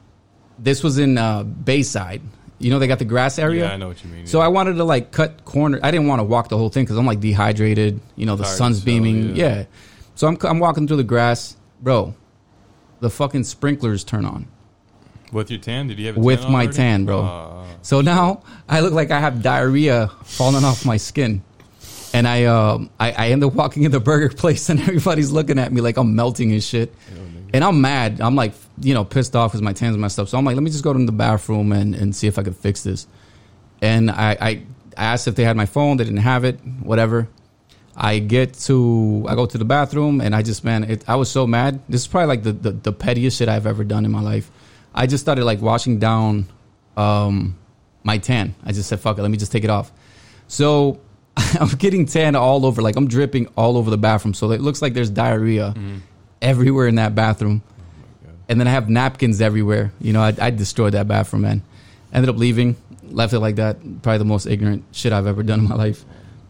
this 0.60 0.84
was 0.84 0.98
in 1.00 1.18
uh, 1.18 1.44
Bayside. 1.44 2.22
You 2.60 2.70
know 2.70 2.80
they 2.80 2.88
got 2.88 3.00
the 3.00 3.06
grass 3.06 3.40
area. 3.40 3.66
Yeah, 3.66 3.74
I 3.74 3.78
know 3.78 3.90
what 3.90 4.02
you 4.04 4.10
mean. 4.10 4.26
So 4.28 4.40
I 4.40 4.48
wanted 4.48 4.76
to 4.76 4.84
like 4.86 5.12
cut 5.12 5.44
corner. 5.44 5.80
I 5.84 5.92
didn't 5.92 6.08
want 6.08 6.20
to 6.20 6.24
walk 6.24 6.48
the 6.48 6.58
whole 6.58 6.70
thing 6.70 6.86
because 6.86 6.98
I'm 6.98 7.06
like 7.06 7.20
dehydrated. 7.20 8.00
You 8.16 8.26
know 8.26 8.36
the 8.38 8.44
Tired 8.46 8.56
sun's 8.58 8.80
beaming. 8.82 9.36
yeah. 9.36 9.56
Yeah. 9.56 9.66
So 10.16 10.28
I'm 10.28 10.38
I'm 10.44 10.60
walking 10.60 10.88
through 10.88 10.98
the 10.98 11.04
grass, 11.04 11.58
bro. 11.82 12.14
The 13.02 13.10
fucking 13.10 13.44
sprinklers 13.44 14.04
turn 14.06 14.24
on. 14.24 14.48
with 15.34 15.50
your 15.52 15.60
tan, 15.60 15.88
did 15.88 16.00
you 16.00 16.06
have 16.08 16.16
a 16.18 16.20
With 16.22 16.42
tan 16.44 16.52
my 16.52 16.60
already? 16.60 16.78
tan, 16.78 17.06
bro. 17.06 17.22
Uh, 17.24 17.66
So 17.82 18.00
now 18.00 18.44
I 18.70 18.80
look 18.80 18.94
like 18.94 19.12
I 19.12 19.20
have 19.20 19.42
diarrhea 19.42 20.08
falling 20.24 20.64
off 20.64 20.86
my 20.86 20.96
skin. 20.96 21.42
And 22.14 22.28
I, 22.28 22.46
um, 22.46 22.92
I, 23.00 23.12
I 23.12 23.28
end 23.30 23.44
up 23.44 23.54
walking 23.54 23.84
in 23.84 23.92
the 23.92 24.00
burger 24.00 24.30
place 24.36 24.70
and 24.70 24.80
everybody's 24.80 25.32
looking 25.32 25.58
at 25.58 25.74
me 25.74 25.82
like 25.82 25.98
I'm 25.98 26.16
melting 26.16 26.52
and 26.52 26.64
shit. 26.64 26.94
And 27.54 27.64
I'm 27.64 27.82
mad. 27.82 28.22
I'm 28.22 28.36
like, 28.36 28.54
you 28.82 28.94
know, 28.94 29.04
pissed 29.04 29.36
off 29.36 29.52
because 29.52 29.62
my 29.62 29.74
tan's 29.74 29.98
messed 29.98 30.20
up. 30.20 30.28
So 30.28 30.38
I'm 30.38 30.46
like, 30.46 30.56
let 30.56 30.64
me 30.64 30.72
just 30.72 30.84
go 30.84 30.94
to 30.94 31.06
the 31.06 31.12
bathroom 31.12 31.72
and, 31.72 31.94
and 31.94 32.16
see 32.16 32.28
if 32.28 32.40
I 32.40 32.44
could 32.44 32.56
fix 32.56 32.84
this. 32.84 33.08
And 33.82 34.10
I, 34.10 34.38
I 34.40 34.64
asked 34.96 35.28
if 35.28 35.36
they 35.36 35.44
had 35.44 35.58
my 35.58 35.66
phone. 35.66 35.98
They 35.98 36.04
didn't 36.04 36.20
have 36.20 36.46
it, 36.46 36.60
whatever. 36.82 37.28
I 37.96 38.20
get 38.20 38.54
to, 38.66 39.26
I 39.28 39.36
go 39.36 39.46
to 39.46 39.58
the 39.58 39.66
bathroom 39.66 40.20
and 40.20 40.36
I 40.36 40.42
just, 40.42 40.64
man, 40.64 40.84
it, 40.84 41.08
I 41.08 41.16
was 41.16 41.30
so 41.30 41.46
mad. 41.46 41.80
This 41.88 42.02
is 42.02 42.08
probably 42.08 42.28
like 42.28 42.44
the, 42.44 42.54
the, 42.54 42.72
the 42.72 42.92
pettiest 42.92 43.38
shit 43.38 43.50
I've 43.50 43.68
ever 43.68 43.84
done 43.84 44.06
in 44.06 44.12
my 44.12 44.22
life. 44.22 44.50
I 44.96 45.06
just 45.06 45.24
started 45.24 45.46
like 45.46 45.62
washing 45.62 46.00
down 46.00 46.48
um, 46.98 47.58
my 48.04 48.18
tan. 48.18 48.56
I 48.64 48.72
just 48.72 48.90
said, 48.90 49.00
fuck 49.00 49.18
it, 49.18 49.22
let 49.22 49.30
me 49.30 49.38
just 49.38 49.52
take 49.52 49.64
it 49.64 49.70
off. 49.70 49.92
So 50.48 51.02
I'm 51.60 51.68
getting 51.70 52.06
tan 52.06 52.36
all 52.36 52.66
over, 52.66 52.82
like 52.82 52.96
I'm 52.96 53.08
dripping 53.08 53.48
all 53.58 53.78
over 53.78 53.90
the 53.90 53.98
bathroom. 53.98 54.34
So 54.34 54.52
it 54.52 54.62
looks 54.62 54.82
like 54.82 54.94
there's 54.94 55.10
diarrhea 55.10 55.74
everywhere 56.42 56.88
in 56.88 56.96
that 56.96 57.16
bathroom. 57.16 57.62
And 58.50 58.60
then 58.60 58.68
I 58.68 58.72
have 58.72 58.90
napkins 58.90 59.42
everywhere. 59.42 59.92
You 60.00 60.14
know, 60.14 60.22
I, 60.22 60.34
I 60.40 60.50
destroyed 60.50 60.94
that 60.94 61.08
bathroom, 61.08 61.44
man. 61.44 61.64
Ended 62.14 62.30
up 62.30 62.38
leaving, 62.38 62.76
left 63.04 63.34
it 63.34 63.40
like 63.40 63.56
that. 63.56 63.78
Probably 64.02 64.18
the 64.18 64.26
most 64.26 64.46
ignorant 64.46 64.84
shit 64.92 65.14
I've 65.14 65.28
ever 65.28 65.42
done 65.44 65.60
in 65.62 65.68
my 65.70 65.76
life. 65.86 66.04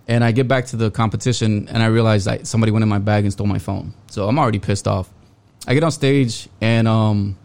And 0.07 0.23
I 0.23 0.31
get 0.33 0.47
back 0.49 0.65
to 0.67 0.75
the 0.75 0.91
competition 0.91 1.69
and 1.69 1.81
I 1.81 1.85
realize 1.85 2.27
I, 2.27 2.39
somebody 2.43 2.71
went 2.73 2.83
in 2.83 2.89
my 2.89 2.97
bag 2.99 3.23
and 3.23 3.31
stole 3.31 3.47
my 3.47 3.59
phone. 3.59 3.93
So 4.07 4.27
I'm 4.27 4.37
already 4.37 4.59
pissed 4.59 4.87
off. 4.87 5.09
I 5.65 5.73
get 5.73 5.83
on 5.83 5.91
stage 5.91 6.49
and, 6.59 6.87
um, 6.89 7.37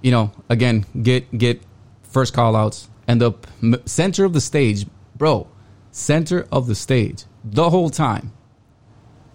you 0.00 0.12
know, 0.12 0.30
again, 0.48 0.84
get 1.02 1.36
get 1.36 1.60
first 2.02 2.34
call 2.34 2.54
outs, 2.54 2.88
end 3.08 3.22
up 3.22 3.46
m- 3.62 3.82
center 3.86 4.24
of 4.24 4.32
the 4.32 4.40
stage, 4.40 4.86
bro, 5.16 5.48
center 5.92 6.48
of 6.50 6.66
the 6.66 6.74
stage 6.74 7.24
the 7.44 7.70
whole 7.70 7.90
time. 7.90 8.32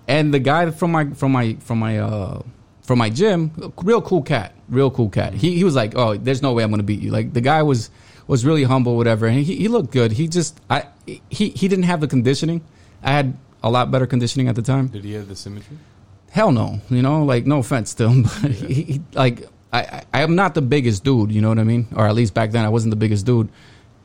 And 0.08 0.34
the 0.34 0.40
guy 0.40 0.70
from 0.72 0.92
my 0.92 1.10
from 1.12 1.32
my 1.32 1.56
from 1.60 1.80
my 1.80 2.00
uh 2.00 2.42
from 2.82 3.00
my 3.00 3.10
gym, 3.10 3.74
real 3.84 4.02
cool 4.02 4.22
cat, 4.22 4.54
real 4.70 4.90
cool 4.90 5.10
cat. 5.10 5.34
He 5.34 5.56
he 5.56 5.64
was 5.64 5.76
like, 5.76 5.96
"Oh, 5.96 6.18
there's 6.18 6.42
no 6.42 6.54
way 6.54 6.64
I'm 6.64 6.70
going 6.70 6.80
to 6.80 6.84
beat 6.84 7.02
you." 7.02 7.12
Like 7.12 7.34
the 7.34 7.42
guy 7.42 7.62
was 7.64 7.90
was 8.28 8.46
really 8.46 8.64
humble, 8.64 8.96
whatever, 8.96 9.26
and 9.28 9.40
he, 9.40 9.56
he 9.56 9.68
looked 9.68 9.92
good. 9.92 10.14
He 10.14 10.28
just 10.28 10.60
I 10.70 10.86
he 11.30 11.50
he 11.50 11.68
didn't 11.68 11.84
have 11.84 12.02
the 12.02 12.08
conditioning. 12.08 12.62
I 13.04 13.12
had 13.12 13.38
a 13.64 13.70
lot 13.70 13.92
better 13.92 14.08
conditioning 14.08 14.48
at 14.48 14.56
the 14.56 14.62
time. 14.62 14.88
did 14.88 15.04
he 15.04 15.14
have 15.14 15.28
the 15.28 15.36
symmetry? 15.36 15.78
Hell 16.32 16.52
no, 16.52 16.80
you 16.90 17.02
know, 17.02 17.24
like 17.24 17.46
no 17.46 17.60
offense 17.60 17.94
to 17.96 18.10
him, 18.10 18.24
but 18.42 18.52
he, 18.52 18.84
he 18.84 19.02
like 19.14 19.48
I 19.74 20.04
I 20.14 20.22
am 20.22 20.36
not 20.36 20.56
the 20.56 20.62
biggest 20.62 21.04
dude, 21.04 21.34
you 21.34 21.42
know 21.42 21.50
what 21.50 21.60
I 21.60 21.66
mean? 21.66 21.88
Or 21.96 22.08
at 22.08 22.16
least 22.16 22.34
back 22.34 22.52
then 22.52 22.64
I 22.64 22.70
wasn't 22.70 22.92
the 22.92 22.98
biggest 22.98 23.26
dude, 23.26 23.50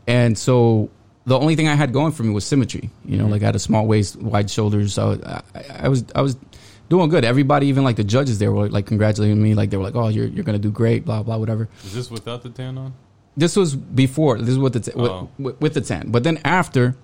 and 0.08 0.36
so 0.36 0.90
the 1.26 1.38
only 1.38 1.54
thing 1.56 1.68
I 1.68 1.74
had 1.74 1.92
going 1.92 2.12
for 2.12 2.22
me 2.24 2.30
was 2.30 2.44
symmetry. 2.44 2.90
You 3.04 3.16
know, 3.18 3.26
like 3.26 3.42
I 3.42 3.46
had 3.46 3.56
a 3.56 3.60
small 3.60 3.86
waist, 3.86 4.16
wide 4.16 4.50
shoulders. 4.50 4.94
So 4.94 5.20
I, 5.24 5.42
I, 5.54 5.64
I 5.84 5.88
was 5.88 6.04
I 6.14 6.22
was 6.22 6.36
doing 6.88 7.08
good. 7.08 7.24
Everybody, 7.24 7.68
even 7.68 7.84
like 7.84 7.96
the 7.96 8.04
judges, 8.04 8.38
there 8.38 8.52
were 8.52 8.68
like 8.68 8.86
congratulating 8.86 9.40
me. 9.42 9.54
Like 9.54 9.70
they 9.70 9.76
were 9.76 9.84
like, 9.84 9.94
"Oh, 9.96 10.08
you're 10.08 10.26
you're 10.26 10.44
gonna 10.44 10.58
do 10.58 10.70
great," 10.70 11.04
blah 11.04 11.22
blah, 11.22 11.36
whatever. 11.36 11.68
Is 11.84 11.94
this 11.94 12.10
without 12.10 12.42
the 12.42 12.50
tan 12.50 12.76
on? 12.78 12.92
This 13.36 13.56
was 13.56 13.74
before. 13.76 14.38
This 14.38 14.50
is 14.50 14.58
with 14.58 14.74
the 14.74 14.80
t- 14.80 14.92
Oh. 14.94 15.28
with, 15.38 15.58
with 15.60 15.74
the 15.74 15.80
tan. 15.80 16.10
But 16.10 16.22
then 16.22 16.38
after, 16.44 16.94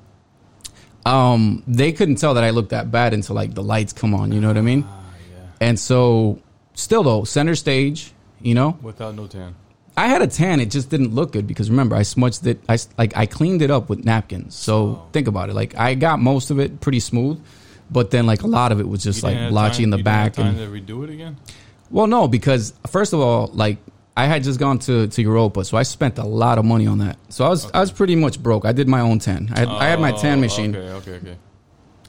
um, 1.07 1.63
they 1.67 1.93
couldn't 1.93 2.17
tell 2.17 2.35
that 2.35 2.45
I 2.45 2.51
looked 2.51 2.71
that 2.71 2.91
bad 2.91 3.15
until 3.15 3.35
like 3.37 3.55
the 3.55 3.63
lights 3.63 3.93
come 3.93 4.15
on. 4.15 4.33
You 4.33 4.41
know 4.41 4.49
what 4.49 4.59
I 4.59 4.63
mean? 4.63 4.85
Ah, 4.87 5.01
yeah. 5.33 5.69
And 5.69 5.79
so, 5.81 6.39
still 6.75 7.03
though, 7.03 7.25
center 7.25 7.55
stage, 7.55 8.13
you 8.43 8.55
know, 8.55 8.77
Without 8.83 9.15
no 9.15 9.27
tan. 9.27 9.55
I 9.99 10.07
had 10.09 10.23
a 10.23 10.27
tan. 10.27 10.61
It 10.61 10.71
just 10.71 10.89
didn't 10.91 11.15
look 11.15 11.33
good 11.33 11.47
because 11.47 11.69
remember, 11.71 11.97
I 11.97 12.03
smudged 12.05 12.47
it. 12.47 12.59
I 12.69 12.79
like 12.97 13.17
I 13.17 13.27
cleaned 13.27 13.63
it 13.63 13.71
up 13.71 13.89
with 13.91 14.05
napkins. 14.05 14.55
So 14.55 14.75
Oh. 14.77 15.03
think 15.13 15.27
about 15.29 15.51
it. 15.51 15.55
Like 15.55 15.77
I 15.77 15.95
got 15.95 16.21
most 16.21 16.51
of 16.51 16.59
it 16.61 16.81
pretty 16.81 17.01
smooth, 17.01 17.41
but 17.91 18.11
then 18.11 18.25
like 18.27 18.43
a 18.43 18.47
lot 18.47 18.71
of 18.73 18.79
it 18.81 18.89
was 18.89 19.03
just 19.03 19.23
You 19.23 19.29
like 19.31 19.51
blotchy 19.51 19.83
time- 19.83 19.85
in 19.85 19.91
the 19.91 19.97
you 19.99 20.03
didn't 20.05 20.15
have 20.17 20.33
back. 20.37 20.39
And 20.45 20.57
time 20.59 20.73
to 20.73 20.81
redo 20.95 21.05
it 21.05 21.11
again. 21.11 21.37
well, 21.91 22.07
no, 22.07 22.29
because 22.29 22.73
first 22.87 23.13
of 23.13 23.21
all, 23.21 23.51
like 23.53 23.79
I 24.17 24.27
had 24.27 24.43
just 24.43 24.59
gone 24.59 24.79
to, 24.81 25.07
to 25.07 25.23
Europa, 25.23 25.65
so 25.65 25.77
I 25.77 25.85
spent 25.85 26.19
a 26.19 26.25
lot 26.25 26.59
of 26.59 26.65
money 26.65 26.87
on 26.89 26.99
that. 26.99 27.17
So 27.29 27.45
I 27.45 27.49
was 27.49 27.71
I 27.73 27.81
was 27.81 27.93
pretty 27.93 28.17
much 28.17 28.43
broke. 28.43 28.65
I 28.65 28.73
did 28.73 28.89
my 28.89 29.01
own 29.01 29.19
tan. 29.21 29.49
I 29.55 29.59
had, 29.61 29.69
I 29.69 29.85
had 29.91 30.01
my 30.01 30.13
tan 30.13 30.39
Oh, 30.39 30.41
machine, 30.41 30.75
Okay, 30.77 30.91
okay, 31.01 31.13
okay. 31.23 31.37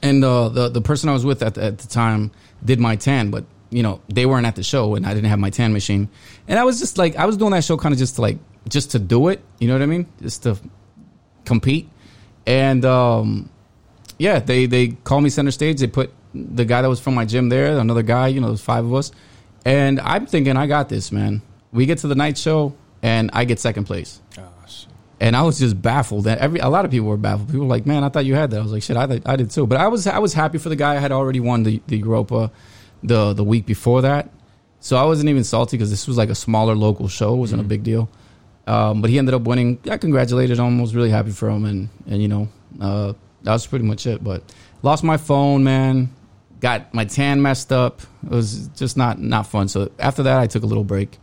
and 0.02 0.24
uh, 0.24 0.48
the 0.48 0.68
the 0.68 0.80
person 0.80 1.08
I 1.08 1.12
was 1.12 1.24
with 1.24 1.40
at 1.42 1.54
the, 1.54 1.62
at 1.64 1.78
the 1.78 1.88
time 1.88 2.30
did 2.64 2.78
my 2.80 2.96
tan, 2.96 3.30
but 3.30 3.44
you 3.70 3.82
know 3.82 4.00
they 4.08 4.26
weren't 4.26 4.46
at 4.46 4.56
the 4.56 4.62
show, 4.62 4.94
and 4.94 5.06
I 5.06 5.14
didn't 5.14 5.30
have 5.30 5.38
my 5.38 5.50
tan 5.50 5.72
machine. 5.72 6.08
And 6.48 6.58
I 6.58 6.64
was 6.64 6.78
just 6.78 6.98
like, 6.98 7.16
I 7.16 7.26
was 7.26 7.36
doing 7.36 7.52
that 7.52 7.64
show 7.64 7.76
kind 7.76 7.92
of 7.92 7.98
just 7.98 8.16
to 8.16 8.22
like 8.22 8.38
just 8.68 8.92
to 8.92 8.98
do 8.98 9.28
it. 9.28 9.40
You 9.58 9.68
know 9.68 9.74
what 9.74 9.82
I 9.82 9.86
mean? 9.86 10.06
Just 10.20 10.42
to 10.42 10.58
compete. 11.44 11.88
And 12.46 12.84
um, 12.84 13.50
yeah, 14.18 14.38
they 14.38 14.66
they 14.66 14.88
called 14.88 15.22
me 15.22 15.30
center 15.30 15.50
stage. 15.50 15.80
They 15.80 15.86
put 15.86 16.12
the 16.34 16.64
guy 16.64 16.82
that 16.82 16.88
was 16.88 17.00
from 17.00 17.14
my 17.14 17.24
gym 17.24 17.48
there, 17.48 17.78
another 17.78 18.02
guy. 18.02 18.28
You 18.28 18.40
know, 18.40 18.48
there's 18.48 18.60
five 18.60 18.84
of 18.84 18.94
us, 18.94 19.12
and 19.64 20.00
I'm 20.00 20.26
thinking 20.26 20.56
I 20.56 20.66
got 20.66 20.88
this, 20.88 21.12
man. 21.12 21.42
We 21.72 21.86
get 21.86 21.98
to 21.98 22.08
the 22.08 22.14
night 22.14 22.36
show, 22.38 22.74
and 23.02 23.30
I 23.32 23.44
get 23.44 23.60
second 23.60 23.84
place. 23.84 24.20
Oh, 24.36 24.48
shit. 24.66 24.88
And 25.20 25.36
I 25.36 25.42
was 25.42 25.58
just 25.58 25.80
baffled. 25.80 26.24
That 26.24 26.38
every 26.38 26.60
a 26.60 26.68
lot 26.68 26.84
of 26.84 26.90
people 26.90 27.08
were 27.08 27.16
baffled. 27.16 27.48
People 27.48 27.66
were 27.66 27.70
like, 27.70 27.86
"Man, 27.86 28.04
I 28.04 28.08
thought 28.08 28.24
you 28.24 28.34
had 28.34 28.50
that." 28.50 28.58
I 28.58 28.62
was 28.62 28.72
like, 28.72 28.82
"Shit, 28.82 28.96
I, 28.96 29.20
I 29.24 29.36
did 29.36 29.50
too." 29.50 29.66
But 29.66 29.78
I 29.78 29.88
was 29.88 30.06
I 30.06 30.18
was 30.18 30.34
happy 30.34 30.58
for 30.58 30.68
the 30.68 30.76
guy. 30.76 30.96
I 30.96 30.98
had 30.98 31.12
already 31.12 31.40
won 31.40 31.62
the 31.62 31.80
the 31.86 31.98
Europa 31.98 32.50
the 33.02 33.32
the 33.32 33.44
week 33.44 33.66
before 33.66 34.02
that, 34.02 34.30
so 34.80 34.96
I 34.96 35.04
wasn't 35.04 35.28
even 35.28 35.44
salty 35.44 35.76
because 35.76 35.90
this 35.90 36.06
was 36.08 36.16
like 36.16 36.30
a 36.30 36.34
smaller 36.34 36.74
local 36.74 37.08
show. 37.08 37.34
It 37.34 37.38
wasn't 37.38 37.60
a 37.60 37.64
big 37.64 37.82
deal. 37.82 38.08
Um, 38.66 39.00
but 39.00 39.10
he 39.10 39.18
ended 39.18 39.34
up 39.34 39.42
winning. 39.42 39.78
I 39.90 39.96
congratulated 39.96 40.58
him. 40.58 40.78
I 40.78 40.80
Was 40.80 40.94
really 40.94 41.10
happy 41.10 41.30
for 41.30 41.50
him, 41.50 41.64
and 41.64 41.88
and 42.06 42.22
you 42.22 42.28
know 42.28 42.48
uh, 42.80 43.14
that 43.42 43.52
was 43.52 43.66
pretty 43.66 43.84
much 43.84 44.06
it. 44.06 44.22
But 44.22 44.42
lost 44.82 45.02
my 45.02 45.16
phone, 45.16 45.64
man. 45.64 46.14
Got 46.60 46.92
my 46.92 47.04
tan 47.04 47.42
messed 47.42 47.72
up. 47.72 48.00
It 48.24 48.30
was 48.30 48.68
just 48.68 48.96
not 48.96 49.18
not 49.18 49.46
fun. 49.46 49.68
So 49.68 49.90
after 49.98 50.22
that, 50.24 50.38
I 50.38 50.46
took 50.46 50.62
a 50.62 50.66
little 50.66 50.84
break. 50.84 51.18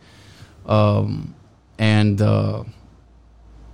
Um, 0.66 1.34
and 1.78 2.20
uh, 2.20 2.64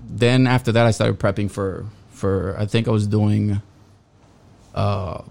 then 0.07 0.47
after 0.47 0.73
that, 0.73 0.87
I 0.87 0.90
started 0.90 1.19
prepping 1.19 1.51
for 1.51 1.87
for. 2.11 2.55
I 2.59 2.67
think 2.67 2.87
I 2.87 2.90
was 2.90 3.07
doing. 3.07 3.61
Uh, 4.75 5.23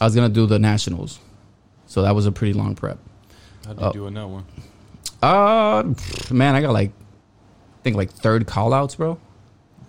I 0.00 0.04
was 0.04 0.14
gonna 0.14 0.28
do 0.28 0.46
the 0.46 0.58
nationals, 0.58 1.18
so 1.86 2.02
that 2.02 2.14
was 2.14 2.26
a 2.26 2.32
pretty 2.32 2.52
long 2.52 2.74
prep. 2.74 2.98
How'd 3.66 3.80
you 3.80 3.86
Oh. 3.86 3.92
do 3.92 4.06
in 4.06 4.14
that 4.14 4.28
one? 4.28 4.44
Uh, 5.22 5.82
man, 6.30 6.54
I 6.54 6.60
got 6.60 6.72
like, 6.72 6.90
I 6.90 7.82
think 7.82 7.96
like 7.96 8.10
third 8.12 8.46
call 8.46 8.72
outs, 8.74 8.94
bro. 8.96 9.18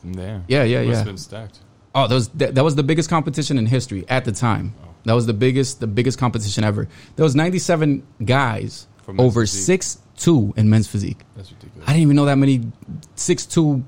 Damn. 0.10 0.46
Yeah, 0.48 0.64
yeah, 0.64 0.82
yeah. 0.82 1.04
been 1.04 1.18
stacked. 1.18 1.60
Oh, 1.94 2.08
that 2.08 2.14
was 2.16 2.28
that, 2.30 2.56
that 2.56 2.64
was 2.64 2.76
the 2.76 2.84
biggest 2.84 3.10
competition 3.10 3.58
in 3.58 3.66
history 3.66 4.06
at 4.08 4.24
the 4.26 4.32
time. 4.32 4.74
That 5.06 5.14
was 5.14 5.26
the 5.26 5.34
biggest 5.34 5.80
the 5.80 5.88
biggest 5.88 6.18
competition 6.20 6.64
ever. 6.64 6.88
There 7.16 7.24
was 7.24 7.36
97 7.36 8.04
guys 8.24 8.88
over 9.18 9.42
physique. 9.42 9.64
six 9.66 10.00
two 10.18 10.54
in 10.58 10.70
men's 10.70 10.88
physique. 10.88 11.20
That's 11.36 11.52
ridiculous. 11.52 11.88
I 11.88 11.94
didn't 11.94 12.04
even 12.04 12.16
know 12.16 12.26
that 12.26 12.38
many 12.38 12.72
six 13.16 13.46
two 13.46 13.84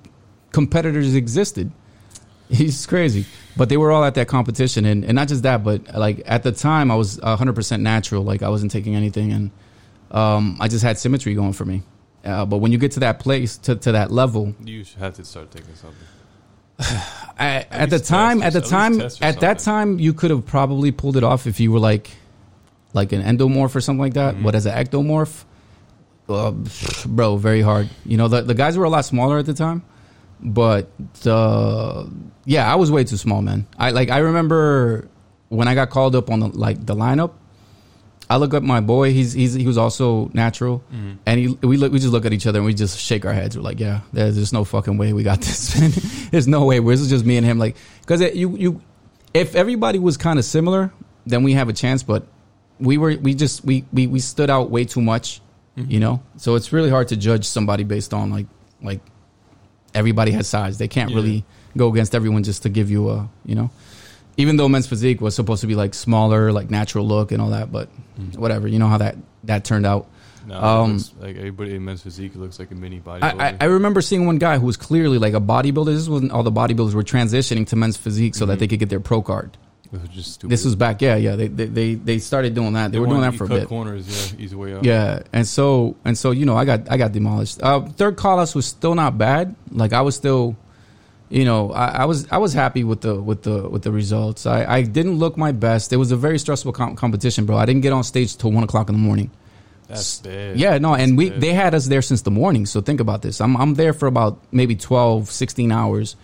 competitors 0.52 1.13
existed. 1.15 1.72
He's 2.49 2.85
crazy, 2.88 3.25
but 3.55 3.69
they 3.69 3.77
were 3.77 3.91
all 3.91 4.03
at 4.03 4.15
that 4.15 4.27
competition, 4.27 4.85
and, 4.85 5.05
and 5.05 5.13
not 5.13 5.27
just 5.27 5.43
that, 5.43 5.63
but 5.63 5.93
like 5.93 6.23
at 6.25 6.41
the 6.41 6.51
time, 6.51 6.89
I 6.89 6.95
was 6.95 7.19
hundred 7.19 7.53
percent 7.53 7.83
natural. 7.83 8.23
Like 8.23 8.41
I 8.41 8.49
wasn't 8.49 8.71
taking 8.71 8.95
anything, 8.95 9.31
and 9.31 9.51
um, 10.12 10.57
I 10.59 10.67
just 10.67 10.83
had 10.83 10.97
symmetry 10.97 11.35
going 11.35 11.53
for 11.53 11.65
me. 11.65 11.83
Uh, 12.23 12.45
but 12.45 12.57
when 12.57 12.71
you 12.71 12.77
get 12.77 12.91
to 12.93 12.99
that 13.01 13.19
place, 13.19 13.57
to, 13.57 13.75
to 13.75 13.93
that 13.93 14.12
level, 14.12 14.55
You 14.63 14.83
have 14.99 15.13
to 15.15 15.25
start 15.25 15.51
taking 15.51 15.75
something. 15.75 16.07
I, 17.39 17.65
at 17.69 17.89
the 17.89 17.99
time, 17.99 18.41
at 18.41 18.53
the 18.53 18.59
at 18.59 18.65
time, 18.65 19.01
at 19.21 19.39
that 19.39 19.59
time, 19.59 19.99
you 19.99 20.13
could 20.13 20.31
have 20.31 20.45
probably 20.45 20.91
pulled 20.91 21.17
it 21.17 21.23
off 21.23 21.47
if 21.47 21.59
you 21.59 21.71
were 21.71 21.79
like, 21.79 22.12
like 22.93 23.12
an 23.13 23.21
endomorph 23.21 23.75
or 23.75 23.81
something 23.81 24.01
like 24.01 24.15
that. 24.15 24.35
Mm-hmm. 24.35 24.43
But 24.43 24.55
as 24.55 24.65
an 24.65 24.73
ectomorph, 24.73 25.45
uh, 26.27 26.51
bro, 27.05 27.38
very 27.38 27.62
hard. 27.62 27.89
You 28.05 28.17
know, 28.17 28.27
the 28.27 28.41
the 28.41 28.53
guys 28.53 28.77
were 28.77 28.85
a 28.85 28.89
lot 28.89 29.05
smaller 29.05 29.38
at 29.38 29.45
the 29.45 29.53
time, 29.53 29.83
but 30.41 30.89
uh, 31.25 32.06
yeah, 32.45 32.71
I 32.71 32.75
was 32.75 32.91
way 32.91 33.04
too 33.04 33.17
small, 33.17 33.41
man. 33.41 33.65
I 33.78 33.91
like 33.91 34.10
I 34.10 34.19
remember 34.19 35.08
when 35.49 35.67
I 35.67 35.75
got 35.75 35.89
called 35.89 36.15
up 36.15 36.30
on 36.30 36.39
the 36.39 36.47
like 36.47 36.86
the 36.86 36.95
lineup. 36.95 37.32
I 38.32 38.38
look 38.38 38.54
at 38.54 38.62
my 38.62 38.80
boy. 38.80 39.12
He's 39.12 39.34
he's 39.34 39.54
he 39.56 39.65
was 39.65 39.78
also 39.78 40.30
natural, 40.34 40.84
Mm-hmm. 40.93 41.12
and 41.25 41.39
he 41.39 41.47
we 41.65 41.78
look 41.78 41.91
we 41.91 41.97
just 41.99 42.12
look 42.13 42.25
at 42.25 42.34
each 42.34 42.45
other 42.45 42.60
and 42.60 42.65
we 42.65 42.73
just 42.75 42.99
shake 42.99 43.25
our 43.25 43.34
heads. 43.34 43.58
We're 43.58 43.63
like, 43.63 43.80
yeah, 43.80 44.02
there's 44.13 44.36
just 44.36 44.54
no 44.54 44.63
fucking 44.63 44.97
way 44.97 45.13
we 45.13 45.23
got 45.23 45.41
this. 45.47 45.73
there's 46.30 46.47
no 46.47 46.65
way. 46.65 46.80
This 46.80 47.02
is 47.02 47.10
just 47.10 47.25
me 47.25 47.38
and 47.38 47.45
him. 47.45 47.58
Like, 47.58 47.75
because 48.02 48.21
you 48.36 48.56
you, 48.56 48.82
if 49.34 49.56
everybody 49.56 49.97
was 49.97 50.15
kind 50.17 50.38
of 50.38 50.45
similar, 50.45 50.91
then 51.25 51.41
we 51.41 51.54
have 51.54 51.69
a 51.69 51.73
chance. 51.73 52.04
But 52.04 52.28
we 52.80 52.97
were 52.99 53.17
we 53.17 53.34
just 53.34 53.65
we 53.65 53.84
we 53.91 54.06
we 54.06 54.19
stood 54.19 54.52
out 54.52 54.69
way 54.69 54.86
too 54.86 55.02
much, 55.02 55.41
you 55.75 55.99
know. 55.99 56.21
So 56.38 56.54
it's 56.54 56.71
really 56.71 56.91
hard 56.91 57.08
to 57.08 57.17
judge 57.17 57.45
somebody 57.47 57.84
based 57.84 58.13
on 58.13 58.30
like 58.30 58.45
like 58.84 59.02
everybody 59.93 60.32
has 60.32 60.47
size. 60.47 60.78
They 60.78 60.88
can't 60.88 61.10
Yeah. 61.12 61.15
really 61.17 61.45
go 61.78 61.89
against 61.91 62.15
everyone 62.15 62.43
just 62.43 62.63
to 62.63 62.69
give 62.69 62.89
you 62.91 63.10
a 63.10 63.30
you 63.45 63.56
know. 63.56 63.69
Even 64.38 64.56
though 64.56 64.69
men's 64.69 64.88
physique 64.88 65.19
was 65.19 65.36
supposed 65.36 65.62
to 65.62 65.67
be 65.67 65.75
like 65.75 65.93
smaller, 65.93 66.52
like 66.54 66.69
natural 66.71 67.06
look 67.06 67.32
and 67.34 67.41
all 67.41 67.49
that, 67.49 67.71
but 67.71 67.89
whatever. 68.36 68.67
You 68.67 68.80
know 68.80 68.88
how 68.88 68.97
that 68.99 69.17
that 69.45 69.63
turned 69.65 69.86
out. 69.86 70.08
No, 70.47 70.56
Um, 70.63 70.93
looks 70.93 71.12
like 71.19 71.36
everybody 71.36 71.75
in 71.75 71.84
men's 71.86 72.02
physique 72.02 72.32
looks 72.36 72.58
like 72.58 72.71
a 72.71 72.75
mini 72.75 72.99
bodybuilder. 73.02 73.39
I, 73.39 73.49
I, 73.49 73.58
I 73.62 73.65
remember 73.65 74.02
seeing 74.02 74.25
one 74.25 74.38
guy 74.38 74.58
who 74.58 74.65
was 74.65 74.78
clearly 74.78 75.17
like 75.19 75.34
a 75.34 75.41
bodybuilder. 75.41 75.86
This 75.88 75.99
is 75.99 76.10
when 76.10 76.32
all 76.32 76.43
the 76.43 76.52
bodybuilders 76.52 76.93
were 76.93 77.04
transitioning 77.04 77.67
to 77.67 77.75
men's 77.75 77.97
physique 77.97 78.34
so 78.36 78.45
that 78.45 78.54
Mm-hmm. 78.54 78.60
they 78.62 78.67
could 78.67 78.80
get 78.80 78.89
their 78.89 78.99
pro 79.02 79.21
card. 79.21 79.58
It 79.91 80.02
was 80.02 80.10
just 80.10 80.34
stupid. 80.34 80.52
This 80.52 80.65
was 80.65 80.75
back, 80.75 81.02
yeah, 81.02 81.15
yeah. 81.15 81.36
They 81.36 81.47
they 81.47 81.65
they, 81.65 81.93
they 81.95 82.19
started 82.19 82.54
doing 82.54 82.73
that. 82.73 82.91
They, 82.91 82.99
were 82.99 83.08
doing 83.08 83.21
that 83.21 83.34
for 83.34 83.45
a 83.45 83.47
bit. 83.47 83.67
corners, 83.67 84.34
yeah, 84.34 84.43
easy 84.43 84.56
way 84.56 84.75
out. 84.75 84.84
Yeah, 84.84 85.23
and 85.34 85.47
so 85.47 85.95
and 86.06 86.15
so 86.15 86.30
you 86.30 86.45
know 86.45 86.56
I 86.56 86.65
got 86.65 86.91
I 86.91 86.97
got 86.97 87.12
demolished. 87.12 87.62
Uh, 87.62 87.82
third 87.82 88.15
call 88.15 88.39
outs 88.39 88.54
was 88.54 88.67
still 88.67 88.93
not 88.93 89.17
bad. 89.17 89.56
Like 89.71 89.91
I 89.91 90.02
was 90.02 90.15
still, 90.15 90.56
you 91.30 91.43
know, 91.43 91.71
I, 91.71 91.88
I 91.88 92.06
was 92.06 92.28
I 92.32 92.38
was 92.38 92.54
happy 92.54 92.84
with 92.84 93.02
the 93.02 93.19
with 93.19 93.41
the 93.41 93.67
with 93.67 93.82
the 93.82 93.91
results. 93.91 94.45
I, 94.45 94.63
I 94.63 94.82
didn't 94.84 95.17
look 95.17 95.38
my 95.38 95.52
best. 95.52 95.91
It 95.91 95.97
was 95.97 96.12
a 96.12 96.17
very 96.17 96.38
stressful 96.38 96.73
com- 96.73 96.95
competition, 96.95 97.45
bro. 97.47 97.58
I 97.58 97.65
didn't 97.65 97.82
get 97.82 97.91
on 97.91 98.04
stage 98.04 98.38
till 98.38 98.52
one 98.52 98.63
o'clock 98.63 98.89
in 98.89 98.95
the 98.95 99.02
morning. 99.02 99.32
That's 99.88 100.19
bad. 100.19 100.60
Yeah, 100.60 100.78
no, 100.78 100.93
and 100.93 101.13
That's 101.13 101.17
we 101.17 101.30
bad. 101.32 101.41
they 101.41 101.54
had 101.54 101.73
us 101.73 101.88
there 101.88 102.04
since 102.04 102.21
the 102.21 102.30
morning. 102.30 102.67
So 102.67 102.80
think 102.80 102.99
about 102.99 103.23
this. 103.23 103.41
I'm 103.41 103.58
I'm 103.58 103.73
there 103.73 103.93
for 103.93 104.06
about 104.06 104.38
maybe 104.52 104.75
12, 104.75 105.32
16 105.32 105.71
hours 105.71 106.15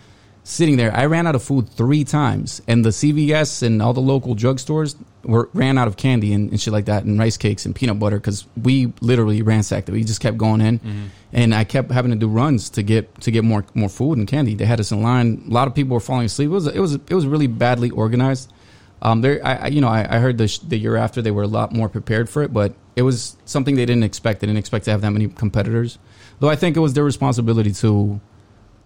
sitting 0.46 0.76
there. 0.76 0.94
I 0.94 1.06
ran 1.06 1.26
out 1.26 1.34
of 1.34 1.42
food 1.42 1.68
3 1.68 2.04
times 2.04 2.62
and 2.68 2.84
the 2.84 2.90
CVS 2.90 3.64
and 3.64 3.82
all 3.82 3.92
the 3.92 4.00
local 4.00 4.36
drugstores 4.36 4.94
were 5.24 5.50
ran 5.52 5.76
out 5.76 5.88
of 5.88 5.96
candy 5.96 6.32
and, 6.32 6.50
and 6.50 6.60
shit 6.60 6.72
like 6.72 6.84
that 6.84 7.02
and 7.02 7.18
rice 7.18 7.36
cakes 7.36 7.66
and 7.66 7.74
peanut 7.74 7.98
butter 7.98 8.20
cuz 8.20 8.46
we 8.62 8.92
literally 9.00 9.42
ransacked 9.42 9.88
it. 9.88 9.92
We 9.92 10.04
just 10.04 10.20
kept 10.20 10.38
going 10.38 10.60
in. 10.60 10.78
Mm-hmm. 10.78 11.04
And 11.32 11.52
I 11.52 11.64
kept 11.64 11.90
having 11.90 12.12
to 12.12 12.16
do 12.16 12.28
runs 12.28 12.70
to 12.70 12.84
get 12.84 13.20
to 13.22 13.32
get 13.32 13.42
more 13.42 13.64
more 13.74 13.88
food 13.88 14.18
and 14.18 14.28
candy. 14.28 14.54
They 14.54 14.66
had 14.66 14.78
us 14.78 14.92
in 14.92 15.02
line. 15.02 15.42
A 15.48 15.52
lot 15.52 15.66
of 15.66 15.74
people 15.74 15.94
were 15.94 16.00
falling 16.00 16.26
asleep. 16.26 16.46
It 16.46 16.52
was 16.52 16.66
it 16.68 16.80
was 16.80 16.94
it 16.94 17.14
was 17.14 17.26
really 17.26 17.48
badly 17.48 17.90
organized. 17.90 18.52
Um, 19.02 19.20
there, 19.20 19.44
I, 19.44 19.54
I 19.54 19.66
you 19.66 19.80
know, 19.80 19.88
I, 19.88 20.16
I 20.16 20.18
heard 20.20 20.38
the, 20.38 20.48
sh- 20.48 20.58
the 20.58 20.78
year 20.78 20.96
after 20.96 21.20
they 21.20 21.30
were 21.30 21.42
a 21.42 21.48
lot 21.48 21.72
more 21.72 21.88
prepared 21.88 22.30
for 22.30 22.42
it, 22.42 22.52
but 22.52 22.74
it 22.94 23.02
was 23.02 23.36
something 23.44 23.76
they 23.76 23.84
didn't 23.84 24.04
expect. 24.04 24.40
They 24.40 24.46
didn't 24.46 24.58
expect 24.58 24.86
to 24.86 24.90
have 24.90 25.02
that 25.02 25.10
many 25.10 25.28
competitors. 25.28 25.98
Though 26.40 26.48
I 26.48 26.56
think 26.56 26.76
it 26.76 26.80
was 26.80 26.94
their 26.94 27.04
responsibility 27.04 27.72
to, 27.72 28.20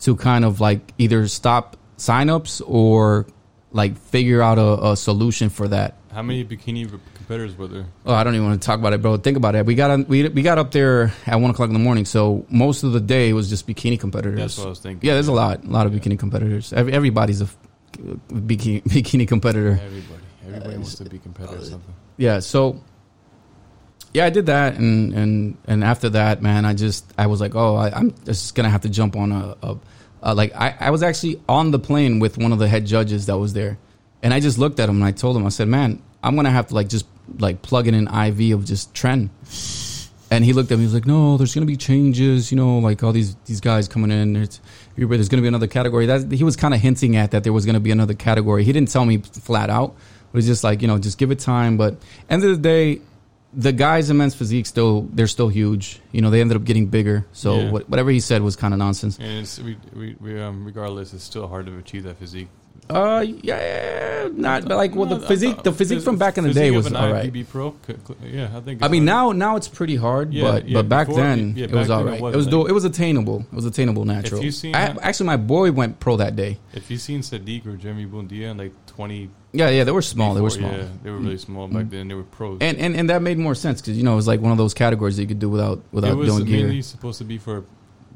to 0.00 0.16
kind 0.16 0.44
of 0.44 0.60
like 0.60 0.92
either 0.98 1.26
stop 1.28 1.76
signups 1.98 2.62
or 2.66 3.26
like 3.72 3.96
figure 3.98 4.42
out 4.42 4.58
a, 4.58 4.90
a 4.92 4.96
solution 4.96 5.48
for 5.50 5.68
that. 5.68 5.96
How 6.12 6.22
many 6.22 6.44
bikini 6.44 6.88
competitors 7.14 7.56
were 7.56 7.68
there? 7.68 7.84
Oh, 8.04 8.12
I 8.14 8.24
don't 8.24 8.34
even 8.34 8.46
want 8.48 8.60
to 8.60 8.66
talk 8.66 8.80
about 8.80 8.92
it, 8.94 9.00
bro. 9.02 9.16
Think 9.16 9.36
about 9.36 9.54
it. 9.54 9.64
We 9.64 9.76
got 9.76 9.90
on, 9.92 10.06
we 10.08 10.26
we 10.28 10.42
got 10.42 10.58
up 10.58 10.72
there 10.72 11.12
at 11.26 11.36
one 11.36 11.50
o'clock 11.50 11.68
in 11.68 11.72
the 11.74 11.78
morning, 11.78 12.04
so 12.04 12.44
most 12.50 12.82
of 12.82 12.92
the 12.92 13.00
day 13.00 13.32
was 13.32 13.48
just 13.48 13.66
bikini 13.68 13.98
competitors. 14.00 14.38
That's 14.40 14.58
what 14.58 14.66
I 14.66 14.70
was 14.70 14.80
thinking. 14.80 15.06
Yeah, 15.06 15.14
there's 15.14 15.28
a 15.28 15.32
lot, 15.32 15.62
a 15.64 15.68
lot 15.68 15.86
of 15.86 15.92
bikini 15.92 16.18
competitors. 16.18 16.72
Every, 16.72 16.92
everybody's 16.92 17.40
a 17.42 17.48
bikini 18.32 18.82
bikini 18.84 19.28
competitor. 19.28 19.78
Everybody, 19.82 20.22
everybody 20.46 20.74
Uh, 20.74 20.78
wants 20.78 20.94
to 20.96 21.04
be 21.04 21.18
competitive. 21.18 21.60
or 21.62 21.64
something. 21.64 21.94
yeah 22.16 22.40
so 22.40 22.82
yeah 24.12 24.26
i 24.26 24.30
did 24.30 24.46
that 24.46 24.76
and 24.76 25.14
and 25.14 25.56
and 25.66 25.84
after 25.84 26.08
that 26.08 26.42
man 26.42 26.64
i 26.64 26.74
just 26.74 27.12
i 27.18 27.26
was 27.26 27.40
like 27.40 27.54
oh 27.54 27.76
I, 27.76 27.90
i'm 27.96 28.14
just 28.24 28.54
gonna 28.54 28.70
have 28.70 28.82
to 28.82 28.88
jump 28.88 29.16
on 29.16 29.32
a, 29.32 29.56
a, 29.62 29.76
a 30.22 30.34
like 30.34 30.54
I, 30.54 30.74
I 30.80 30.90
was 30.90 31.02
actually 31.02 31.40
on 31.48 31.70
the 31.70 31.78
plane 31.78 32.18
with 32.18 32.38
one 32.38 32.52
of 32.52 32.58
the 32.58 32.68
head 32.68 32.86
judges 32.86 33.26
that 33.26 33.38
was 33.38 33.52
there 33.52 33.78
and 34.22 34.34
i 34.34 34.40
just 34.40 34.58
looked 34.58 34.80
at 34.80 34.88
him 34.88 34.96
and 34.96 35.04
i 35.04 35.12
told 35.12 35.36
him 35.36 35.46
i 35.46 35.50
said 35.50 35.68
man 35.68 36.02
i'm 36.22 36.36
gonna 36.36 36.50
have 36.50 36.68
to 36.68 36.74
like 36.74 36.88
just 36.88 37.06
like 37.38 37.62
plug 37.62 37.86
in 37.86 37.94
an 37.94 38.08
iv 38.26 38.52
of 38.52 38.64
just 38.64 38.92
tren 38.94 39.30
and 40.30 40.44
he 40.44 40.52
looked 40.52 40.70
at 40.70 40.76
me. 40.76 40.82
He 40.82 40.86
was 40.86 40.94
like, 40.94 41.06
"No, 41.06 41.36
there's 41.36 41.52
to 41.52 41.64
be 41.64 41.76
changes. 41.76 42.52
You 42.52 42.56
know, 42.56 42.78
like 42.78 43.02
all 43.02 43.12
these 43.12 43.34
these 43.46 43.60
guys 43.60 43.88
coming 43.88 44.10
in. 44.10 44.32
There's, 44.34 44.60
there's 44.96 45.28
to 45.28 45.42
be 45.42 45.48
another 45.48 45.66
category." 45.66 46.06
That 46.06 46.30
he 46.30 46.44
was 46.44 46.56
kind 46.56 46.72
of 46.72 46.80
hinting 46.80 47.16
at 47.16 47.32
that 47.32 47.42
there 47.42 47.52
was 47.52 47.66
to 47.66 47.80
be 47.80 47.90
another 47.90 48.14
category. 48.14 48.64
He 48.64 48.72
didn't 48.72 48.90
tell 48.90 49.04
me 49.04 49.18
flat 49.18 49.70
out. 49.70 49.96
But 50.30 50.38
it's 50.38 50.46
just 50.46 50.62
like 50.62 50.82
you 50.82 50.88
know, 50.88 50.98
just 50.98 51.18
give 51.18 51.32
it 51.32 51.40
time. 51.40 51.76
But 51.76 51.96
end 52.28 52.44
of 52.44 52.50
the 52.50 52.56
day, 52.56 53.00
the 53.52 53.72
guys 53.72 54.10
in 54.10 54.16
men's 54.16 54.34
physique 54.34 54.66
still 54.66 55.08
they're 55.12 55.26
still 55.26 55.48
huge. 55.48 56.00
You 56.12 56.20
know, 56.22 56.30
they 56.30 56.40
ended 56.40 56.56
up 56.56 56.64
getting 56.64 56.86
bigger. 56.86 57.26
So 57.32 57.58
Yeah. 57.58 57.70
what, 57.70 57.88
whatever 57.90 58.10
he 58.10 58.20
said 58.20 58.42
was 58.42 58.54
kind 58.56 58.72
of 58.74 58.78
nonsense. 58.78 59.18
And 59.18 59.38
it's 59.40 59.58
we, 59.58 59.76
we, 59.94 60.16
we 60.20 60.40
um 60.40 60.64
regardless, 60.64 61.12
it's 61.14 61.24
still 61.24 61.48
hard 61.48 61.66
to 61.66 61.76
achieve 61.78 62.04
that 62.04 62.16
physique 62.16 62.48
Uh, 62.88 63.24
yeah, 63.42 64.28
not 64.34 64.66
but 64.66 64.76
like 64.76 64.94
well, 64.94 65.06
the 65.08 65.20
physique, 65.20 65.62
the 65.62 65.72
physique 65.72 66.02
from 66.02 66.16
back 66.16 66.38
in 66.38 66.44
the 66.44 66.52
day 66.52 66.70
was 66.70 66.92
all 66.92 67.12
right. 67.12 67.32
Pro. 67.50 67.74
Yeah, 68.24 68.50
I 68.56 68.60
think. 68.60 68.82
I 68.82 68.88
mean, 68.88 69.04
now 69.04 69.30
now 69.32 69.56
it's 69.56 69.68
pretty 69.68 69.96
hard, 69.96 70.32
Yeah, 70.32 70.42
but 70.42 70.68
yeah, 70.68 70.74
but 70.78 70.88
back 70.88 71.06
before- 71.06 71.22
then 71.22 71.54
yeah, 71.56 71.64
it 71.66 71.72
was 71.72 71.90
all 71.90 72.04
then 72.04 72.14
it. 72.14 72.16
It, 72.18 72.22
like- 72.22 72.50
do, 72.50 72.66
it 72.66 72.72
was 72.72 72.84
attainable. 72.84 73.46
It 73.52 73.54
was 73.54 73.64
attainable 73.64 74.04
natural. 74.04 74.42
you 74.42 74.50
seen 74.50 74.74
I, 74.74 74.96
actually, 75.02 75.26
my 75.26 75.36
boy 75.36 75.70
went 75.72 76.00
pro 76.00 76.16
that 76.16 76.34
day. 76.36 76.58
if 76.72 76.90
you 76.90 76.98
seen 76.98 77.22
Sadik 77.22 77.66
or 77.66 77.76
Jeremy 77.76 78.06
Buendia 78.06 78.50
in 78.50 78.56
like 78.58 78.72
twenty, 78.86 79.30
Yeah, 79.52 79.68
yeah, 79.70 79.84
they 79.84 79.90
were 79.90 80.02
small. 80.02 80.34
They 80.34 80.40
were 80.40 80.50
small. 80.50 80.70
Yeah, 80.70 80.86
they 81.02 81.10
were 81.10 81.18
really 81.18 81.38
small 81.38 81.66
back 81.66 81.90
then. 81.90 82.06
They 82.08 82.14
were 82.14 82.22
pros. 82.22 82.58
And, 82.60 82.78
and 82.78 82.94
and 82.94 83.10
that 83.10 83.20
made 83.22 83.36
more 83.38 83.54
sense 83.56 83.80
because 83.80 83.96
you 83.96 84.04
know 84.04 84.12
it 84.12 84.16
was 84.16 84.28
like 84.28 84.40
one 84.40 84.52
of 84.52 84.58
those 84.58 84.74
categories 84.74 85.16
that 85.16 85.22
you 85.22 85.28
could 85.28 85.40
do 85.40 85.48
without 85.50 85.80
without 85.92 86.12
it 86.12 86.14
was 86.14 86.28
doing 86.34 86.44
gear. 86.44 86.58
mainly 86.66 86.82
supposed 86.82 87.18
to 87.18 87.24
be 87.24 87.38
for 87.38 87.64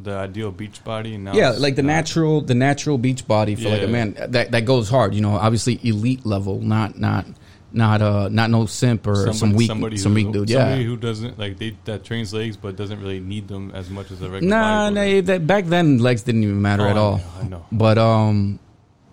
the 0.02 0.12
ideal 0.12 0.50
beach 0.52 0.82
body, 0.84 1.14
and 1.14 1.24
now 1.24 1.34
Yeah, 1.34 1.50
like 1.50 1.74
the 1.76 1.82
not. 1.82 1.92
natural 1.92 2.40
the 2.40 2.54
natural 2.54 2.98
beach 2.98 3.26
body 3.26 3.54
for 3.56 3.68
like 3.68 3.82
a 3.82 3.88
man 3.88 4.14
that 4.28 4.52
that 4.52 4.64
goes 4.64 4.88
hard. 4.88 5.14
You 5.14 5.22
know, 5.22 5.32
obviously 5.36 5.80
elite 5.82 6.24
level, 6.24 6.60
not 6.60 6.98
not 6.98 7.26
not 7.72 8.00
uh 8.00 8.28
not 8.28 8.50
no 8.50 8.66
simp 8.66 9.04
or 9.04 9.32
some 9.32 9.54
weak 9.54 9.66
somebody 9.66 9.96
some 9.96 10.14
weak 10.14 10.30
dude. 10.30 10.48
Somebody 10.50 10.82
Yeah. 10.82 10.86
who 10.86 10.96
doesn't 10.96 11.36
like 11.38 11.58
they 11.58 11.76
that 11.86 12.04
trains 12.04 12.32
legs 12.32 12.56
but 12.56 12.76
doesn't 12.76 13.00
really 13.00 13.18
need 13.18 13.48
them 13.48 13.72
as 13.74 13.90
much 13.90 14.12
as 14.12 14.22
a 14.22 14.30
regular. 14.30 14.54
Nah, 14.56 14.90
nah, 14.90 15.20
that 15.22 15.46
back 15.48 15.64
then 15.66 15.98
legs 15.98 16.22
didn't 16.22 16.44
even 16.44 16.62
matter 16.62 16.84
Oh, 16.86 16.90
at 16.90 16.96
I 16.96 17.00
all. 17.00 17.16
know, 17.18 17.24
I 17.40 17.48
know. 17.48 17.66
But 17.72 17.98
um, 17.98 18.60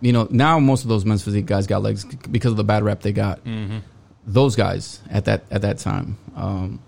you 0.02 0.12
know, 0.14 0.28
now 0.30 0.60
most 0.60 0.84
of 0.84 0.90
those 0.90 1.06
men's 1.06 1.24
physique 1.24 1.46
guys 1.46 1.68
got 1.68 1.82
legs 1.82 2.04
because 2.06 2.52
of 2.52 2.58
the 2.58 2.64
bad 2.64 2.84
rep 2.84 3.02
they 3.02 3.14
got. 3.14 3.40
hmm 3.40 3.80
Those 4.26 4.56
guys 4.56 5.00
at 5.10 5.26
that 5.26 5.44
at 5.52 5.62
that 5.62 5.78
time. 5.80 6.18
Um, 6.36 6.80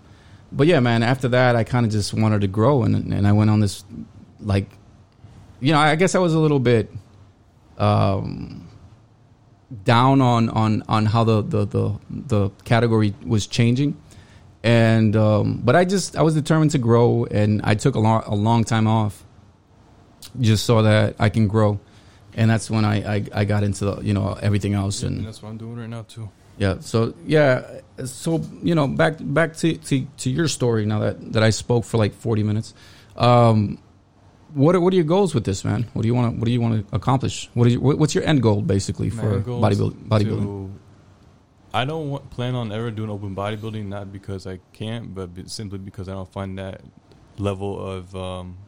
but 0.52 0.66
yeah, 0.66 0.80
man. 0.80 1.02
After 1.02 1.28
that, 1.28 1.56
I 1.56 1.64
kind 1.64 1.84
of 1.86 1.90
just 1.92 2.14
wanted 2.14 2.40
to 2.42 2.46
grow, 2.48 2.82
and 2.84 3.12
and 3.12 3.26
I 3.26 3.32
went 3.32 3.50
on 3.50 3.58
this, 3.60 3.84
like, 4.40 4.68
you 5.60 5.72
know, 5.72 5.78
I 5.80 5.96
guess 5.96 6.14
I 6.14 6.18
was 6.20 6.32
a 6.34 6.38
little 6.38 6.60
bit, 6.60 6.92
um, 7.78 8.68
down 9.84 10.20
on 10.20 10.48
on 10.50 10.82
on 10.88 11.06
how 11.06 11.24
the 11.24 11.42
the 11.42 11.66
the, 11.66 11.98
the 12.10 12.50
category 12.64 13.14
was 13.26 13.46
changing. 13.46 13.96
And 14.62 15.14
um, 15.16 15.60
but 15.64 15.76
I 15.76 15.84
just 15.84 16.16
I 16.16 16.22
was 16.22 16.34
determined 16.34 16.70
to 16.70 16.78
grow, 16.78 17.26
and 17.30 17.60
I 17.64 17.74
took 17.74 17.96
a 17.96 18.00
long 18.00 18.22
a 18.26 18.34
long 18.34 18.64
time 18.64 18.86
off, 18.86 19.24
just 20.40 20.64
so 20.64 20.82
that 20.82 21.16
I 21.18 21.28
can 21.28 21.48
grow, 21.48 21.80
and 22.36 22.50
that's 22.50 22.70
when 22.70 22.84
I 22.84 23.16
I, 23.16 23.24
I 23.34 23.44
got 23.44 23.62
into 23.62 23.84
the, 23.84 24.00
you 24.02 24.14
know 24.14 24.36
everything 24.42 24.74
else 24.74 25.02
And 25.02 25.18
and 25.18 25.26
that's 25.26 25.42
what 25.42 25.50
I'm 25.50 25.58
doing 25.58 25.76
right 25.76 25.88
now 25.88 26.02
too. 26.02 26.28
yeah. 26.58 26.78
So 26.80 27.14
yeah. 27.26 27.62
So 28.04 28.40
you 28.62 28.74
know, 28.74 28.86
back 28.88 29.14
back 29.20 29.56
to, 29.58 29.74
to, 29.88 30.06
to 30.18 30.30
your 30.30 30.48
story 30.48 30.84
now 30.86 30.98
that, 31.00 31.32
that 31.32 31.42
I 31.42 31.50
spoke 31.50 31.84
for 31.84 31.98
like 31.98 32.12
forty 32.14 32.42
minutes. 32.42 32.74
Um, 33.16 33.78
what 34.54 34.74
are, 34.76 34.80
what 34.80 34.92
are 34.92 34.96
your 34.96 35.04
goals 35.04 35.34
with 35.34 35.44
this, 35.44 35.64
man? 35.64 35.86
What 35.94 36.02
do 36.02 36.08
you 36.08 36.14
want 36.14 36.34
to 36.34 36.38
What 36.40 36.46
do 36.46 36.52
you 36.52 36.60
want 36.60 36.88
to 36.88 36.96
accomplish? 36.96 37.50
What 37.54 37.66
is 37.66 37.72
your, 37.74 37.82
what- 37.82 37.98
what's 37.98 38.14
your 38.14 38.24
end 38.24 38.40
goal 38.42 38.62
basically 38.62 39.10
for 39.10 39.38
My 39.38 39.70
bodybuilding? 39.70 40.08
Bodybuilding. 40.08 40.70
I 41.72 41.84
don't 41.84 42.08
want, 42.10 42.30
plan 42.30 42.54
on 42.54 42.70
ever 42.70 42.92
doing 42.92 43.10
open 43.10 43.34
bodybuilding, 43.34 43.86
not 43.86 44.12
because 44.12 44.46
I 44.46 44.60
can't, 44.72 45.12
but 45.12 45.30
simply 45.50 45.78
because 45.78 46.08
I 46.08 46.12
don't 46.12 46.30
find 46.32 46.56
that 46.58 46.82
level 47.36 47.84
of 47.84 48.14
um, 48.14 48.58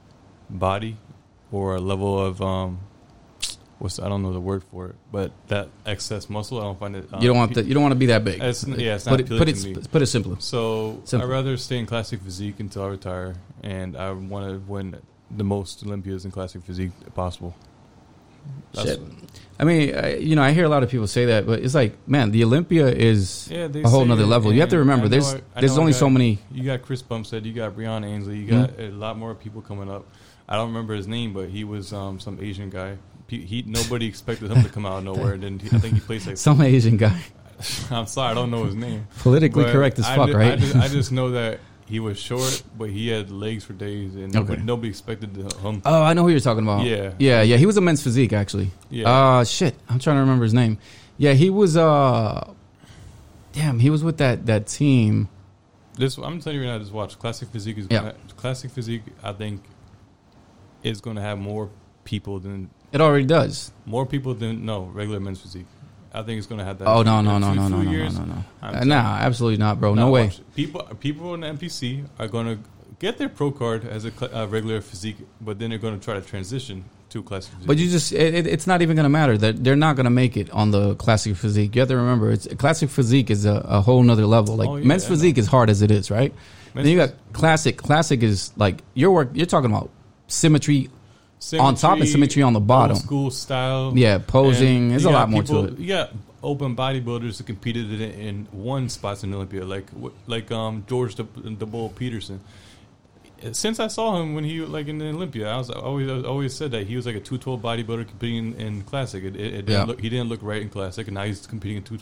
body 0.50 0.96
or 1.52 1.76
a 1.76 1.80
level 1.80 2.18
of 2.18 2.42
um, 2.42 2.80
what's 3.78 3.98
I 3.98 4.08
don't 4.08 4.22
know 4.22 4.32
the 4.32 4.40
word 4.40 4.62
for 4.70 4.86
it, 4.88 4.94
but 5.12 5.32
that 5.48 5.68
excess 5.84 6.28
muscle. 6.30 6.58
I 6.60 6.64
don't 6.64 6.78
find 6.78 6.96
it. 6.96 7.08
Um, 7.12 7.20
you 7.22 7.28
don't 7.28 7.36
want 7.36 7.54
that. 7.54 7.66
You 7.66 7.74
don't 7.74 7.82
want 7.82 7.92
to 7.92 7.98
be 7.98 8.06
that 8.06 8.24
big. 8.24 8.42
It's, 8.42 8.66
yeah, 8.66 8.94
it's 8.96 9.06
not 9.06 9.12
put 9.12 9.20
it 9.20 9.28
put 9.38 9.48
it 9.48 9.90
put 9.92 10.02
it 10.02 10.06
simpler. 10.06 10.36
So 10.40 11.00
Simple. 11.04 11.28
I'd 11.28 11.32
rather 11.32 11.56
stay 11.56 11.78
in 11.78 11.86
classic 11.86 12.20
physique 12.22 12.60
until 12.60 12.84
I 12.84 12.88
retire, 12.88 13.34
and 13.62 13.96
I 13.96 14.10
want 14.12 14.48
to 14.50 14.58
win 14.70 14.96
the 15.30 15.44
most 15.44 15.82
Olympias 15.84 16.24
in 16.24 16.30
classic 16.30 16.62
physique 16.62 16.92
possible. 17.14 17.54
Shit. 18.80 19.00
I 19.58 19.64
mean, 19.64 19.94
I, 19.96 20.16
you 20.18 20.36
know, 20.36 20.42
I 20.42 20.52
hear 20.52 20.64
a 20.64 20.68
lot 20.68 20.82
of 20.82 20.90
people 20.90 21.06
say 21.06 21.24
that, 21.26 21.46
but 21.46 21.60
it's 21.60 21.74
like, 21.74 21.96
man, 22.06 22.30
the 22.30 22.44
Olympia 22.44 22.86
is 22.88 23.48
Yeah, 23.50 23.68
a 23.74 23.88
whole 23.88 24.10
other 24.12 24.26
level. 24.26 24.52
You 24.52 24.60
have 24.60 24.68
to 24.68 24.78
remember, 24.78 25.08
there's 25.08 25.34
I- 25.34 25.40
I 25.56 25.60
there's 25.60 25.76
I 25.76 25.80
only 25.80 25.92
got- 25.92 25.98
so 25.98 26.10
many. 26.10 26.38
You 26.52 26.62
got 26.64 26.82
Chris 26.82 27.02
Bumstead, 27.02 27.44
you 27.46 27.52
got 27.54 27.74
Breon 27.74 28.04
Ansley, 28.06 28.38
you 28.38 28.46
Mm-hmm. 28.46 28.76
got 28.76 28.80
a 28.80 28.90
lot 28.90 29.18
more 29.18 29.34
people 29.34 29.62
coming 29.62 29.90
up. 29.90 30.06
I 30.48 30.56
don't 30.56 30.68
remember 30.68 30.94
his 30.94 31.08
name, 31.08 31.32
but 31.32 31.48
he 31.48 31.64
was 31.64 31.92
um, 31.92 32.20
some 32.20 32.38
Asian 32.40 32.70
guy. 32.70 32.98
He, 33.28 33.64
nobody 33.66 34.06
expected 34.06 34.50
him 34.50 34.62
to 34.62 34.68
come 34.68 34.86
out 34.86 34.98
of 34.98 35.04
nowhere. 35.04 35.32
And 35.34 35.42
then 35.42 35.58
he, 35.58 35.66
I 35.74 35.80
think 35.80 35.94
he 35.94 36.00
plays 36.00 36.26
like. 36.26 36.36
Some 36.48 36.60
Asian 36.60 36.96
guy, 36.96 37.20
I'm 37.90 38.06
sorry, 38.06 38.30
I 38.30 38.34
don't 38.34 38.50
know 38.50 38.64
his 38.64 38.74
name. 38.76 39.08
politically 39.18 39.64
But 39.64 39.72
correct 39.72 39.98
as 39.98 40.06
fuck, 40.08 40.28
ju- 40.28 40.36
right? 40.36 40.52
I 40.52 40.56
just, 40.56 40.76
I 40.76 40.88
just 40.88 41.10
know 41.18 41.30
that 41.32 41.58
he 41.86 41.98
was 42.00 42.18
short, 42.18 42.62
but 42.78 42.90
he 42.90 43.08
had 43.08 43.30
legs 43.30 43.64
for 43.64 43.72
days, 43.72 44.14
and 44.14 44.32
nobody, 44.32 44.54
Okay. 44.54 44.62
nobody 44.64 44.88
expected 44.88 45.36
him. 45.36 45.82
oh, 45.84 46.02
I 46.02 46.12
know 46.14 46.22
who 46.22 46.28
you're 46.30 46.40
talking 46.40 46.62
about. 46.64 46.84
Yeah. 46.84 47.12
yeah, 47.18 47.42
yeah. 47.42 47.56
He 47.56 47.66
was 47.66 47.76
a 47.76 47.80
men's 47.80 48.02
physique 48.02 48.32
actually. 48.32 48.70
Yeah. 48.90 49.08
Uh 49.10 49.44
shit. 49.44 49.74
I'm 49.88 49.98
trying 49.98 50.16
to 50.16 50.20
remember 50.20 50.44
his 50.44 50.54
name. 50.54 50.78
Yeah, 51.18 51.32
he 51.32 51.48
was 51.50 51.76
uh 51.76 52.52
damn, 53.52 53.78
he 53.80 53.90
was 53.90 54.02
with 54.04 54.18
that 54.18 54.46
that 54.46 54.66
team. 54.66 55.28
This 55.94 56.16
I'm 56.18 56.40
telling 56.40 56.58
you 56.60 56.64
right 56.66 56.72
now. 56.72 56.78
Just 56.78 56.92
watch 56.92 57.18
classic 57.18 57.48
physique 57.48 57.78
is 57.78 57.86
Yeah. 57.90 57.98
gonna, 57.98 58.14
classic 58.36 58.70
physique. 58.70 59.02
I 59.22 59.32
think 59.32 59.62
is 60.82 61.00
going 61.00 61.16
to 61.16 61.22
have 61.22 61.38
more 61.38 61.70
people 62.04 62.38
than 62.38 62.70
It 62.92 63.00
already 63.00 63.24
does. 63.26 63.72
more 63.84 64.06
people 64.06 64.34
than 64.34 64.64
no 64.64 64.84
regular 64.84 65.20
men's 65.20 65.40
physique. 65.40 65.66
I 66.12 66.22
think 66.22 66.38
it's 66.38 66.46
going 66.46 66.60
to 66.60 66.64
have 66.64 66.78
that. 66.78 66.88
Oh 66.88 67.02
no 67.02 67.18
a 67.18 67.22
no 67.22 67.30
few- 67.38 67.40
no 67.40 67.54
no 67.54 67.68
no 67.68 67.82
no 67.82 67.90
years. 67.90 68.18
no 68.18 68.24
no. 68.24 68.44
Uh, 68.62 68.84
nah, 68.84 69.16
absolutely 69.20 69.58
not, 69.58 69.78
bro. 69.80 69.94
No 69.94 70.10
way. 70.10 70.30
People 70.54 70.82
people 71.00 71.34
in 71.34 71.40
the 71.40 71.48
NPC 71.48 72.06
are 72.18 72.28
going 72.28 72.46
to 72.46 72.58
get 72.98 73.18
their 73.18 73.28
pro 73.28 73.50
card 73.50 73.84
as 73.84 74.04
a 74.06 74.10
cl- 74.10 74.34
uh, 74.34 74.46
regular 74.46 74.80
physique, 74.80 75.18
but 75.42 75.58
then 75.58 75.70
they're 75.70 75.78
going 75.78 75.98
to 75.98 76.02
try 76.02 76.14
to 76.14 76.22
transition 76.22 76.84
to 77.10 77.22
classic 77.22 77.52
physique. 77.52 77.66
But 77.66 77.76
you 77.76 77.90
just 77.90 78.12
it, 78.12 78.34
it- 78.34 78.46
it's 78.46 78.66
not 78.66 78.80
even 78.80 78.96
going 78.96 79.04
to 79.04 79.10
matter 79.10 79.36
that 79.36 79.62
they're 79.62 79.76
not 79.76 79.96
going 79.96 80.04
to 80.04 80.10
make 80.10 80.38
it 80.38 80.48
on 80.52 80.70
the 80.70 80.94
classic 80.94 81.36
physique. 81.36 81.74
You 81.74 81.80
have 81.80 81.88
to 81.90 81.96
remember, 81.96 82.30
it's 82.32 82.46
classic 82.54 82.88
physique 82.88 83.28
is 83.30 83.44
a, 83.44 83.56
a 83.68 83.80
whole 83.82 84.02
nother 84.02 84.24
level. 84.26 84.56
Like 84.56 84.68
Oh, 84.70 84.76
yeah, 84.76 84.86
men's 84.86 85.02
know. 85.04 85.10
physique 85.10 85.36
is 85.36 85.46
hard 85.48 85.68
as 85.68 85.82
it 85.82 85.90
is, 85.90 86.10
right? 86.10 86.32
Men's 86.74 86.86
then 86.86 86.92
you 86.92 86.96
got 86.96 87.12
classic. 87.34 87.76
Classic 87.76 88.22
is 88.22 88.52
like 88.56 88.82
your 88.94 89.10
work. 89.10 89.30
You're 89.34 89.44
talking 89.44 89.70
about 89.70 89.90
symmetry. 90.28 90.88
On 91.58 91.74
top 91.74 91.98
and 92.00 92.08
symmetry 92.08 92.42
on 92.42 92.52
the 92.54 92.60
bottom. 92.60 92.96
school 92.96 93.30
style. 93.30 93.92
Yeah, 93.94 94.18
posing. 94.18 94.88
There's 94.88 95.04
a 95.04 95.10
lot 95.10 95.28
more 95.30 95.42
to 95.44 95.64
it. 95.66 95.86
Got 95.86 96.10
open 96.42 96.74
bodybuilders 96.76 97.38
who 97.38 97.44
competed 97.44 97.92
in, 97.92 98.10
in 98.12 98.44
one 98.52 98.88
spots 98.88 99.22
in 99.24 99.32
Olympia, 99.34 99.64
like 99.64 99.86
like 100.26 100.50
um, 100.50 100.84
George 100.88 101.14
the, 101.16 101.24
the 101.36 101.66
Bull 101.66 101.90
Peterson. 101.90 102.40
Since 103.52 103.80
I 103.80 103.88
saw 103.88 104.18
him 104.20 104.34
when 104.34 104.44
he 104.44 104.60
like 104.62 104.88
in 104.88 104.96
the 104.98 105.08
Olympia, 105.10 105.48
I 105.50 105.58
was 105.58 105.70
I 105.70 105.74
always 105.78 106.08
I 106.10 106.26
always 106.26 106.54
said 106.54 106.70
that 106.70 106.86
he 106.86 106.96
was 106.96 107.04
like 107.04 107.16
a 107.16 107.20
two 107.20 107.36
twelve 107.36 107.60
bodybuilder 107.60 108.08
competing 108.08 108.58
in 108.58 108.82
classic. 108.82 109.22
It, 109.24 109.36
it, 109.36 109.40
it 109.40 109.50
didn't 109.66 109.68
Yeah. 109.70 109.84
look, 109.84 110.00
he 110.00 110.08
didn't 110.08 110.28
look 110.30 110.40
right 110.42 110.62
in 110.62 110.70
classic, 110.70 111.06
and 111.08 111.14
now 111.14 111.24
he's 111.24 111.46
competing 111.46 111.76
in 111.78 111.82
two 111.82 111.98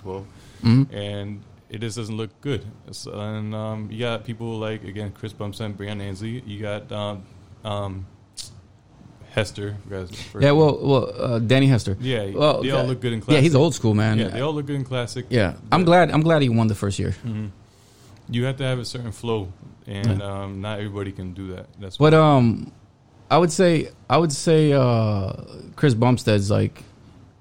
Mhm. 0.62 0.92
and 0.94 1.42
it 1.68 1.80
just 1.80 1.96
doesn't 1.96 2.16
look 2.16 2.30
good. 2.40 2.64
So, 2.92 3.18
and 3.18 3.52
um, 3.54 3.88
you 3.90 3.98
got 3.98 4.24
people 4.24 4.58
like 4.58 4.84
again 4.84 5.10
Chris 5.12 5.32
Bumstead, 5.32 5.76
Breon 5.76 6.00
Ansley. 6.00 6.40
You 6.46 6.60
got 6.62 6.90
um, 6.92 7.22
um, 7.64 8.06
Hester. 9.34 9.76
Yeah, 10.40 10.52
well, 10.52 10.78
well, 10.80 11.12
uh, 11.18 11.38
Danny 11.40 11.66
Hester. 11.66 11.96
yeah, 12.00 12.26
Well, 12.26 12.62
they 12.62 12.70
all 12.70 12.84
look 12.84 13.00
good 13.00 13.12
in 13.12 13.20
classic. 13.20 13.34
Yeah, 13.34 13.40
he's 13.42 13.54
old 13.54 13.74
school, 13.74 13.92
man. 13.94 14.18
Yeah, 14.18 14.28
they 14.28 14.40
all 14.40 14.54
look 14.54 14.66
good 14.66 14.76
in 14.76 14.84
classic. 14.84 15.26
Yeah, 15.28 15.54
I'm 15.72 15.84
glad. 15.84 16.10
I'm 16.12 16.22
glad 16.22 16.42
he 16.42 16.48
won 16.48 16.68
the 16.68 16.74
first 16.74 16.98
year. 16.98 17.12
hmm 17.22 17.46
You 18.28 18.44
have 18.44 18.56
to 18.58 18.64
have 18.64 18.78
a 18.78 18.84
certain 18.84 19.12
flow, 19.12 19.52
and 19.86 20.22
um, 20.22 20.60
not 20.60 20.78
everybody 20.78 21.10
can 21.12 21.34
do 21.34 21.48
that. 21.54 21.66
That's 21.80 21.96
But 21.96 22.14
um, 22.14 22.70
I 23.30 23.38
would 23.38 23.50
say 23.50 23.88
I 24.08 24.16
would 24.18 24.32
say 24.32 24.72
uh, 24.72 25.32
Chris 25.74 25.94
Bumstead's 25.94 26.50
like, 26.50 26.84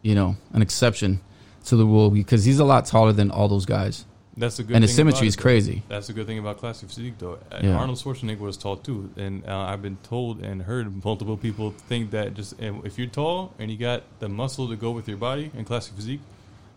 you 0.02 0.16
know, 0.16 0.36
an 0.54 0.62
exception 0.62 1.20
to 1.66 1.76
the 1.76 1.86
rule 1.86 2.10
because 2.10 2.44
he's 2.44 2.60
a 2.60 2.66
lot 2.66 2.86
taller 2.86 3.14
than 3.14 3.30
all 3.32 3.48
those 3.48 3.66
guys, 3.66 4.06
that's 4.38 4.60
a 4.60 4.63
good. 4.63 4.76
and 4.76 4.86
thing 4.86 4.93
symmetry 4.96 5.28
is 5.28 5.36
it, 5.36 5.39
crazy. 5.41 5.84
That's 5.88 6.10
a 6.10 6.13
good 6.13 6.26
thing 6.28 6.39
about 6.39 6.58
classic 6.58 6.89
physique, 6.89 7.15
though. 7.19 7.38
Uh, 7.52 7.60
Yeah. 7.63 7.78
Arnold 7.78 7.98
Schwarzenegger 8.00 8.39
was 8.39 8.58
tall 8.58 8.78
too, 8.78 9.10
and 9.17 9.46
uh, 9.48 9.58
I've 9.72 9.82
been 9.82 9.98
told 10.04 10.41
and 10.41 10.62
heard 10.63 11.04
multiple 11.06 11.38
people 11.38 11.72
think 11.72 12.12
that 12.12 12.34
just 12.34 12.56
if 12.60 12.98
you're 12.98 13.08
tall 13.08 13.54
and 13.60 13.69
you 13.72 13.78
got 13.78 14.04
the 14.19 14.30
muscle 14.30 14.67
to 14.69 14.76
go 14.76 14.91
with 14.91 15.08
your 15.08 15.17
body 15.17 15.52
in 15.56 15.65
classic 15.65 15.93
physique, 15.96 16.22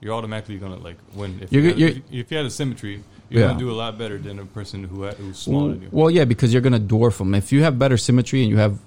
you're 0.00 0.12
automatically 0.14 0.58
gonna 0.58 0.76
like 0.76 0.96
win. 1.14 1.38
If, 1.42 1.52
You're 1.52 1.62
you, 1.62 1.68
had, 1.70 1.78
you're- 1.78 1.92
if, 2.10 2.26
if 2.26 2.30
you 2.30 2.36
had 2.36 2.46
a 2.46 2.50
symmetry, 2.50 3.02
you're 3.30 3.40
Yeah. 3.40 3.48
gonna 3.48 3.58
do 3.58 3.70
a 3.70 3.78
lot 3.84 3.96
better 3.98 4.18
than 4.18 4.38
a 4.38 4.44
person 4.44 4.84
who 4.84 5.06
who's 5.06 5.38
smaller 5.38 5.58
Well, 5.64 5.72
than 5.72 5.82
you. 5.82 5.88
well, 5.90 6.10
yeah, 6.10 6.24
because 6.26 6.52
you're 6.52 6.62
gonna 6.62 6.78
dwarf 6.78 7.16
them. 7.18 7.34
If 7.34 7.50
you 7.52 7.62
have 7.62 7.78
better 7.78 7.96
symmetry 7.96 8.42
and 8.42 8.50
you 8.50 8.58
have 8.58 8.78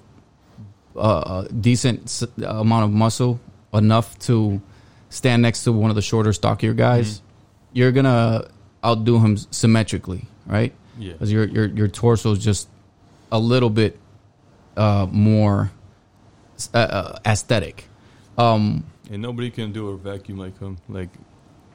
uh, 0.96 1.46
a 1.48 1.52
decent 1.52 2.04
s- 2.04 2.24
amount 2.44 2.84
of 2.84 2.90
muscle 2.92 3.40
enough 3.74 4.18
to 4.20 4.60
stand 5.08 5.42
next 5.42 5.64
to 5.64 5.72
one 5.72 5.90
of 5.90 5.96
the 5.96 6.02
shorter, 6.02 6.32
stockier 6.32 6.72
guys, 6.74 7.08
Mm-hmm. 7.16 7.24
you're 7.78 7.92
gonna 7.92 8.48
outdo 8.84 9.18
him 9.20 9.36
symmetrically, 9.50 10.26
right? 10.46 10.72
Yeah, 10.98 11.12
because 11.12 11.32
your 11.32 11.44
your 11.44 11.66
your 11.66 11.88
torso 11.88 12.32
is 12.32 12.38
just 12.44 12.68
a 13.32 13.38
little 13.38 13.70
bit 13.70 13.98
uh, 14.76 15.06
more 15.10 15.70
uh, 16.74 16.78
uh, 16.78 17.18
aesthetic. 17.26 17.86
Um, 18.38 18.84
and 19.10 19.20
nobody 19.22 19.50
can 19.50 19.72
do 19.72 19.88
a 19.88 19.96
vacuum 19.96 20.38
like 20.38 20.58
him, 20.58 20.78
like 20.88 21.08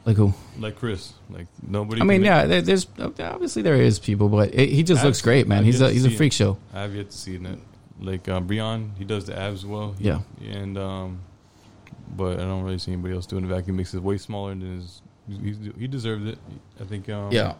like 0.06 0.18
who? 0.18 0.34
like 0.60 0.76
Chris. 0.78 1.14
Like 1.30 1.48
nobody. 1.62 2.02
I 2.02 2.04
mean, 2.06 2.24
yeah, 2.24 2.46
there, 2.46 2.62
there's 2.62 2.88
obviously 3.00 3.62
there 3.62 3.76
is 3.76 4.00
people, 4.00 4.30
but 4.30 4.54
it, 4.54 4.70
he 4.70 4.84
just 4.84 5.04
looks 5.04 5.22
great, 5.22 5.48
man. 5.48 5.60
I've 5.60 5.66
He's 5.66 5.82
a 5.82 5.92
he's 5.92 6.06
a 6.06 6.12
freak 6.12 6.34
it. 6.34 6.36
show. 6.36 6.58
I 6.74 6.82
have 6.82 6.96
yet 6.96 7.10
to 7.12 7.18
see 7.18 7.38
that. 7.38 7.58
Like 8.00 8.28
um, 8.28 8.48
Breon, 8.48 8.98
he 8.98 9.06
does 9.06 9.26
the 9.26 9.38
abs 9.40 9.66
well. 9.66 9.96
He- 9.98 10.06
Yeah. 10.08 10.20
and 10.44 10.78
um, 10.78 11.20
but 12.16 12.40
I 12.40 12.44
don't 12.44 12.64
really 12.64 12.78
see 12.78 12.92
anybody 12.92 13.14
else 13.16 13.26
doing 13.26 13.48
the 13.48 13.54
vacuum. 13.56 13.78
Makes 13.78 13.94
his 13.94 14.02
way 14.02 14.18
smaller 14.18 14.50
than 14.52 14.80
his. 14.80 15.02
He's, 15.28 15.58
he 15.78 15.88
deserved 15.88 16.28
it. 16.28 16.38
I 16.80 16.84
think. 16.84 17.10
Um, 17.10 17.32
yeah. 17.32 17.56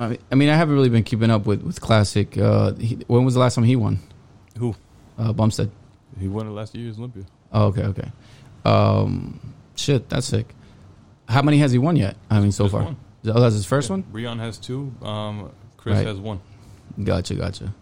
I 0.00 0.08
mean, 0.08 0.18
I 0.30 0.34
mean, 0.36 0.48
I 0.48 0.54
haven't 0.56 0.74
really 0.76 0.88
been 0.90 1.02
keeping 1.02 1.30
up 1.30 1.44
with 1.46 1.62
with 1.62 1.80
classic. 1.80 2.38
Uh, 2.38 2.72
he, 2.74 2.94
when 3.08 3.24
was 3.24 3.34
the 3.34 3.40
last 3.40 3.56
time 3.56 3.64
he 3.64 3.74
won? 3.76 3.98
Who? 4.58 4.74
Uh, 5.18 5.32
Bumstead. 5.32 5.70
He 6.20 6.28
won 6.28 6.46
it 6.46 6.50
last 6.50 6.74
year's 6.74 6.98
Olympia. 6.98 7.24
Oh, 7.52 7.66
okay, 7.66 7.82
okay. 7.82 8.10
Um, 8.64 9.40
shit, 9.74 10.08
that's 10.08 10.26
sick. 10.26 10.54
How 11.28 11.42
many 11.42 11.58
has 11.58 11.72
he 11.72 11.78
won 11.78 11.96
yet? 11.96 12.16
I 12.30 12.40
mean, 12.40 12.52
so 12.52 12.64
Just 12.64 12.72
far. 12.72 12.82
one. 12.84 12.96
Oh, 13.26 13.40
that's 13.40 13.54
his 13.54 13.66
first 13.66 13.90
one. 13.90 14.02
Breon 14.04 14.38
has 14.38 14.58
two. 14.58 14.92
Um, 15.02 15.50
Chris 15.76 15.96
Right. 15.96 16.06
has 16.06 16.18
one. 16.18 16.40
Gotcha, 17.02 17.34
gotcha. 17.34 17.74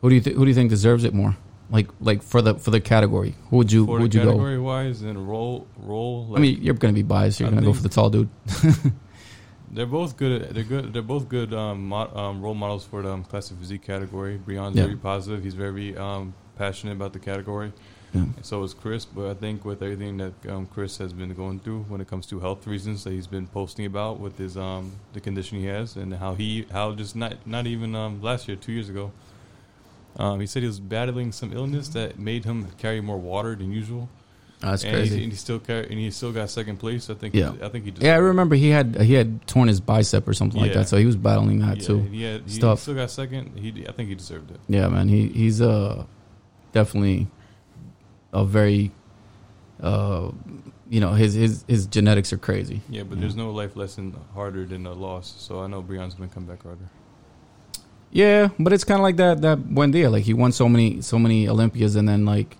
Who 0.00 0.08
do 0.08 0.14
you 0.14 0.20
th- 0.20 0.36
who 0.36 0.44
do 0.44 0.48
you 0.48 0.54
think 0.54 0.70
deserves 0.70 1.04
it 1.04 1.12
more? 1.12 1.36
Like 1.70 1.88
like 2.00 2.22
for 2.22 2.42
the 2.42 2.54
for 2.56 2.70
the 2.72 2.80
category, 2.80 3.34
who 3.48 3.58
would 3.58 3.70
you 3.70 3.86
who 3.86 3.92
would 4.00 4.12
you 4.14 4.22
go? 4.22 4.30
category 4.30 4.58
wise 4.58 5.02
and 5.02 5.28
roll 5.28 5.66
roll. 5.78 6.26
Like, 6.26 6.38
I 6.38 6.42
mean, 6.42 6.62
you're 6.62 6.74
gonna 6.74 6.92
be 6.92 7.02
biased. 7.02 7.38
You're 7.38 7.48
I 7.48 7.52
gonna 7.52 7.66
go 7.66 7.72
for 7.72 7.82
the 7.82 7.88
tall 7.88 8.10
dude. 8.10 8.28
they're 9.70 9.86
both 9.86 10.16
good. 10.16 10.50
They're 10.54 10.64
good. 10.64 10.92
They're 10.92 11.02
both 11.02 11.28
good 11.28 11.54
um, 11.54 11.88
mo- 11.88 12.10
um, 12.14 12.42
role 12.42 12.54
models 12.54 12.84
for 12.84 13.02
the 13.02 13.12
um, 13.12 13.22
classic 13.24 13.56
physique 13.58 13.82
category. 13.82 14.36
Breon's 14.36 14.76
Yeah. 14.76 14.84
very 14.84 14.96
positive. 14.96 15.44
He's 15.44 15.54
very 15.54 15.96
um, 15.96 16.34
passionate 16.56 16.92
about 16.92 17.12
the 17.12 17.20
category. 17.20 17.72
Yeah. 18.12 18.24
So 18.42 18.64
is 18.64 18.74
Chris. 18.74 19.04
But 19.04 19.30
I 19.30 19.34
think 19.34 19.64
with 19.64 19.80
everything 19.82 20.16
that 20.16 20.32
um, 20.48 20.66
Chris 20.66 20.98
has 20.98 21.12
been 21.12 21.32
going 21.34 21.60
through 21.60 21.82
when 21.84 22.00
it 22.00 22.08
comes 22.08 22.26
to 22.26 22.40
health 22.40 22.66
reasons 22.66 23.04
that 23.04 23.12
he's 23.12 23.28
been 23.28 23.46
posting 23.46 23.86
about 23.86 24.18
with 24.18 24.36
his 24.38 24.56
um, 24.56 24.92
the 25.12 25.20
condition 25.20 25.58
he 25.60 25.66
has 25.66 25.94
and 25.94 26.14
how 26.14 26.34
he 26.34 26.66
how 26.72 26.92
just 26.92 27.14
not 27.14 27.36
not 27.46 27.68
even 27.68 27.94
um, 27.94 28.20
last 28.20 28.48
year 28.48 28.56
two 28.56 28.72
years 28.72 28.88
ago. 28.88 29.12
Um, 30.16 30.40
he 30.40 30.46
said 30.46 30.62
he 30.62 30.66
was 30.66 30.80
battling 30.80 31.32
some 31.32 31.52
illness 31.52 31.88
that 31.88 32.18
made 32.18 32.44
him 32.44 32.66
carry 32.78 33.00
more 33.00 33.16
water 33.18 33.54
than 33.54 33.70
usual, 33.72 34.08
That's 34.60 34.82
and 34.84 34.94
he, 34.96 35.00
crazy. 35.02 35.22
and 35.22 35.32
he 35.32 35.38
still 35.38 35.58
car- 35.60 35.76
and 35.88 35.92
he 35.98 36.10
still 36.10 36.32
got 36.32 36.50
second 36.50 36.76
place. 36.78 37.08
I 37.08 37.14
think. 37.14 37.34
Yeah. 37.34 37.52
I 37.62 37.68
think 37.68 37.84
he. 37.84 37.92
Yeah, 38.04 38.14
I 38.14 38.18
remember 38.18 38.56
he 38.56 38.68
had 38.70 39.00
he 39.00 39.14
had 39.14 39.46
torn 39.46 39.68
his 39.68 39.80
bicep 39.80 40.26
or 40.28 40.34
something 40.34 40.60
like 40.60 40.72
that, 40.74 40.88
so 40.88 40.96
he 40.96 41.06
was 41.06 41.16
battling 41.16 41.60
that 41.60 41.78
Yeah, 41.78 41.86
too. 41.86 42.00
He, 42.02 42.22
had, 42.24 42.42
he 42.42 42.50
Stuff. 42.50 42.80
still 42.80 42.94
got 42.94 43.10
second. 43.10 43.56
He, 43.58 43.86
I 43.88 43.92
think 43.92 44.08
he 44.08 44.14
deserved 44.14 44.50
it. 44.50 44.60
Yeah, 44.68 44.88
man, 44.88 45.08
he 45.08 45.28
he's 45.28 45.60
uh 45.62 46.04
definitely 46.72 47.28
a 48.32 48.44
very 48.44 48.90
uh 49.80 50.30
you 50.90 51.00
know 51.00 51.12
his 51.12 51.34
his 51.34 51.64
his 51.68 51.86
genetics 51.86 52.32
are 52.32 52.38
crazy. 52.38 52.82
Yeah, 52.90 53.04
but 53.04 53.14
Yeah. 53.16 53.22
there's 53.22 53.36
no 53.36 53.50
life 53.52 53.76
lesson 53.76 54.14
harder 54.34 54.66
than 54.66 54.86
a 54.86 54.92
loss. 54.92 55.34
So 55.38 55.60
I 55.62 55.68
know 55.68 55.80
Breon's 55.82 56.14
gonna 56.14 56.28
come 56.28 56.44
back 56.46 56.64
harder. 56.64 56.88
Yeah, 58.12 58.48
but 58.58 58.72
it's 58.72 58.84
kind 58.84 58.98
of 58.98 59.02
like 59.02 59.16
that 59.16 59.42
that 59.42 59.58
Buendia. 59.58 60.10
Like 60.10 60.24
he 60.24 60.34
won 60.34 60.52
so 60.52 60.68
many 60.68 61.00
so 61.00 61.18
many 61.18 61.48
Olympias, 61.48 61.96
and 61.96 62.08
then 62.08 62.24
like 62.24 62.56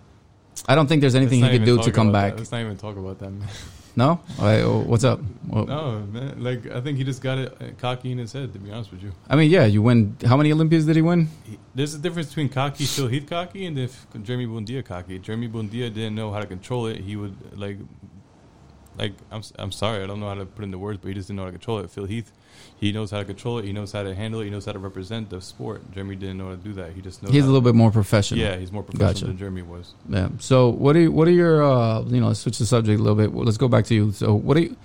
I 0.69 0.75
don't 0.75 0.87
think 0.87 1.01
there's 1.01 1.15
anything 1.15 1.43
he 1.43 1.51
could 1.51 1.65
do 1.65 1.83
to 1.83 1.91
come 1.91 2.13
back. 2.13 2.33
That. 2.33 2.39
Let's 2.39 2.53
not 2.53 2.61
even 2.61 2.77
talk 2.77 2.97
about 2.97 3.19
that, 3.19 3.31
man. 3.31 3.49
No, 3.97 4.21
right, 4.39 4.61
oh, 4.61 4.79
what's 4.87 5.03
up? 5.03 5.21
Well, 5.49 5.67
No, 5.67 5.99
man. 6.01 6.43
Like 6.43 6.71
I 6.71 6.81
think 6.81 6.97
he 6.97 7.05
just 7.05 7.21
got 7.21 7.39
it 7.39 7.57
uh, 7.61 7.67
cocky 7.79 8.13
in 8.13 8.19
his 8.19 8.33
head. 8.33 8.53
To 8.53 8.59
be 8.59 8.71
honest 8.71 8.93
with 8.93 9.03
you, 9.03 9.13
I 9.29 9.35
mean, 9.35 9.51
yeah, 9.51 9.65
you 9.65 9.83
win. 9.83 10.17
How 10.25 10.37
many 10.37 10.53
Olympias 10.53 10.87
did 10.87 10.95
he 10.95 11.03
win? 11.03 11.29
he, 11.45 11.59
there's 11.75 11.95
a 11.95 11.99
difference 11.99 12.29
between 12.29 12.49
cocky, 12.49 12.85
Phil 12.85 13.09
Heath 13.09 13.27
cocky, 13.29 13.67
and 13.67 13.77
if 13.79 14.07
Jeremy 14.23 14.47
Buendia 14.47 14.85
cocky. 14.85 15.19
Jeremy 15.19 15.49
Buendia 15.49 15.93
didn't 15.93 16.15
know 16.15 16.31
how 16.33 16.39
to 16.39 16.47
control 16.47 16.87
it. 16.87 17.01
He 17.01 17.17
would 17.17 17.35
like, 17.59 17.79
like 18.97 19.13
I'm 19.33 19.43
I'm 19.59 19.73
sorry, 19.73 20.05
I 20.05 20.07
don't 20.07 20.21
know 20.21 20.29
how 20.29 20.35
to 20.35 20.47
put 20.47 20.63
into 20.65 20.79
words, 20.79 21.01
but 21.03 21.09
he 21.09 21.15
just 21.15 21.27
didn't 21.27 21.39
know 21.39 21.43
how 21.43 21.51
to 21.51 21.59
control 21.59 21.81
it. 21.81 21.91
Phil 21.91 22.07
Heath, 22.07 22.33
he 22.81 22.93
knows 22.93 23.11
how 23.11 23.19
to 23.19 23.25
control 23.27 23.59
it. 23.59 23.65
He 23.67 23.73
knows 23.73 23.93
how 23.93 24.03
to 24.03 24.15
handle 24.15 24.41
it. 24.41 24.45
He 24.45 24.51
knows 24.51 24.65
how 24.65 24.73
to 24.73 24.79
represent 24.79 25.29
the 25.29 25.41
sport. 25.41 25.93
Jeremy 25.93 26.17
didn't 26.17 26.39
know 26.39 26.47
how 26.47 26.51
to 26.53 26.57
do 26.57 26.73
that. 26.75 26.93
He 26.95 27.03
just 27.03 27.23
knows. 27.23 27.31
He's 27.33 27.45
a 27.45 27.47
little 27.47 27.61
bit 27.61 27.75
more 27.75 27.91
professional. 27.91 28.41
Yeah, 28.41 28.57
he's 28.57 28.73
more 28.73 28.83
professional 28.83 29.13
Gotcha. 29.13 29.25
than 29.27 29.39
Jeremy 29.39 29.63
was. 29.63 29.93
Yeah. 30.09 30.29
So 30.39 30.71
what 30.71 30.97
are 30.97 31.01
you, 31.01 31.13
what 31.13 31.29
are 31.29 31.33
your 31.33 31.63
uh 31.63 32.03
you 32.05 32.21
know 32.21 32.29
let's 32.29 32.41
switch 32.41 32.59
the 32.59 32.67
subject 32.67 32.99
a 32.99 33.03
little 33.03 33.17
bit. 33.17 33.35
Let's 33.35 33.59
go 33.59 33.69
back 33.69 33.85
to 33.87 33.95
you. 33.95 34.13
So 34.13 34.35
what 34.35 34.57
are 34.57 34.61
you 34.61 34.77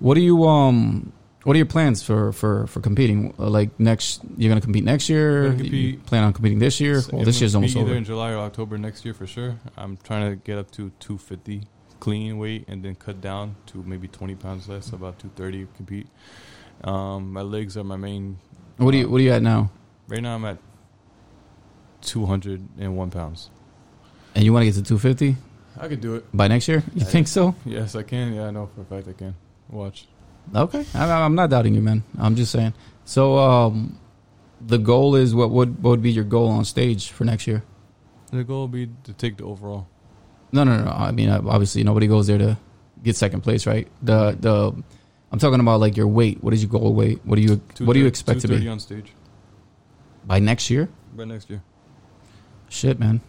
what 0.00 0.16
are 0.16 0.20
you 0.20 0.44
um 0.44 1.12
what 1.44 1.52
are 1.54 1.58
your 1.58 1.66
plans 1.66 2.02
for 2.02 2.32
for 2.32 2.66
for 2.66 2.80
competing? 2.80 3.34
Uh, 3.38 3.48
like 3.50 3.78
next 3.78 4.22
you're 4.36 4.50
gonna 4.50 4.60
compete 4.60 4.82
next 4.84 5.08
year. 5.08 5.50
Compete- 5.50 5.72
You 5.72 5.98
plan 5.98 6.24
on 6.24 6.32
competing 6.32 6.58
this 6.58 6.80
year. 6.80 7.02
Well, 7.12 7.24
this 7.24 7.40
year's 7.40 7.54
almost 7.54 7.76
Either 7.76 7.86
over. 7.90 7.94
in 7.94 8.04
July 8.04 8.32
or 8.32 8.38
October 8.38 8.78
next 8.78 9.04
year 9.04 9.14
for 9.14 9.26
sure. 9.26 9.56
I'm 9.76 9.96
trying 9.98 10.28
to 10.30 10.36
get 10.36 10.58
up 10.58 10.70
to 10.72 10.90
250 11.00 11.68
clean 12.00 12.36
weight 12.38 12.64
and 12.66 12.82
then 12.84 12.94
cut 12.96 13.20
down 13.20 13.56
to 13.66 13.82
maybe 13.86 14.08
20 14.08 14.34
pounds 14.34 14.68
less, 14.68 14.88
about 14.88 15.18
230 15.20 15.68
compete. 15.76 16.06
Um, 16.82 17.32
my 17.32 17.42
legs 17.42 17.76
are 17.76 17.84
my 17.84 17.96
main. 17.96 18.38
What 18.76 18.94
are 18.94 18.98
you 18.98 19.08
what 19.08 19.20
are 19.20 19.24
you 19.24 19.32
at 19.32 19.42
now? 19.42 19.70
Right 20.08 20.20
now 20.22 20.34
I'm 20.34 20.44
at 20.44 20.58
201 22.02 23.10
pounds. 23.10 23.50
And 24.34 24.44
you 24.44 24.52
want 24.52 24.62
to 24.62 24.66
get 24.66 24.74
to 24.74 24.82
250 24.82 25.36
I 25.80 25.88
could 25.88 26.00
do 26.00 26.16
it. 26.16 26.24
by 26.36 26.48
next 26.48 26.68
year? 26.68 26.82
You 26.94 27.02
I- 27.02 27.04
think 27.04 27.28
so? 27.28 27.54
Yes, 27.64 27.94
I 27.94 28.02
can. 28.02 28.34
Yeah, 28.34 28.46
I 28.48 28.50
know 28.50 28.68
for 28.74 28.82
a 28.82 28.84
fact 28.84 29.08
I 29.08 29.12
can. 29.12 29.34
Watch. 29.70 30.06
Okay, 30.54 30.84
I, 30.94 31.10
I'm 31.10 31.34
not 31.34 31.48
doubting 31.50 31.74
you, 31.74 31.80
man. 31.80 32.02
I'm 32.18 32.36
just 32.36 32.52
saying. 32.52 32.74
So, 33.06 33.38
um, 33.38 33.98
the 34.60 34.76
goal 34.78 35.14
is 35.14 35.34
what 35.34 35.50
would 35.50 35.82
what 35.82 35.90
would 35.90 36.02
be 36.02 36.12
your 36.12 36.24
goal 36.24 36.48
on 36.48 36.64
stage 36.66 37.10
for 37.10 37.24
next 37.24 37.46
year? 37.46 37.62
The 38.30 38.44
goal 38.44 38.62
would 38.62 38.72
be 38.72 38.90
to 39.04 39.12
take 39.14 39.38
the 39.38 39.44
overall. 39.44 39.86
No, 40.52 40.64
no, 40.64 40.84
no. 40.84 40.90
I 40.90 41.12
mean, 41.12 41.30
uh, 41.30 41.40
obviously, 41.46 41.82
nobody 41.82 42.06
goes 42.06 42.26
there 42.26 42.36
to 42.38 42.58
get 43.02 43.16
second 43.16 43.40
place, 43.40 43.66
right? 43.66 43.88
The 44.02 44.36
the 44.38 44.82
I'm 45.34 45.40
talking 45.40 45.58
about 45.58 45.80
like 45.80 45.96
your 45.96 46.06
weight. 46.06 46.44
What 46.44 46.54
is 46.54 46.62
your 46.62 46.70
goal 46.70 46.94
weight? 46.94 47.18
What 47.24 47.34
do 47.34 47.42
you 47.42 47.60
what 47.80 47.94
do 47.94 47.98
you 47.98 48.06
expect 48.06 48.42
to 48.42 48.46
be 48.46 48.68
on 48.68 48.78
stage 48.78 49.10
by 50.24 50.38
next 50.38 50.70
year? 50.70 50.88
by 51.12 51.24
next 51.24 51.50
year? 51.50 51.60
Shit, 52.68 53.00
man. 53.00 53.20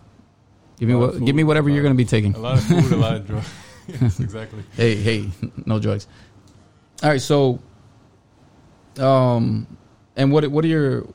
Give 0.78 0.88
me 0.88 0.94
what, 0.94 1.26
give 1.26 1.36
me 1.36 1.44
whatever 1.44 1.68
you're 1.68 1.82
going 1.82 1.96
to 1.96 1.98
be 1.98 2.06
taking. 2.06 2.36
A 2.36 2.38
lot 2.38 2.60
of 2.60 2.63
food, 2.63 2.91
a 2.91 2.96
lot 2.96 3.15
of 3.15 3.26
drugs. 3.28 3.50
yes, 3.88 4.20
exactly. 4.20 4.63
Hey, 4.76 4.94
hey, 4.94 5.32
no 5.65 5.80
drugs. 5.80 6.06
All 7.02 7.10
right, 7.10 7.20
so, 7.20 7.58
um, 9.00 9.65
and 10.15 10.32
what 10.32 10.48
what 10.50 10.63
are 10.63 10.68
your 10.68 11.08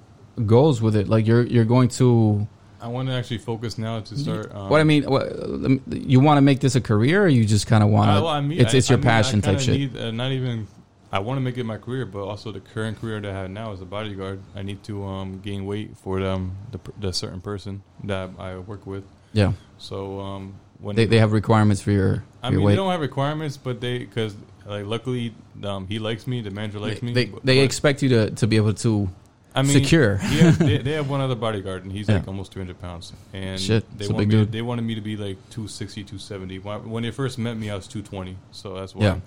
goals 0.45 0.83
with 0.83 0.97
it? 0.97 1.07
Like 1.07 1.25
you're 1.25 1.47
you're 1.47 1.65
going 1.65 1.89
to 2.01 2.49
I 2.81 2.89
want 2.89 3.09
to 3.11 3.15
actually 3.15 3.39
focus 3.39 3.79
now 3.79 4.01
to 4.01 4.19
start. 4.19 4.53
Um, 4.53 4.71
what 4.71 4.81
I 4.81 4.85
mean. 4.85 5.05
What, 5.05 5.31
um, 5.41 5.83
you 5.89 6.19
want 6.19 6.39
to 6.39 6.43
make 6.43 6.59
this 6.59 6.75
a 6.75 6.81
career, 6.81 7.23
or 7.23 7.29
you 7.29 7.45
just 7.45 7.69
kind 7.69 7.85
of 7.85 7.91
want 7.91 8.09
to? 8.09 8.15
well, 8.15 8.27
I 8.27 8.41
mean, 8.41 8.59
it's 8.59 8.75
it's 8.75 8.91
your 8.91 8.99
I 8.99 9.03
mean, 9.03 9.05
passion 9.05 9.41
type 9.41 9.61
shit. 9.61 9.79
Need, 9.79 9.97
uh, 9.97 10.11
not 10.11 10.33
even. 10.33 10.67
I 11.13 11.19
want 11.19 11.39
to 11.39 11.41
make 11.41 11.59
it 11.59 11.65
my 11.65 11.77
career, 11.77 12.07
but 12.07 12.23
also 12.25 12.53
the 12.53 12.61
current 12.61 13.01
career 13.01 13.21
that 13.21 13.31
I 13.31 13.35
have 13.35 13.51
now 13.51 13.73
as 13.73 13.81
a 13.81 13.85
bodyguard. 13.85 14.41
I 14.55 14.63
need 14.63 14.83
to 14.85 15.05
um, 15.05 15.41
gain 15.45 15.67
weight 15.67 15.97
for 15.97 16.23
um, 16.25 16.57
the, 16.71 16.79
the 17.01 17.13
certain 17.13 17.41
person 17.41 17.83
that 18.05 18.31
I 18.39 18.59
work 18.59 18.87
with. 18.87 19.05
yeah, 19.33 19.53
So 19.79 20.21
um, 20.21 20.55
when 20.79 20.95
they 20.97 21.07
they 21.07 21.19
have 21.19 21.33
requirements 21.33 21.83
for 21.83 21.91
your 21.91 22.23
I 22.43 22.49
your 22.49 22.59
mean, 22.59 22.67
weight. 22.67 22.73
they 22.73 22.77
don't 22.77 22.91
have 22.91 23.01
requirements, 23.01 23.57
but 23.57 23.81
they 23.81 23.99
because 23.99 24.35
like 24.67 24.87
luckily 24.87 25.35
um, 25.65 25.87
he 25.89 25.99
likes 25.99 26.27
me, 26.29 26.43
the 26.43 26.51
manager 26.51 26.79
likes 26.79 27.03
me. 27.03 27.13
they 27.13 27.25
but- 27.27 27.45
they 27.45 27.59
but, 27.59 27.65
expect 27.65 28.03
you 28.03 28.09
to 28.11 28.31
to 28.31 28.47
be 28.47 28.57
able 28.57 28.75
to 28.75 29.09
I 29.53 29.63
mean, 29.63 29.73
secure. 29.73 30.21
yeah, 30.31 30.53
they, 30.53 30.79
they 30.79 30.93
have 31.01 31.11
one 31.11 31.21
other 31.21 31.35
bodyguard, 31.35 31.83
and 31.83 31.91
he's 31.91 32.09
Yeah. 32.09 32.19
like 32.19 32.29
almost 32.29 32.53
300 32.53 32.81
pounds. 32.81 33.13
And 33.33 33.59
Shit, 33.59 33.83
they 33.99 34.07
want 34.07 34.29
me. 34.29 34.45
They 34.45 34.63
wanted 34.63 34.83
me 34.83 34.95
to 34.95 35.01
be 35.01 35.17
like 35.17 35.39
260, 35.51 36.05
270. 36.05 36.61
When 36.61 36.89
when 36.89 37.03
they 37.03 37.11
first 37.11 37.37
met 37.37 37.57
me, 37.57 37.69
I 37.69 37.75
was 37.75 37.89
220, 37.89 38.37
so 38.53 38.75
that's 38.75 38.95
why. 38.95 39.05
Yeah. 39.07 39.21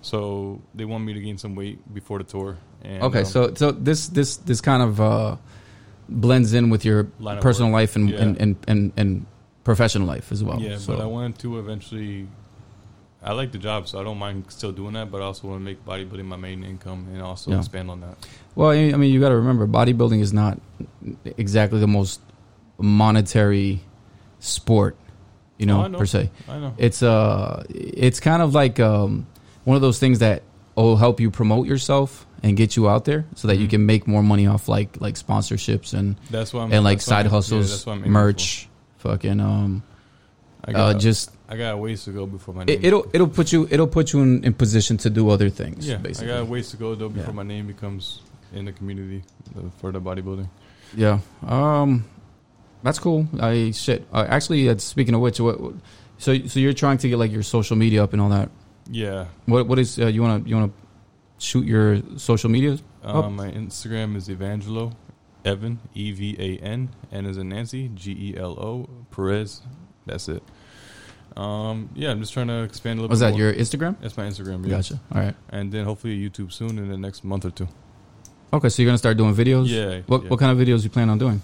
So 0.00 0.60
they 0.74 0.84
want 0.84 1.04
me 1.04 1.12
to 1.14 1.20
gain 1.20 1.38
some 1.38 1.54
weight 1.54 1.78
before 1.92 2.18
the 2.18 2.24
tour. 2.24 2.56
And, 2.82 3.02
Okay, 3.02 3.20
um, 3.20 3.24
so 3.24 3.54
so 3.54 3.72
this 3.72 4.08
this 4.08 4.36
this 4.36 4.60
kind 4.60 4.82
of 4.82 5.00
uh, 5.00 5.36
blends 6.08 6.52
in 6.54 6.70
with 6.70 6.84
your 6.84 7.04
personal 7.40 7.70
life 7.72 7.96
and, 7.96 8.10
Yeah. 8.10 8.22
and, 8.22 8.36
and, 8.40 8.56
and, 8.68 8.92
and 8.96 9.26
professional 9.64 10.06
life 10.06 10.30
as 10.32 10.42
well. 10.42 10.60
yeah, 10.60 10.76
so, 10.78 10.94
but 10.94 11.02
I 11.02 11.06
wanted 11.06 11.38
to 11.40 11.58
eventually. 11.58 12.28
I 13.20 13.32
like 13.32 13.50
the 13.50 13.58
job, 13.58 13.88
so 13.88 13.98
I 14.00 14.04
don't 14.04 14.16
mind 14.18 14.44
still 14.48 14.70
doing 14.70 14.92
that. 14.94 15.10
But 15.10 15.20
I 15.22 15.24
also 15.24 15.48
want 15.48 15.60
to 15.60 15.64
make 15.64 15.84
bodybuilding 15.84 16.24
my 16.24 16.36
main 16.36 16.62
income 16.62 17.08
and 17.12 17.20
also 17.20 17.50
Yeah. 17.50 17.58
expand 17.58 17.90
on 17.90 18.00
that. 18.00 18.16
well, 18.54 18.70
I 18.70 18.92
mean, 18.92 19.12
you 19.12 19.18
got 19.18 19.30
to 19.30 19.36
remember, 19.36 19.66
bodybuilding 19.66 20.20
is 20.20 20.32
not 20.32 20.60
exactly 21.36 21.80
the 21.80 21.88
most 21.88 22.20
monetary 22.78 23.80
sport, 24.38 24.96
you 25.58 25.66
know, 25.66 25.84
Oh, 25.84 25.88
know. 25.88 25.98
per 25.98 26.06
se. 26.06 26.30
I 26.48 26.58
know. 26.58 26.74
It's 26.78 27.02
uh, 27.02 27.64
it's 27.70 28.20
kind 28.20 28.40
of 28.40 28.54
like 28.54 28.78
um, 28.78 29.26
one 29.68 29.76
of 29.76 29.82
those 29.82 29.98
things 29.98 30.18
that 30.20 30.42
will 30.74 30.96
help 30.96 31.20
you 31.20 31.30
promote 31.30 31.66
yourself 31.66 32.26
and 32.42 32.56
get 32.56 32.74
you 32.76 32.88
out 32.88 33.04
there, 33.04 33.26
so 33.34 33.48
that 33.48 33.56
you 33.56 33.66
Mhm. 33.66 33.70
can 33.70 33.86
make 33.86 34.06
more 34.06 34.22
money 34.22 34.46
off 34.46 34.68
like 34.68 34.90
like 35.00 35.16
sponsorships 35.16 35.92
and 35.92 36.16
That's 36.30 36.54
why 36.54 36.62
I'm 36.62 36.72
and 36.72 36.82
like 36.84 36.98
what 36.98 37.02
side 37.02 37.16
I'm- 37.16 37.26
yeah, 37.26 37.30
hustles, 37.30 37.84
what 37.86 37.96
aiming 37.98 38.10
merch, 38.12 38.68
fucking 38.98 39.40
um. 39.40 39.82
I 40.64 40.70
uh, 40.72 40.92
got, 40.92 41.00
just 41.00 41.30
I 41.48 41.56
got 41.56 41.78
ways 41.78 42.04
to 42.04 42.10
go 42.12 42.26
before 42.26 42.54
my 42.54 42.62
it, 42.62 42.66
name. 42.68 42.80
it'll 42.82 43.04
it'll 43.12 43.28
put 43.38 43.52
you 43.52 43.68
it'll 43.70 43.86
put 43.98 44.12
you 44.12 44.20
in, 44.22 44.44
in 44.44 44.52
position 44.54 44.96
to 45.04 45.10
do 45.10 45.28
other 45.30 45.50
things. 45.50 45.86
yeah, 45.86 45.96
basically. 45.96 46.32
I 46.32 46.38
got 46.40 46.48
ways 46.48 46.70
to 46.70 46.76
go 46.76 46.94
though 46.94 47.08
before 47.10 47.32
Yeah. 47.34 47.42
my 47.42 47.46
name 47.54 47.66
becomes 47.66 48.20
in 48.54 48.64
the 48.64 48.72
community 48.72 49.22
uh, 49.56 49.68
for 49.80 49.92
the 49.92 50.00
bodybuilding. 50.00 50.48
Yeah. 50.96 51.18
Um, 51.46 52.04
that's 52.82 52.98
cool. 52.98 53.26
I 53.40 53.72
shit. 53.72 54.06
Uh, 54.12 54.24
actually, 54.28 54.68
uh, 54.68 54.76
speaking 54.78 55.14
of 55.14 55.20
which, 55.20 55.40
what, 55.40 55.60
what- 55.60 55.74
so 56.18 56.30
so 56.46 56.60
you're 56.60 56.72
trying 56.84 56.98
to 56.98 57.08
get 57.08 57.18
like 57.18 57.32
your 57.32 57.42
social 57.44 57.76
media 57.76 58.02
up 58.04 58.12
and 58.12 58.20
all 58.22 58.30
that. 58.30 58.48
Yeah. 58.90 59.26
What 59.46 59.66
what 59.66 59.78
is 59.78 59.98
uh, 59.98 60.06
you 60.06 60.22
want 60.22 60.44
to 60.44 60.50
you 60.50 60.56
want 60.56 60.72
to 60.72 61.44
shoot 61.44 61.66
your 61.66 62.00
social 62.16 62.50
media? 62.50 62.78
Oh. 63.02 63.24
Um, 63.24 63.36
my 63.36 63.50
Instagram 63.50 64.16
is 64.16 64.28
Evangelo 64.28 64.94
Evan 65.44 65.78
E 65.94 66.12
V 66.12 66.36
A 66.38 66.64
N 66.64 66.90
N 67.12 67.26
is 67.26 67.36
in 67.36 67.48
Nancy 67.48 67.90
G 67.94 68.12
E 68.12 68.36
L 68.36 68.52
O 68.52 68.88
Perez. 69.10 69.62
That's 70.06 70.28
it. 70.28 70.42
Um, 71.36 71.90
yeah, 71.94 72.10
I'm 72.10 72.20
just 72.20 72.32
trying 72.32 72.48
to 72.48 72.62
expand 72.62 72.98
a 72.98 73.02
little. 73.02 73.12
Was 73.12 73.20
that 73.20 73.30
more. 73.30 73.40
your 73.40 73.54
Instagram? 73.54 73.96
That's 74.00 74.16
my 74.16 74.24
Instagram. 74.24 74.64
Yeah. 74.64 74.76
Gotcha. 74.76 75.00
All 75.14 75.20
right. 75.20 75.34
And 75.50 75.70
then 75.70 75.84
hopefully 75.84 76.18
YouTube 76.18 76.52
soon 76.52 76.78
in 76.78 76.88
the 76.88 76.96
next 76.98 77.24
month 77.24 77.44
or 77.44 77.50
two. 77.50 77.68
Okay, 78.52 78.68
so 78.68 78.82
you're 78.82 78.88
gonna 78.88 78.98
start 78.98 79.16
doing 79.16 79.34
videos. 79.34 79.68
Yeah. 79.68 80.00
What 80.06 80.24
yeah. 80.24 80.30
what 80.30 80.40
kind 80.40 80.50
of 80.50 80.66
videos 80.66 80.82
you 80.82 80.90
plan 80.90 81.10
on 81.10 81.18
doing? 81.18 81.42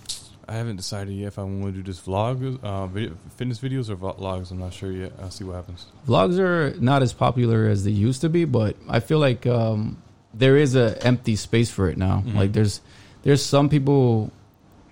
I 0.49 0.55
haven't 0.55 0.77
decided 0.77 1.15
yet 1.15 1.29
if 1.29 1.39
I 1.39 1.43
want 1.43 1.65
to 1.67 1.73
do 1.73 1.83
this 1.83 2.01
vlog, 2.01 2.63
uh, 2.63 2.87
video, 2.87 3.17
fitness 3.37 3.59
videos 3.59 3.89
or 3.91 3.97
vlogs. 3.97 4.51
I'm 4.51 4.59
not 4.59 4.73
sure 4.75 4.93
yet. 4.93 5.13
I'll 5.21 5.31
see 5.31 5.45
what 5.45 5.55
happens. 5.57 5.87
Vlogs 6.07 6.39
are 6.39 6.75
not 6.81 7.03
as 7.03 7.13
popular 7.13 7.67
as 7.67 7.85
they 7.85 7.91
used 7.91 8.21
to 8.23 8.29
be, 8.29 8.45
but 8.45 8.77
I 8.89 9.01
feel 9.01 9.19
like 9.19 9.47
um, 9.47 9.97
there 10.35 10.57
is 10.57 10.75
an 10.75 10.95
empty 11.03 11.37
space 11.37 11.71
for 11.71 11.89
it 11.89 11.97
now. 11.97 12.23
Mhm. 12.27 12.35
Like 12.35 12.53
there's 12.53 12.81
there's 13.23 13.45
some 13.45 13.69
people 13.69 14.31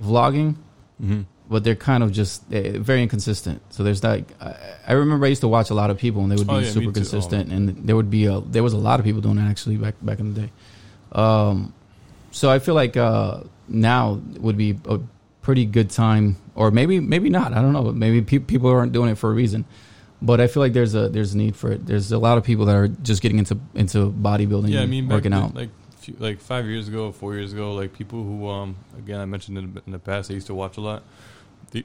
vlogging, 0.03 0.57
Mm-hmm. 1.03 1.23
but 1.51 1.65
they're 1.65 1.75
kind 1.75 2.03
of 2.05 2.13
just 2.13 2.43
eh, 2.53 2.79
very 2.79 3.03
inconsistent. 3.03 3.61
So 3.71 3.83
there's 3.83 4.03
like 4.05 4.25
I, 4.41 4.55
I 4.89 4.93
remember 4.93 5.27
I 5.27 5.31
used 5.31 5.41
to 5.43 5.49
watch 5.49 5.69
a 5.71 5.75
lot 5.75 5.91
of 5.91 5.99
people, 5.99 6.23
and 6.23 6.31
they 6.31 6.37
would 6.37 6.47
be 6.47 6.55
Oh, 6.55 6.59
yeah, 6.61 6.71
super 6.71 6.93
consistent, 6.93 7.51
Oh. 7.51 7.55
and 7.57 7.69
there 7.87 7.97
would 7.97 8.11
be 8.11 8.27
a 8.27 8.41
there 8.41 8.63
was 8.63 8.73
a 8.73 8.79
lot 8.79 9.01
of 9.01 9.05
people 9.05 9.21
doing 9.21 9.39
it 9.39 9.49
actually 9.51 9.77
back 9.77 9.97
back 10.01 10.19
in 10.21 10.33
the 10.33 10.41
day. 10.43 10.51
Um, 11.13 11.75
so 12.31 12.49
I 12.51 12.59
feel 12.59 12.75
like 12.75 12.97
uh, 12.97 13.41
now 13.69 14.21
would 14.39 14.57
be 14.57 14.79
a 14.89 14.99
pretty 15.43 15.67
good 15.67 15.91
time, 15.91 16.37
or 16.55 16.71
maybe 16.71 16.99
maybe 17.01 17.29
not. 17.29 17.53
I 17.53 17.61
don't 17.63 17.73
know. 17.73 17.83
But 17.83 17.95
maybe 17.97 18.23
pe- 18.23 18.39
people 18.39 18.71
aren't 18.71 18.93
doing 18.93 19.11
it 19.11 19.17
for 19.19 19.31
a 19.31 19.35
reason. 19.35 19.65
But 20.25 20.41
I 20.41 20.47
feel 20.47 20.63
like 20.63 20.73
there's 20.73 20.95
a 20.95 21.09
there's 21.09 21.35
a 21.35 21.39
need 21.39 21.57
for 21.57 21.73
it. 21.73 21.85
There's 21.85 22.13
a 22.13 22.19
lot 22.19 22.39
of 22.39 22.45
people 22.45 22.65
that 22.67 22.77
are 22.77 22.89
just 22.89 23.23
getting 23.23 23.39
into 23.39 23.59
into 23.75 24.11
bodybuilding, 24.13 24.71
Yeah, 24.71 24.83
I 24.83 24.87
mean, 24.87 25.09
working 25.09 25.33
then, 25.33 25.43
out. 25.43 25.55
like 25.55 25.71
few, 25.99 26.15
like 26.21 26.41
five 26.41 26.67
years 26.67 26.87
ago, 26.89 27.11
four 27.13 27.35
years 27.35 27.53
ago, 27.53 27.75
like 27.75 27.93
people 27.93 28.23
who, 28.23 28.49
um, 28.49 28.77
again, 28.97 29.21
I 29.21 29.25
mentioned 29.25 29.59
in, 29.59 29.75
the- 29.75 29.83
in 29.87 29.93
the 29.93 29.99
past, 29.99 30.31
I 30.31 30.35
used 30.35 30.47
to 30.47 30.55
watch 30.55 30.77
a 30.77 30.81
lot. 30.81 31.03
They, 31.73 31.83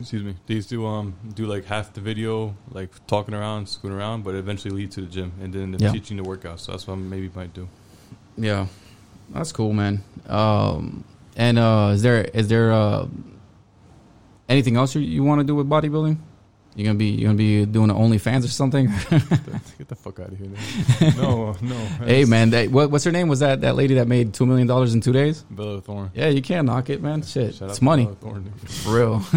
excuse 0.00 0.22
me, 0.24 0.34
they 0.46 0.54
used 0.54 0.68
to 0.70 0.84
um 0.86 1.14
do 1.34 1.46
like 1.46 1.64
half 1.66 1.92
the 1.92 2.00
video, 2.00 2.56
like 2.72 2.90
talking 3.06 3.34
around, 3.34 3.68
scooting 3.68 3.96
around, 3.96 4.24
but 4.24 4.34
eventually 4.34 4.74
lead 4.74 4.90
to 4.92 5.00
the 5.02 5.06
gym 5.06 5.32
and 5.40 5.52
then 5.54 5.76
Yeah. 5.78 5.92
teaching 5.92 6.16
the 6.16 6.24
workouts. 6.24 6.60
So 6.60 6.72
that's 6.72 6.88
what 6.88 6.94
I 6.94 6.96
maybe 6.96 7.30
might 7.36 7.54
do. 7.54 7.68
Yeah, 8.36 8.66
that's 9.30 9.52
cool, 9.52 9.72
man. 9.72 10.02
Um, 10.28 11.04
and 11.36 11.58
uh, 11.58 11.90
is 11.94 12.02
there 12.02 12.22
is 12.24 12.48
there 12.48 12.72
uh, 12.72 13.06
anything 14.48 14.76
else 14.76 14.94
you, 14.94 15.00
you 15.00 15.22
want 15.22 15.40
to 15.40 15.44
do 15.44 15.54
with 15.54 15.68
bodybuilding? 15.68 16.18
You 16.74 16.84
gonna 16.86 16.98
be 16.98 17.06
you 17.10 17.26
gonna 17.26 17.36
be 17.36 17.66
doing 17.66 17.88
the 17.88 17.94
OnlyFans 17.94 18.44
or 18.44 18.48
something? 18.48 18.86
Get 18.86 19.88
the 19.88 19.94
fuck 19.94 20.20
out 20.20 20.28
of 20.32 20.38
here! 20.38 20.48
man. 20.48 21.16
no, 21.18 21.52
no. 21.60 21.74
hey, 22.06 22.24
man, 22.24 22.48
that, 22.50 22.70
what, 22.70 22.90
what's 22.90 23.04
her 23.04 23.12
name? 23.12 23.28
Was 23.28 23.40
that 23.40 23.60
that 23.60 23.76
lady 23.76 23.94
that 23.96 24.08
made 24.08 24.32
two 24.32 24.46
million 24.46 24.66
dollars 24.66 24.94
in 24.94 25.02
two 25.02 25.12
days? 25.12 25.42
Bella 25.50 25.82
Thorne. 25.82 26.10
Yeah, 26.14 26.28
you 26.28 26.40
can't 26.40 26.66
knock 26.66 26.88
it, 26.88 27.02
man. 27.02 27.22
Shit, 27.22 27.56
Shout 27.56 27.68
it's 27.68 27.82
money, 27.82 28.04
Bella 28.06 28.16
Thorne. 28.16 28.52
for 28.66 28.96
real. 28.96 29.20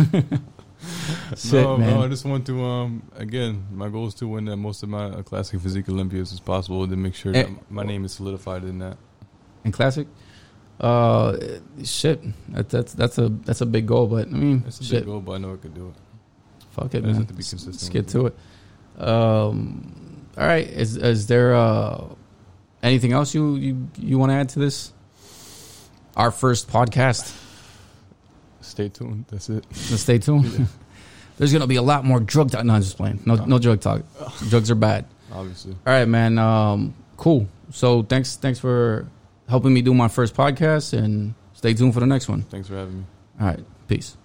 Shit, 1.36 1.54
no, 1.64 1.78
man. 1.78 1.90
no, 1.96 2.04
I 2.04 2.08
just 2.08 2.24
want 2.24 2.46
to 2.46 2.64
um 2.64 3.04
again. 3.18 3.66
My 3.74 3.90
goal 3.90 4.08
is 4.08 4.14
to 4.16 4.28
win 4.30 4.46
the 4.46 4.56
most 4.56 4.82
of 4.84 5.26
classic 5.26 5.60
physique 5.60 5.90
Olympias 5.90 6.32
as 6.32 6.40
possible, 6.40 6.84
and 6.84 6.92
to 6.92 6.96
make 6.98 7.16
sure 7.16 7.34
that 7.34 7.48
Eh. 7.48 7.54
my 7.70 7.84
name 7.84 8.06
is 8.06 8.14
solidified 8.14 8.64
in 8.64 8.80
that. 8.80 8.98
in 9.66 9.74
classic. 9.74 10.08
Uh, 10.80 11.38
shit, 11.84 12.22
that, 12.54 12.70
that's 12.70 12.94
that's 12.94 13.18
a 13.18 13.30
that's 13.30 13.62
a 13.62 13.66
big 13.66 13.86
goal, 13.88 14.08
but 14.08 14.28
I 14.28 14.32
mean, 14.32 14.64
It's 14.68 14.80
a 14.82 14.84
shit, 14.84 15.00
big 15.02 15.06
goal, 15.06 15.22
but 15.22 15.34
I 15.34 15.38
know 15.38 15.54
I 15.54 15.58
could 15.58 15.74
do 15.74 15.88
it. 15.88 15.96
fuck 16.72 16.94
it, 16.94 17.04
I 17.04 17.08
man. 17.08 17.16
have 17.16 17.28
to 17.28 17.34
be 17.34 17.38
Let's- 17.38 17.50
consistent 17.52 17.76
Let's 17.76 17.90
get 17.90 18.08
to 18.10 18.28
it. 18.28 18.36
Um, 19.02 20.26
all 20.38 20.46
right, 20.46 20.68
is 20.68 20.98
is 20.98 21.28
there 21.28 21.56
uh 21.56 22.06
anything 22.84 23.14
else 23.14 23.34
you 23.34 23.56
you 23.56 23.88
you 23.98 24.18
want 24.18 24.32
to 24.32 24.36
add 24.36 24.50
to 24.50 24.60
this? 24.60 24.92
Our 26.18 26.32
first 26.32 26.70
podcast. 26.70 27.34
Stay 28.62 28.90
tuned. 28.90 29.26
That's 29.30 29.50
it. 29.50 29.66
Stay 29.74 30.18
tuned. 30.18 30.68
There's 31.38 31.52
gonna 31.54 31.68
be 31.68 31.76
a 31.76 31.82
lot 31.82 32.04
more 32.06 32.20
drug 32.20 32.52
talk. 32.52 32.64
No, 32.66 32.74
I'm 32.74 32.82
just 32.82 32.98
playing. 32.98 33.22
No, 33.26 33.36
no 33.36 33.60
drug 33.60 33.80
talk. 33.82 34.02
Drugs 34.50 34.72
are 34.72 34.76
bad. 34.76 35.06
Obviously. 35.32 35.72
All 35.86 35.94
right, 35.94 36.08
man. 36.08 36.38
Um, 36.38 36.94
cool. 37.18 37.48
So 37.72 38.04
thanks, 38.04 38.36
thanks 38.38 38.60
for 38.60 39.08
helping 39.48 39.74
me 39.74 39.82
do 39.82 39.94
my 39.94 40.08
first 40.08 40.36
podcast, 40.36 40.98
and 40.98 41.34
stay 41.54 41.74
tuned 41.74 41.94
for 41.94 42.00
the 42.00 42.06
next 42.06 42.28
one. 42.28 42.44
Thanks 42.44 42.68
for 42.68 42.76
having 42.76 43.00
me. 43.00 43.06
All 43.40 43.48
right, 43.48 43.66
peace. 43.88 44.18